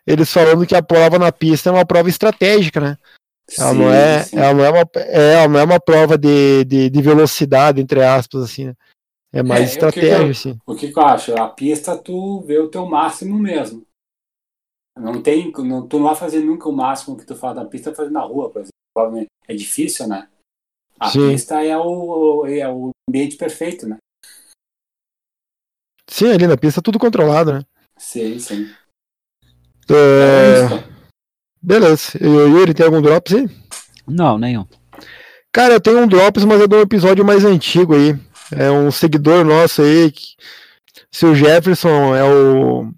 eles 0.04 0.32
falando 0.32 0.66
que 0.66 0.74
a 0.74 0.82
prova 0.82 1.16
na 1.18 1.30
pista 1.30 1.68
é 1.68 1.72
uma 1.72 1.86
prova 1.86 2.08
estratégica, 2.08 2.80
né? 2.80 2.98
Ela 3.58 3.70
Sim, 3.72 3.78
não 3.78 3.92
é, 3.92 4.22
sim. 4.24 4.36
ela 4.36 4.54
não 4.54 4.64
é, 4.64 4.70
uma, 4.70 4.90
é, 4.96 5.32
ela 5.34 5.48
não 5.48 5.60
é 5.60 5.64
uma 5.64 5.80
prova 5.80 6.18
de, 6.18 6.64
de, 6.64 6.90
de 6.90 7.02
velocidade, 7.02 7.80
entre 7.80 8.02
aspas, 8.02 8.42
assim, 8.42 8.66
né? 8.66 8.74
É 9.32 9.42
mais 9.42 9.60
É, 9.60 9.64
o 9.64 9.68
que 9.92 10.00
estratégia, 10.00 10.24
eu- 10.26 10.30
assim. 10.30 10.58
O 10.66 10.74
que, 10.74 10.92
que 10.92 10.98
eu 10.98 11.02
acho? 11.04 11.34
A 11.36 11.48
pista 11.48 11.96
tu 11.96 12.40
vê 12.42 12.58
o 12.58 12.68
teu 12.68 12.86
máximo 12.86 13.38
mesmo. 13.38 13.86
Não 14.98 15.22
tem, 15.22 15.52
não, 15.52 15.86
tu 15.86 15.98
não 15.98 16.06
vai 16.06 16.16
fazer 16.16 16.40
nunca 16.40 16.68
o 16.68 16.72
máximo 16.72 17.16
que 17.16 17.26
tu 17.26 17.36
faz 17.36 17.54
na 17.54 17.64
pista 17.64 17.94
fazer 17.94 18.10
na 18.10 18.22
rua, 18.22 18.50
por 18.50 18.62
exemplo. 18.62 19.28
É 19.46 19.54
difícil, 19.54 20.08
né? 20.08 20.28
A 20.98 21.10
Sim. 21.10 21.30
pista 21.30 21.62
é 21.62 21.76
o, 21.76 22.46
é 22.46 22.66
o 22.68 22.90
ambiente 23.08 23.36
perfeito, 23.36 23.86
né? 23.86 23.98
Sim, 26.08 26.32
ali 26.32 26.46
na 26.46 26.56
pista 26.56 26.80
é 26.80 26.82
tudo 26.82 26.98
controlado, 26.98 27.52
né? 27.52 27.62
Sim, 27.98 28.38
sim. 28.38 28.74
É. 29.90 30.95
beleza. 31.66 32.12
Yuri, 32.20 32.72
tem 32.72 32.86
algum 32.86 33.02
drops 33.02 33.34
aí? 33.34 33.50
Não, 34.06 34.38
nenhum. 34.38 34.64
Cara, 35.52 35.74
eu 35.74 35.80
tenho 35.80 35.98
um 36.00 36.06
drops, 36.06 36.44
mas 36.44 36.60
é 36.60 36.66
de 36.66 36.74
um 36.74 36.80
episódio 36.80 37.24
mais 37.24 37.44
antigo 37.44 37.94
aí. 37.94 38.16
É 38.52 38.70
um 38.70 38.90
seguidor 38.90 39.44
nosso 39.44 39.82
aí. 39.82 40.12
Que, 40.12 40.22
se 41.10 41.26
o 41.26 41.34
Jefferson 41.34 42.14
é 42.14 42.22
o 42.22 42.92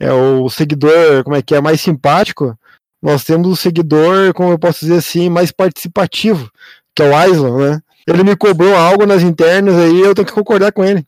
é 0.00 0.12
o 0.12 0.48
seguidor, 0.48 1.24
como 1.24 1.34
é 1.34 1.42
que 1.42 1.54
é, 1.54 1.60
mais 1.60 1.80
simpático, 1.80 2.56
nós 3.02 3.24
temos 3.24 3.48
o 3.48 3.56
seguidor, 3.56 4.32
como 4.32 4.52
eu 4.52 4.58
posso 4.58 4.80
dizer 4.80 4.98
assim, 4.98 5.28
mais 5.28 5.50
participativo, 5.50 6.50
que 6.94 7.02
é 7.02 7.08
o 7.08 7.16
Aislan, 7.16 7.56
né? 7.56 7.80
Ele 8.06 8.22
me 8.22 8.36
cobrou 8.36 8.74
algo 8.74 9.04
nas 9.06 9.22
internas 9.22 9.74
aí, 9.74 10.00
eu 10.00 10.14
tenho 10.14 10.26
que 10.26 10.32
concordar 10.32 10.72
com 10.72 10.84
ele. 10.84 11.04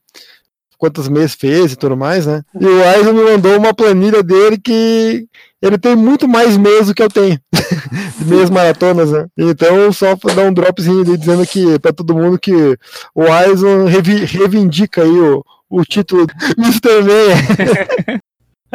Quantos 0.81 1.09
meses 1.11 1.35
fez 1.35 1.73
e 1.73 1.77
tudo 1.77 1.95
mais, 1.95 2.25
né? 2.27 2.41
E 2.59 2.65
o 2.65 2.83
Aislan 2.85 3.13
me 3.13 3.23
mandou 3.23 3.55
uma 3.59 3.75
planilha 3.75 4.23
dele 4.23 4.57
que 4.59 5.27
ele 5.61 5.77
tem 5.77 5.95
muito 5.95 6.27
mais 6.27 6.57
meses 6.57 6.87
do 6.87 6.95
que 6.95 7.03
eu 7.03 7.11
tenho. 7.11 7.39
meias 8.25 8.49
maratonas, 8.49 9.13
né? 9.13 9.27
Então, 9.37 9.93
só 9.93 10.17
pra 10.17 10.33
dar 10.33 10.45
um 10.45 10.53
dropzinho 10.55 11.03
ali, 11.03 11.19
dizendo 11.19 11.47
que 11.47 11.79
pra 11.81 11.93
todo 11.93 12.15
mundo 12.15 12.39
que 12.39 12.79
o 13.15 13.23
Aislan 13.31 13.85
revi- 13.89 14.25
reivindica 14.25 15.03
aí 15.03 15.11
o, 15.11 15.45
o 15.69 15.85
título 15.85 16.27
Mr. 16.57 17.03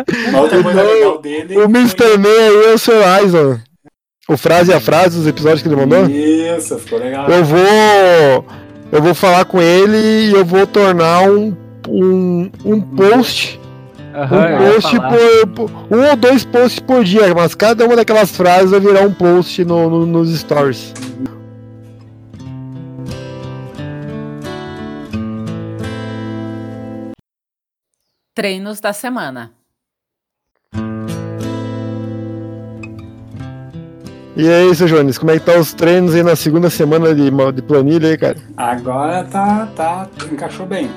Coisa 0.06 0.72
Então, 0.72 0.86
legal 0.93 1.22
dele. 1.22 1.58
O 1.58 1.64
Mr. 1.64 2.18
Meia 2.20 2.49
aí 2.49 2.66
é 2.66 2.74
o 2.74 2.78
Sr. 2.78 3.03
Aislan. 3.03 3.62
O 4.30 4.38
frase 4.38 4.72
a 4.74 4.80
frase 4.80 5.18
dos 5.18 5.26
episódios 5.28 5.62
que 5.64 5.68
ele 5.68 5.76
mandou. 5.76 6.06
Isso, 6.08 6.78
ficou 6.80 6.99
legal. 6.99 7.28
Eu 7.30 7.43
vou. 7.43 8.45
Eu 8.91 9.01
vou 9.01 9.16
falar 9.16 9.45
com 9.45 9.60
ele 9.62 9.97
e 9.97 10.34
eu 10.34 10.45
vou 10.45 10.66
tornar 10.68 11.24
um, 11.30 11.56
um, 11.88 12.49
um 12.63 12.81
post. 12.81 13.59
Eu 14.13 14.23
Um 14.23 14.81
post 14.81 14.97
por, 14.99 15.69
por- 15.69 15.71
Um 15.97 16.09
ou 16.09 16.15
dois 16.15 16.45
posts 16.45 16.79
por 16.79 17.03
dia, 17.03 17.33
mas 17.36 17.53
cada 17.53 17.86
uma 17.86 17.95
daquelas 17.95 18.31
frases 18.36 18.71
vai 18.71 18.79
virar 18.79 19.01
um 19.01 19.13
post 19.13 19.63
no, 19.65 19.89
no- 19.89 20.05
nos 20.05 20.33
stories. 20.39 20.93
Treinos 28.33 28.79
da 28.81 28.91
semana. 28.93 29.51
E 34.38 34.49
aí, 34.49 34.75
seu 34.75 34.86
Jones, 34.88 35.17
como 35.17 35.31
é 35.31 35.39
que 35.39 35.45
tá 35.45 35.57
os 35.57 35.73
treinos 35.73 36.13
aí 36.13 36.21
na 36.21 36.36
segunda 36.36 36.69
semana 36.69 37.15
de, 37.15 37.31
de 37.53 37.61
planilha 37.61 38.09
aí, 38.09 38.17
cara? 38.17 38.36
Agora 38.57 39.23
tá, 39.23 39.65
tá, 39.67 40.09
encaixou 40.29 40.65
bem. 40.65 40.89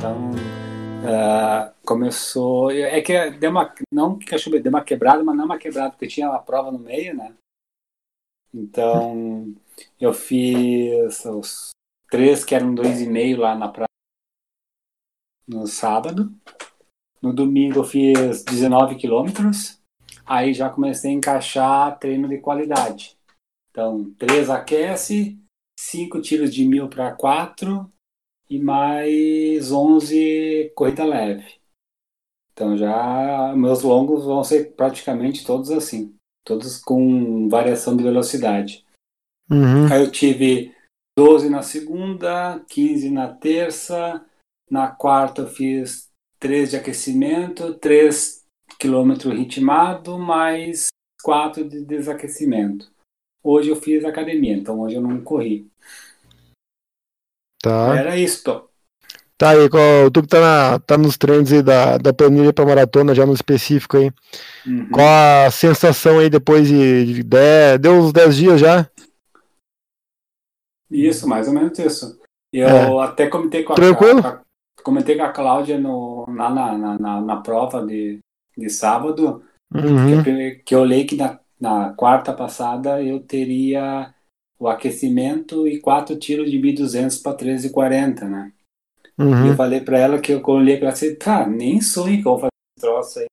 Então, 0.00 0.30
ah, 1.06 1.74
começou. 1.84 2.70
É 2.70 3.02
que 3.02 3.32
deu 3.32 3.50
uma. 3.50 3.74
Não 3.92 4.18
que 4.18 4.34
bem, 4.48 4.62
deu 4.62 4.70
uma 4.70 4.82
quebrada, 4.82 5.22
mas 5.22 5.36
não 5.36 5.44
uma 5.44 5.58
quebrada, 5.58 5.90
porque 5.90 6.06
tinha 6.06 6.30
uma 6.30 6.38
prova 6.38 6.72
no 6.72 6.78
meio, 6.78 7.14
né? 7.14 7.34
Então, 8.54 9.54
eu 10.00 10.14
fiz 10.14 11.22
os 11.26 11.68
três 12.10 12.42
que 12.42 12.54
eram 12.54 12.74
dois 12.74 13.02
e 13.02 13.06
meio 13.06 13.40
lá 13.40 13.54
na 13.54 13.68
praia 13.68 13.88
no 15.46 15.66
sábado. 15.66 16.32
No 17.20 17.34
domingo 17.34 17.80
eu 17.80 17.84
fiz 17.84 18.42
19 18.42 18.94
quilômetros. 18.94 19.78
Aí 20.24 20.54
já 20.54 20.70
comecei 20.70 21.10
a 21.10 21.14
encaixar 21.14 21.98
treino 21.98 22.26
de 22.26 22.38
qualidade. 22.38 23.18
Então, 23.70 24.10
três 24.18 24.48
aquece, 24.48 25.38
cinco 25.78 26.22
tiros 26.22 26.54
de 26.54 26.64
mil 26.64 26.88
para 26.88 27.12
quatro 27.12 27.92
e 28.50 28.58
mais 28.58 29.70
11 29.70 30.72
corrida 30.74 31.04
leve. 31.04 31.60
Então 32.52 32.76
já 32.76 33.54
meus 33.56 33.82
longos 33.82 34.24
vão 34.24 34.42
ser 34.42 34.72
praticamente 34.72 35.46
todos 35.46 35.70
assim, 35.70 36.14
todos 36.44 36.82
com 36.82 37.48
variação 37.48 37.96
de 37.96 38.02
velocidade. 38.02 38.84
Uhum. 39.48 39.90
Aí 39.90 40.02
eu 40.02 40.10
tive 40.10 40.74
12 41.16 41.48
na 41.48 41.62
segunda, 41.62 42.60
15 42.68 43.10
na 43.10 43.32
terça, 43.32 44.24
na 44.68 44.88
quarta 44.88 45.42
eu 45.42 45.46
fiz 45.46 46.08
3 46.40 46.70
de 46.70 46.76
aquecimento, 46.76 47.74
3 47.74 48.44
quilômetro 48.78 49.30
ritmado, 49.30 50.18
mais 50.18 50.88
4 51.22 51.68
de 51.68 51.84
desaquecimento. 51.84 52.90
Hoje 53.42 53.70
eu 53.70 53.76
fiz 53.76 54.04
academia, 54.04 54.54
então 54.54 54.80
hoje 54.80 54.96
eu 54.96 55.02
não 55.02 55.22
corri. 55.22 55.70
Tá. 57.62 57.96
Era 57.96 58.16
isso. 58.16 58.42
Tá 59.36 59.50
aí, 59.50 59.68
tu 60.12 60.20
que 60.22 60.28
tá, 60.28 60.40
na, 60.40 60.78
tá 60.80 60.98
nos 60.98 61.16
treinos 61.16 61.50
aí 61.50 61.62
da, 61.62 61.96
da 61.96 62.12
planilha 62.12 62.52
pra 62.52 62.66
maratona, 62.66 63.14
já 63.14 63.24
no 63.24 63.32
específico 63.32 63.96
aí. 63.96 64.10
Uhum. 64.66 64.90
Qual 64.90 65.06
a 65.46 65.50
sensação 65.50 66.18
aí 66.18 66.28
depois 66.28 66.68
de, 66.68 67.14
de 67.14 67.22
10, 67.22 67.78
deu 67.80 67.92
uns 67.94 68.12
10 68.12 68.36
dias 68.36 68.60
já? 68.60 68.86
Isso, 70.90 71.26
mais 71.28 71.48
ou 71.48 71.54
menos 71.54 71.78
isso. 71.78 72.18
Eu 72.52 72.68
É. 72.68 73.04
até 73.04 73.28
comentei 73.28 73.62
com 73.62 73.72
a, 73.72 73.76
Tranquilo? 73.76 74.18
a- 74.26 74.42
comentei 74.82 75.16
com 75.16 75.22
a 75.22 75.32
Cláudia 75.32 75.78
no, 75.78 76.26
lá 76.28 76.50
na, 76.50 76.76
na, 76.76 76.98
na, 76.98 77.20
na 77.20 77.36
prova 77.40 77.86
de, 77.86 78.18
de 78.56 78.68
sábado, 78.70 79.42
Uhum. 79.72 80.22
que, 80.24 80.54
que 80.64 80.74
eu 80.74 80.80
olhei 80.80 81.04
que 81.04 81.14
na, 81.16 81.38
na 81.60 81.92
quarta 81.94 82.32
passada 82.32 83.00
eu 83.00 83.20
teria 83.20 84.12
o 84.60 84.68
aquecimento 84.68 85.66
e 85.66 85.80
quatro 85.80 86.16
tiros 86.18 86.50
de 86.50 86.58
1.200 86.58 87.20
para 87.22 87.36
13,40, 87.36 88.28
né? 88.28 88.52
E 89.18 89.22
eu 89.22 89.26
Uhum. 89.26 89.56
falei 89.56 89.80
pra 89.80 89.98
ela 89.98 90.20
que 90.20 90.32
eu 90.32 90.42
olhei 90.46 90.76
pra 90.76 90.88
ela 90.88 90.96
e 90.96 91.00
disse, 91.00 91.16
tá, 91.16 91.46
nem 91.46 91.80
sonho 91.80 92.22
que 92.22 92.28
eu 92.28 92.32
vou 92.32 92.38
fazer 92.40 92.50
esse 92.76 92.86
troço 92.86 93.18
aí. 93.18 93.26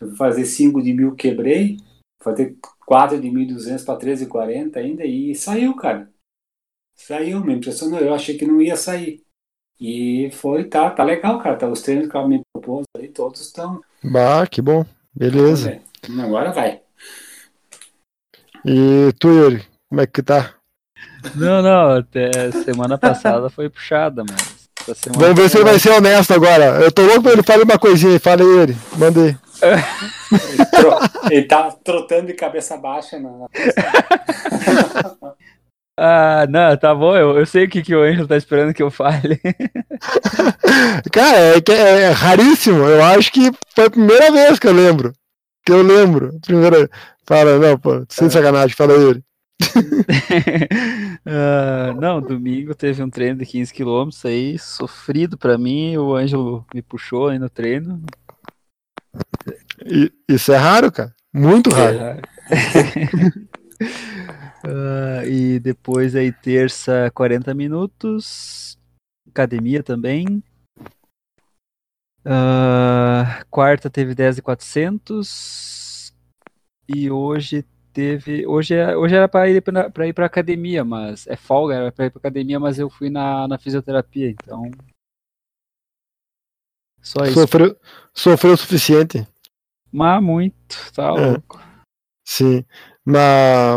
Eu 0.00 0.08
vou 0.08 0.16
fazer 0.16 0.44
5 0.44 0.82
de 0.82 0.92
mil, 0.92 1.14
quebrei. 1.14 1.76
Fazer 2.22 2.56
4 2.86 3.20
de 3.20 3.30
1.200 3.30 3.84
para 3.84 3.98
13,40 3.98 4.76
ainda 4.76 5.04
e 5.04 5.34
saiu, 5.34 5.74
cara. 5.76 6.10
Saiu, 6.96 7.44
me 7.44 7.54
impressionou. 7.54 7.98
Eu 8.00 8.14
achei 8.14 8.36
que 8.36 8.46
não 8.46 8.60
ia 8.60 8.76
sair. 8.76 9.22
E 9.80 10.30
foi, 10.32 10.64
tá, 10.64 10.90
tá 10.90 11.04
legal, 11.04 11.40
cara. 11.40 11.56
Tá, 11.56 11.68
os 11.68 11.82
treinos 11.82 12.08
que 12.08 12.16
ela 12.16 12.28
me 12.28 12.40
propôs 12.52 12.84
aí, 12.96 13.08
todos 13.08 13.40
estão. 13.40 13.80
Bah, 14.02 14.46
que 14.46 14.62
bom. 14.62 14.84
Beleza. 15.14 15.80
Agora 16.20 16.52
vai. 16.52 16.80
E 18.64 19.12
tu, 19.18 19.28
Yuri, 19.28 19.62
como 19.88 20.00
é 20.00 20.06
que 20.06 20.22
tá? 20.22 20.54
Não, 21.34 21.62
não, 21.62 21.96
até 21.98 22.50
semana 22.64 22.98
passada 22.98 23.48
foi 23.50 23.68
puxada, 23.68 24.22
mas. 24.28 24.64
Vamos 25.16 25.34
ver 25.40 25.48
se 25.48 25.56
ele 25.56 25.64
vai 25.64 25.78
ser 25.78 25.90
honesto 25.90 26.34
agora. 26.34 26.64
Eu 26.82 26.92
tô 26.92 27.02
louco 27.02 27.22
pra 27.22 27.32
ele 27.32 27.42
falar 27.42 27.62
uma 27.64 27.78
coisinha. 27.78 28.20
Fala 28.20 28.42
aí, 28.42 28.46
Yuri. 28.46 28.76
Mandei. 28.98 29.36
Ele, 29.62 30.66
tro- 30.66 30.98
ele 31.30 31.42
tá 31.44 31.70
trotando 31.82 32.26
de 32.26 32.34
cabeça 32.34 32.76
baixa 32.76 33.18
na. 33.18 33.30
pista. 33.48 35.34
Ah, 35.96 36.44
não, 36.50 36.76
tá 36.76 36.92
bom, 36.92 37.16
eu, 37.16 37.38
eu 37.38 37.46
sei 37.46 37.64
o 37.66 37.70
que, 37.70 37.80
que 37.80 37.94
o 37.94 38.02
Ângelo 38.02 38.26
tá 38.26 38.36
esperando 38.36 38.74
que 38.74 38.82
eu 38.82 38.90
fale. 38.90 39.40
Cara, 41.12 41.38
é, 41.38 41.60
que 41.60 41.70
é 41.72 42.08
raríssimo. 42.10 42.82
Eu 42.84 43.02
acho 43.04 43.30
que 43.30 43.52
foi 43.74 43.86
a 43.86 43.90
primeira 43.90 44.30
vez 44.32 44.58
que 44.58 44.66
eu 44.66 44.72
lembro. 44.72 45.12
Que 45.64 45.72
eu 45.72 45.82
lembro. 45.82 46.38
Primeira. 46.44 46.90
Fala, 47.26 47.58
não, 47.58 47.78
pô, 47.78 48.04
sem 48.08 48.28
sacanagem. 48.28 48.74
Fala 48.76 48.92
aí, 48.94 49.22
Ah, 51.26 51.94
não, 51.98 52.20
domingo 52.20 52.74
teve 52.74 53.02
um 53.02 53.08
treino 53.08 53.38
de 53.38 53.46
15 53.46 53.72
km 53.72 54.10
aí, 54.24 54.58
sofrido 54.58 55.38
pra 55.38 55.56
mim. 55.56 55.96
O 55.96 56.14
Ângelo 56.14 56.66
me 56.74 56.82
puxou 56.82 57.28
aí 57.28 57.38
no 57.38 57.48
treino. 57.48 58.02
E- 59.86 60.12
Isso 60.28 60.52
é 60.52 60.56
raro, 60.56 60.92
cara. 60.92 61.14
Muito 61.32 61.70
raro. 61.70 62.20
Ah, 64.66 65.26
e 65.26 65.58
depois 65.60 66.16
aí, 66.16 66.32
terça, 66.32 67.10
40 67.14 67.52
minutos. 67.52 68.78
Academia 69.28 69.82
também. 69.82 70.42
Ah, 72.24 73.44
quarta 73.50 73.90
teve 73.90 74.14
10 74.14 74.38
e 74.38 74.42
400. 74.42 76.14
E 76.88 77.10
hoje 77.10 77.64
teve. 77.94 78.46
Hoje, 78.46 78.74
é- 78.74 78.96
hoje 78.96 79.14
era 79.14 79.28
para 79.28 79.48
ir 79.48 79.62
pra, 79.62 79.88
pra 79.90 80.06
ir 80.06 80.12
pra 80.12 80.26
academia, 80.26 80.84
mas 80.84 81.26
é 81.26 81.36
folga, 81.36 81.74
era 81.74 81.92
pra 81.92 82.06
ir 82.06 82.10
pra 82.10 82.18
academia, 82.18 82.58
mas 82.60 82.78
eu 82.78 82.90
fui 82.90 83.08
na, 83.08 83.46
na 83.48 83.56
fisioterapia, 83.58 84.30
então. 84.30 84.70
Só 87.00 87.24
isso. 87.24 87.34
Sofreu, 87.34 87.76
sofreu 88.12 88.52
o 88.54 88.56
suficiente. 88.56 89.26
Mas 89.92 90.22
muito, 90.22 90.76
tá 90.94 91.04
É. 91.08 91.10
louco. 91.10 91.60
Sim. 92.26 92.64
Na... 93.04 93.76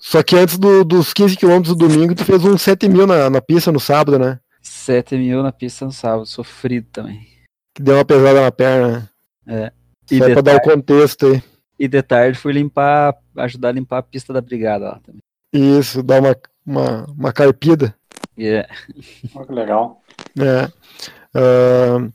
Só 0.00 0.22
que 0.22 0.36
antes 0.36 0.58
do- 0.58 0.84
dos 0.84 1.12
15 1.12 1.36
km 1.36 1.60
do 1.62 1.74
domingo, 1.76 2.14
tu 2.14 2.24
fez 2.24 2.44
uns 2.44 2.62
7 2.62 2.88
mil 2.88 3.06
na, 3.06 3.28
na 3.28 3.40
pista 3.40 3.70
no 3.70 3.78
sábado, 3.80 4.18
né? 4.18 4.40
7 4.60 5.16
mil 5.16 5.42
na 5.42 5.52
pista 5.52 5.84
no 5.84 5.92
sábado, 5.92 6.24
sofrido 6.26 6.86
também. 6.92 7.26
Que 7.74 7.82
deu 7.82 7.96
uma 7.96 8.04
pesada 8.04 8.40
na 8.40 8.52
perna. 8.52 9.10
É. 9.46 9.72
E 10.10 10.16
E 10.16 10.18
Só 10.18 10.26
de, 10.26 10.32
pra 10.32 10.42
dar 10.42 10.56
o 10.56 10.60
contexto 10.62 11.26
aí. 11.26 11.42
E 11.82 11.88
de 11.88 12.00
tarde 12.00 12.38
fui 12.38 12.52
limpar, 12.52 13.12
ajudar 13.38 13.70
a 13.70 13.72
limpar 13.72 13.98
a 13.98 14.02
pista 14.04 14.32
da 14.32 14.40
brigada 14.40 14.84
lá 14.84 15.00
também. 15.04 15.18
Isso, 15.52 16.00
dar 16.00 16.20
uma, 16.20 16.36
uma, 16.64 17.04
uma 17.06 17.32
carpida. 17.32 17.92
É. 18.38 18.68
Olha 19.34 19.46
que 19.46 19.52
legal. 19.52 20.00
É. 20.38 20.70
Ah, 21.34 22.08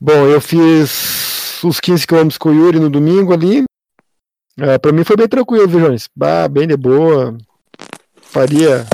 bom, 0.00 0.26
eu 0.26 0.40
fiz 0.40 1.62
os 1.62 1.78
15 1.78 2.06
km 2.06 2.28
com 2.40 2.48
o 2.48 2.54
Yuri 2.54 2.80
no 2.80 2.88
domingo 2.88 3.34
ali. 3.34 3.64
Ah, 4.58 4.78
pra 4.78 4.92
mim 4.92 5.04
foi 5.04 5.16
bem 5.16 5.28
tranquilo, 5.28 5.68
viu, 5.68 5.80
Jones? 5.80 6.08
Bah, 6.16 6.48
bem 6.48 6.66
de 6.66 6.74
boa. 6.76 7.36
Faria 8.22 8.86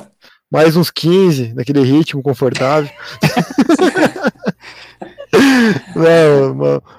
mais 0.51 0.75
uns 0.77 0.91
15 0.91 1.55
naquele 1.55 1.83
ritmo 1.83 2.25
confortável. 2.25 2.91
Não, 5.95 6.53
uma- 6.53 6.77
um- 6.79 6.98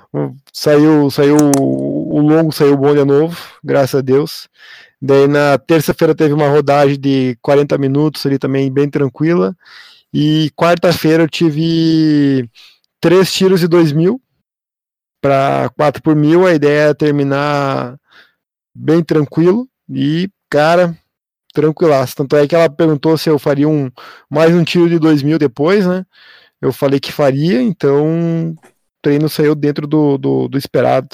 saiu, 0.54 1.10
saiu 1.12 1.38
o 1.38 2.20
longo, 2.20 2.52
saiu 2.52 2.76
bom 2.76 2.94
de 2.94 3.04
novo, 3.04 3.38
graças 3.64 3.96
a 3.96 4.02
Deus. 4.02 4.48
Daí 5.02 5.28
na 5.28 5.58
terça-feira 5.58 6.16
teve 6.16 6.34
uma 6.34 6.50
rodagem 6.50 7.00
de 7.00 7.38
40 7.42 7.78
minutos 7.78 8.26
ali 8.26 8.38
também 8.38 8.72
bem 8.72 8.90
tranquila. 8.90 9.56
E 10.14 10.52
quarta-feira 10.56 11.24
eu 11.24 11.30
tive 11.30 12.50
três 13.00 13.32
tiros 13.32 13.62
de 13.62 13.68
2 13.68 13.92
mil 13.94 14.22
para 15.22 15.70
4 15.78 16.02
por 16.02 16.16
mil. 16.16 16.46
A 16.46 16.54
ideia 16.54 16.90
é 16.90 16.94
terminar 16.94 17.98
bem 18.76 19.04
tranquilo 19.04 19.68
e, 19.90 20.30
cara, 20.50 20.98
tranquilaço. 21.54 22.16
Tanto 22.16 22.36
é 22.36 22.48
que 22.48 22.56
ela 22.56 22.70
perguntou 22.70 23.18
se 23.18 23.30
eu 23.30 23.40
faria 23.40 23.68
um 23.70 23.90
mais 24.30 24.54
um 24.54 24.64
tiro 24.64 24.90
de 24.90 25.00
2 25.00 25.24
mil 25.24 25.38
depois, 25.38 25.86
né? 25.86 26.06
Eu 26.62 26.74
falei 26.74 27.00
que 27.00 27.12
faria, 27.12 27.62
então 27.62 28.52
o 28.52 28.56
treino 29.02 29.30
saiu 29.30 29.56
dentro 29.56 29.88
do, 29.88 30.18
do, 30.18 30.48
do 30.48 30.58
esperado. 30.58 31.10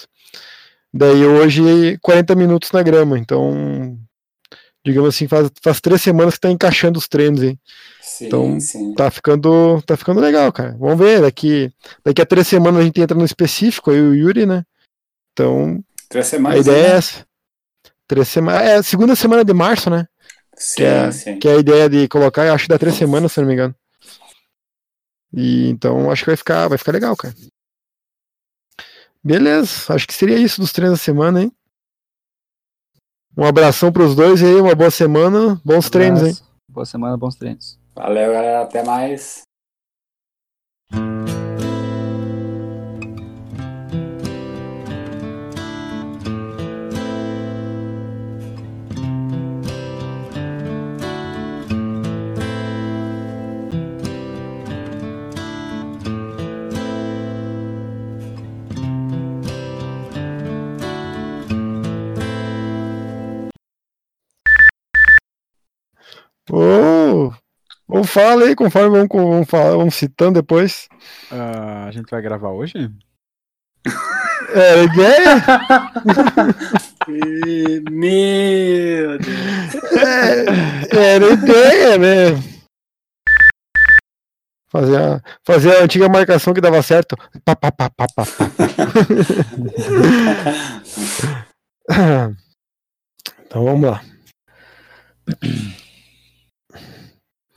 Daí 0.94 1.26
hoje 1.26 1.98
40 2.02 2.36
minutos 2.36 2.72
na 2.72 2.82
grama, 2.82 3.18
então 3.20 3.98
digamos 4.86 5.10
assim, 5.16 5.28
faz, 5.28 5.50
faz 5.64 5.82
três 5.82 6.00
semanas 6.02 6.36
que 6.36 6.42
tá 6.42 6.52
encaixando 6.52 7.00
os 7.00 7.08
treinos, 7.08 7.42
hein? 7.42 7.60
Sim, 8.00 8.28
Então, 8.28 8.60
sim. 8.60 8.94
Tá 8.94 9.10
ficando, 9.10 9.82
tá 9.82 9.98
ficando 9.98 10.22
legal, 10.22 10.52
cara. 10.54 10.78
Vamos 10.80 11.00
ver, 11.00 11.22
daqui, 11.22 11.74
daqui 12.06 12.22
a 12.22 12.26
três 12.26 12.48
semanas 12.48 12.82
a 12.82 12.84
gente 12.84 13.02
entra 13.02 13.18
no 13.18 13.26
específico, 13.26 13.90
aí 13.90 14.00
o 14.00 14.14
Yuri, 14.14 14.46
né? 14.46 14.64
Então, 15.34 15.84
Três 16.08 16.28
a 16.28 16.30
semanas. 16.30 16.60
ideia 16.60 16.78
é 16.86 16.90
né? 16.92 16.96
essa. 16.98 17.26
Três 18.08 18.28
semanas. 18.28 18.62
É 18.62 18.76
a 18.76 18.84
segunda 18.84 19.16
semana 19.16 19.44
de 19.44 19.54
março, 19.54 19.90
né? 19.90 20.06
Sim, 20.56 20.76
Que 20.78 20.84
é, 20.84 21.12
sim. 21.12 21.40
que 21.40 21.48
é 21.48 21.54
a 21.54 21.60
ideia 21.60 21.90
de 21.90 22.08
colocar, 22.08 22.54
acho 22.54 22.66
que 22.66 22.70
dá 22.70 22.78
três 22.78 22.96
semanas, 22.96 23.32
se 23.32 23.40
não 23.42 23.48
me 23.48 23.54
engano. 23.54 23.76
E 25.34 25.68
então 25.70 26.10
acho 26.12 26.24
que 26.24 26.30
vai 26.30 26.38
ficar, 26.38 26.68
vai 26.68 26.78
ficar 26.78 26.92
legal, 26.92 27.16
cara. 27.16 27.34
Beleza, 29.26 29.92
acho 29.92 30.06
que 30.06 30.14
seria 30.14 30.38
isso 30.38 30.62
dos 30.62 30.72
treinos 30.72 31.00
da 31.00 31.04
semana, 31.04 31.42
hein? 31.42 31.52
Um 33.36 33.44
abração 33.44 33.92
pros 33.92 34.16
dois 34.16 34.44
aí, 34.44 34.54
uma 34.54 34.76
boa 34.76 34.92
semana, 34.92 35.60
bons 35.66 35.90
treinos, 35.90 36.22
hein? 36.22 36.36
Boa 36.70 36.86
semana, 36.86 37.18
bons 37.18 37.36
treinos. 37.36 37.80
Valeu, 37.96 38.32
galera. 38.32 38.62
Até 38.62 38.84
mais. 38.84 39.42
Ô, 66.52 67.34
ô, 67.88 68.04
fala 68.04 68.46
aí, 68.46 68.56
conforme 68.56 68.90
vamos, 68.98 69.10
vamos, 69.12 69.50
falar, 69.50 69.78
vamos 69.78 69.96
citando 69.96 70.42
depois. 70.42 70.88
Ah, 71.32 71.86
a 71.88 71.92
gente 71.92 72.10
vai 72.10 72.22
gravar 72.22 72.50
hoje? 72.50 72.92
É, 74.54 74.84
ideia? 74.84 75.44
Ih, 77.08 77.82
Meu 77.90 79.18
Deus. 79.20 79.76
É, 80.92 81.14
era 81.14 81.34
ideia, 81.34 81.98
né? 81.98 82.56
Fazer 84.70 84.98
a, 84.98 85.22
fazer 85.44 85.76
a 85.76 85.84
antiga 85.84 86.10
marcação 86.10 86.54
que 86.54 86.62
dava 86.62 86.82
certo. 86.82 87.16
Pá, 87.44 87.56
pá, 87.56 87.72
pá, 87.72 87.90
pá, 87.90 88.06
pá. 88.16 88.26
Então 93.46 93.64
vamos 93.64 93.90
lá. 93.90 94.02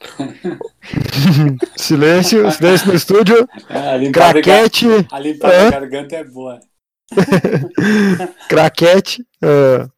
silêncio, 1.77 2.51
silêncio 2.53 2.87
no 2.89 2.95
estúdio. 2.95 3.49
A 3.69 3.97
limpada, 3.97 4.41
Craquete, 4.43 4.87
a 5.11 5.19
limpada 5.19 5.71
da 5.71 5.81
garganta 5.81 6.17
é 6.17 6.25
boa. 6.25 6.61
craquete. 8.49 9.27
Uh, 9.43 9.89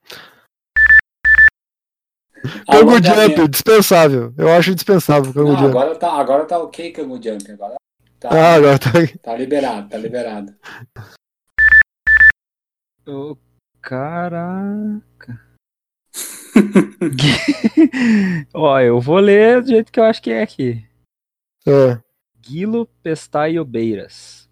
Kango 2.67 2.91
Alongamento. 2.93 3.37
Jump, 3.43 3.49
dispensável. 3.49 4.33
Eu 4.39 4.49
acho 4.53 4.75
dispensável 4.75 5.33
Jump. 5.33 5.65
agora 5.65 5.95
tá, 5.97 6.13
agora 6.13 6.45
tá 6.47 6.59
ok, 6.59 6.91
Kango 6.93 7.23
Jump. 7.23 7.51
Agora 7.53 7.77
tá, 8.19 8.29
Ah, 8.31 8.55
agora 8.55 8.79
tá. 8.79 8.91
tá 9.23 9.37
liberado, 9.37 9.89
tá 9.89 9.99
liberado. 9.99 10.55
Ô, 13.07 13.37
caraca. 13.83 15.50
Ó, 18.55 18.81
eu 18.81 19.01
vou 19.01 19.19
ler 19.19 19.63
do 19.63 19.69
jeito 19.69 19.93
que 19.93 20.01
eu 20.01 20.05
acho 20.05 20.23
que 20.23 20.31
é 20.31 20.43
aqui. 20.43 20.85
É. 21.67 22.01
Guilo 22.39 22.87
Pestaio 23.03 23.65
Beiras. 23.65 24.49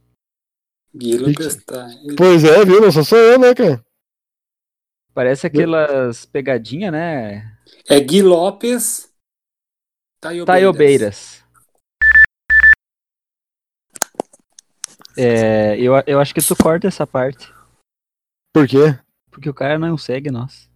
Guilo. 0.95 1.33
Pestar. 1.35 1.89
Pois 2.17 2.45
é, 2.45 2.65
viu? 2.65 2.81
Não 2.81 2.91
só 2.91 3.03
sou 3.03 3.19
eu, 3.19 3.39
né, 3.39 3.55
cara? 3.55 3.85
Parece 5.15 5.47
aquelas 5.47 6.25
pegadinhas, 6.27 6.93
né? 6.93 7.57
É 7.89 8.01
Gui 8.01 8.23
Lopes 8.23 9.13
Taiobeiras. 10.21 10.47
Taiobeiras. 10.47 11.45
É, 15.17 15.77
eu, 15.79 15.95
eu 16.07 16.21
acho 16.21 16.33
que 16.33 16.41
tu 16.41 16.55
corta 16.55 16.87
essa 16.87 17.07
parte. 17.07 17.53
Por 18.55 18.69
quê? 18.69 18.99
Porque 19.31 19.51
o 19.51 19.55
cara 19.55 19.79
não 19.79 19.99
segue 19.99 20.31
nós. 20.31 20.68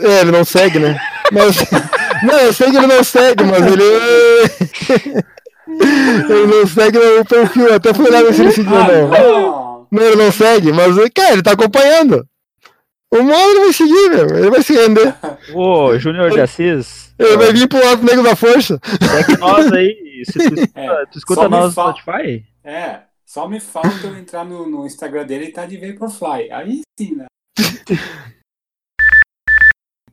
É, 0.00 0.20
ele 0.20 0.30
não 0.30 0.44
segue, 0.44 0.78
né? 0.78 0.98
Mas. 1.32 1.56
Não, 2.22 2.38
eu 2.38 2.52
sei 2.52 2.70
que 2.70 2.76
ele 2.76 2.86
não 2.86 3.02
segue, 3.02 3.42
mas 3.42 3.66
ele. 3.66 3.82
ele 6.30 6.46
não 6.46 6.66
segue 6.68 6.98
o 6.98 7.24
perfil. 7.24 7.74
Até 7.74 7.92
fui 7.92 8.08
lá 8.08 8.22
ver 8.22 8.32
se 8.32 8.42
ele 8.42 8.52
seguiu, 8.52 8.76
Ah, 8.76 8.86
não. 8.86 9.88
não. 9.90 10.02
Ele 10.02 10.14
não 10.16 10.30
segue, 10.30 10.72
mas, 10.72 10.94
cara, 11.12 11.32
ele 11.32 11.42
tá 11.42 11.50
acompanhando. 11.52 12.24
Hora 13.12 13.22
ele 13.50 13.60
vai 13.60 13.72
seguir, 13.72 14.08
meu. 14.10 14.38
Ele 14.38 14.50
vai 14.50 14.62
se 14.62 14.72
render. 14.72 15.14
Ô, 15.52 15.98
Júnior 15.98 16.30
de 16.30 16.40
Assis, 16.40 17.12
Ele 17.18 17.36
vai 17.36 17.52
vir 17.52 17.66
pro 17.68 17.84
lado 17.84 18.04
negro 18.04 18.22
da 18.22 18.36
força. 18.36 18.78
segue 19.00 19.36
nós 19.40 19.72
aí. 19.72 19.96
Se 20.24 20.32
tu 20.38 20.54
escuta, 20.54 20.80
É, 20.80 21.06
tu 21.06 21.18
escuta 21.18 21.48
nós 21.48 21.64
no 21.64 21.70
Spotify? 21.72 22.44
É, 22.64 23.00
só 23.26 23.48
me 23.48 23.58
falta 23.58 24.06
eu 24.06 24.16
entrar 24.16 24.44
no, 24.44 24.64
no 24.68 24.86
Instagram 24.86 25.26
dele 25.26 25.46
e 25.46 25.52
tá 25.52 25.66
de 25.66 25.76
Vaporfly. 25.76 26.52
Aí 26.52 26.82
sim, 26.96 27.16
né? 27.16 27.26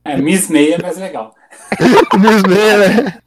É, 0.10 0.18
Miss 0.18 0.49
Meia 0.49 0.76
é 0.76 0.82
mais 0.82 0.97
legal. 0.97 1.36
Disney, 2.20 2.78
né? 2.78 3.22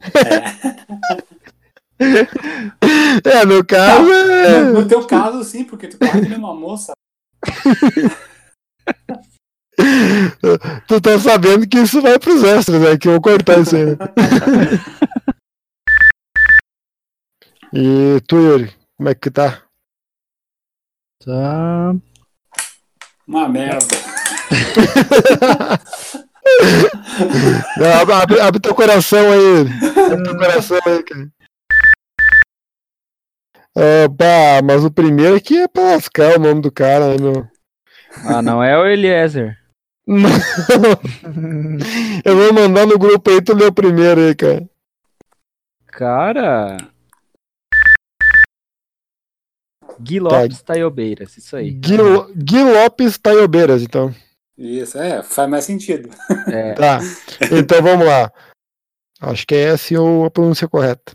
É, 3.23 3.45
no 3.45 3.63
caso. 3.65 4.11
É... 4.11 4.63
No, 4.65 4.81
no 4.81 4.87
teu 4.87 5.07
caso, 5.07 5.41
sim, 5.45 5.63
porque 5.63 5.87
tu 5.87 5.97
de 5.97 6.35
uma 6.35 6.53
moça. 6.53 6.91
Tu 10.87 11.01
tá 11.01 11.17
sabendo 11.19 11.65
que 11.67 11.79
isso 11.79 12.01
vai 12.01 12.19
pros 12.19 12.43
extras, 12.43 12.81
né? 12.81 12.97
Que 12.97 13.07
eu 13.07 13.13
vou 13.13 13.21
cortar 13.21 13.61
isso 13.61 13.75
aí. 13.75 13.85
né? 13.85 13.97
E 17.75 18.21
tu, 18.27 18.35
Yuri, 18.35 18.71
como 18.95 19.09
é 19.09 19.15
que 19.15 19.31
tá? 19.31 19.63
Tá. 21.25 21.95
Uma 23.27 23.49
merda. 23.49 23.95
Não, 27.77 28.15
abre, 28.15 28.39
abre- 28.39 28.59
teu 28.59 28.73
coração 28.75 29.19
aí. 29.31 29.59
Abre 30.11 30.23
teu 30.23 30.37
coração 30.37 30.79
aí, 30.85 31.03
cara. 31.03 31.27
Ah, 33.75 34.07
pá, 34.17 34.61
mas 34.63 34.83
o 34.85 34.91
primeiro 34.91 35.35
aqui 35.35 35.57
é 35.57 35.67
pra 35.67 35.83
lascar 35.95 36.37
o 36.37 36.39
nome 36.39 36.61
do 36.61 36.71
cara, 36.71 37.09
né, 37.09 37.17
meu? 37.19 37.47
Ah, 38.25 38.41
não 38.41 38.63
é 38.63 38.77
o 38.77 38.85
Eliezer. 38.85 39.57
Não. 40.05 40.29
Eu 42.23 42.35
vou 42.35 42.53
mandar 42.53 42.85
no 42.85 42.99
grupo 42.99 43.29
aí, 43.31 43.41
tu 43.41 43.55
lê 43.55 43.65
o 43.65 43.73
primeiro 43.73 44.21
aí, 44.21 44.35
cara. 44.35 44.69
Cara. 45.87 46.77
Gui 49.99 50.19
Lopes 50.19 50.61
Taiobeiras, 50.61 51.37
isso 51.37 51.55
aí. 51.55 51.71
Gui, 51.71 51.97
Gui 52.35 52.63
Lopes 52.63 53.17
Taiobeiras, 53.17 53.81
então. 53.81 54.13
Isso, 54.57 54.97
é, 54.97 55.23
faz 55.23 55.49
mais 55.49 55.65
sentido. 55.65 56.09
É, 56.47 56.73
Tá. 56.75 56.99
Então 57.51 57.81
vamos 57.81 58.05
lá. 58.05 58.31
Acho 59.21 59.47
que 59.47 59.55
é 59.55 59.63
essa 59.69 59.99
ou 59.99 60.25
a 60.25 60.31
pronúncia 60.31 60.67
correta. 60.67 61.13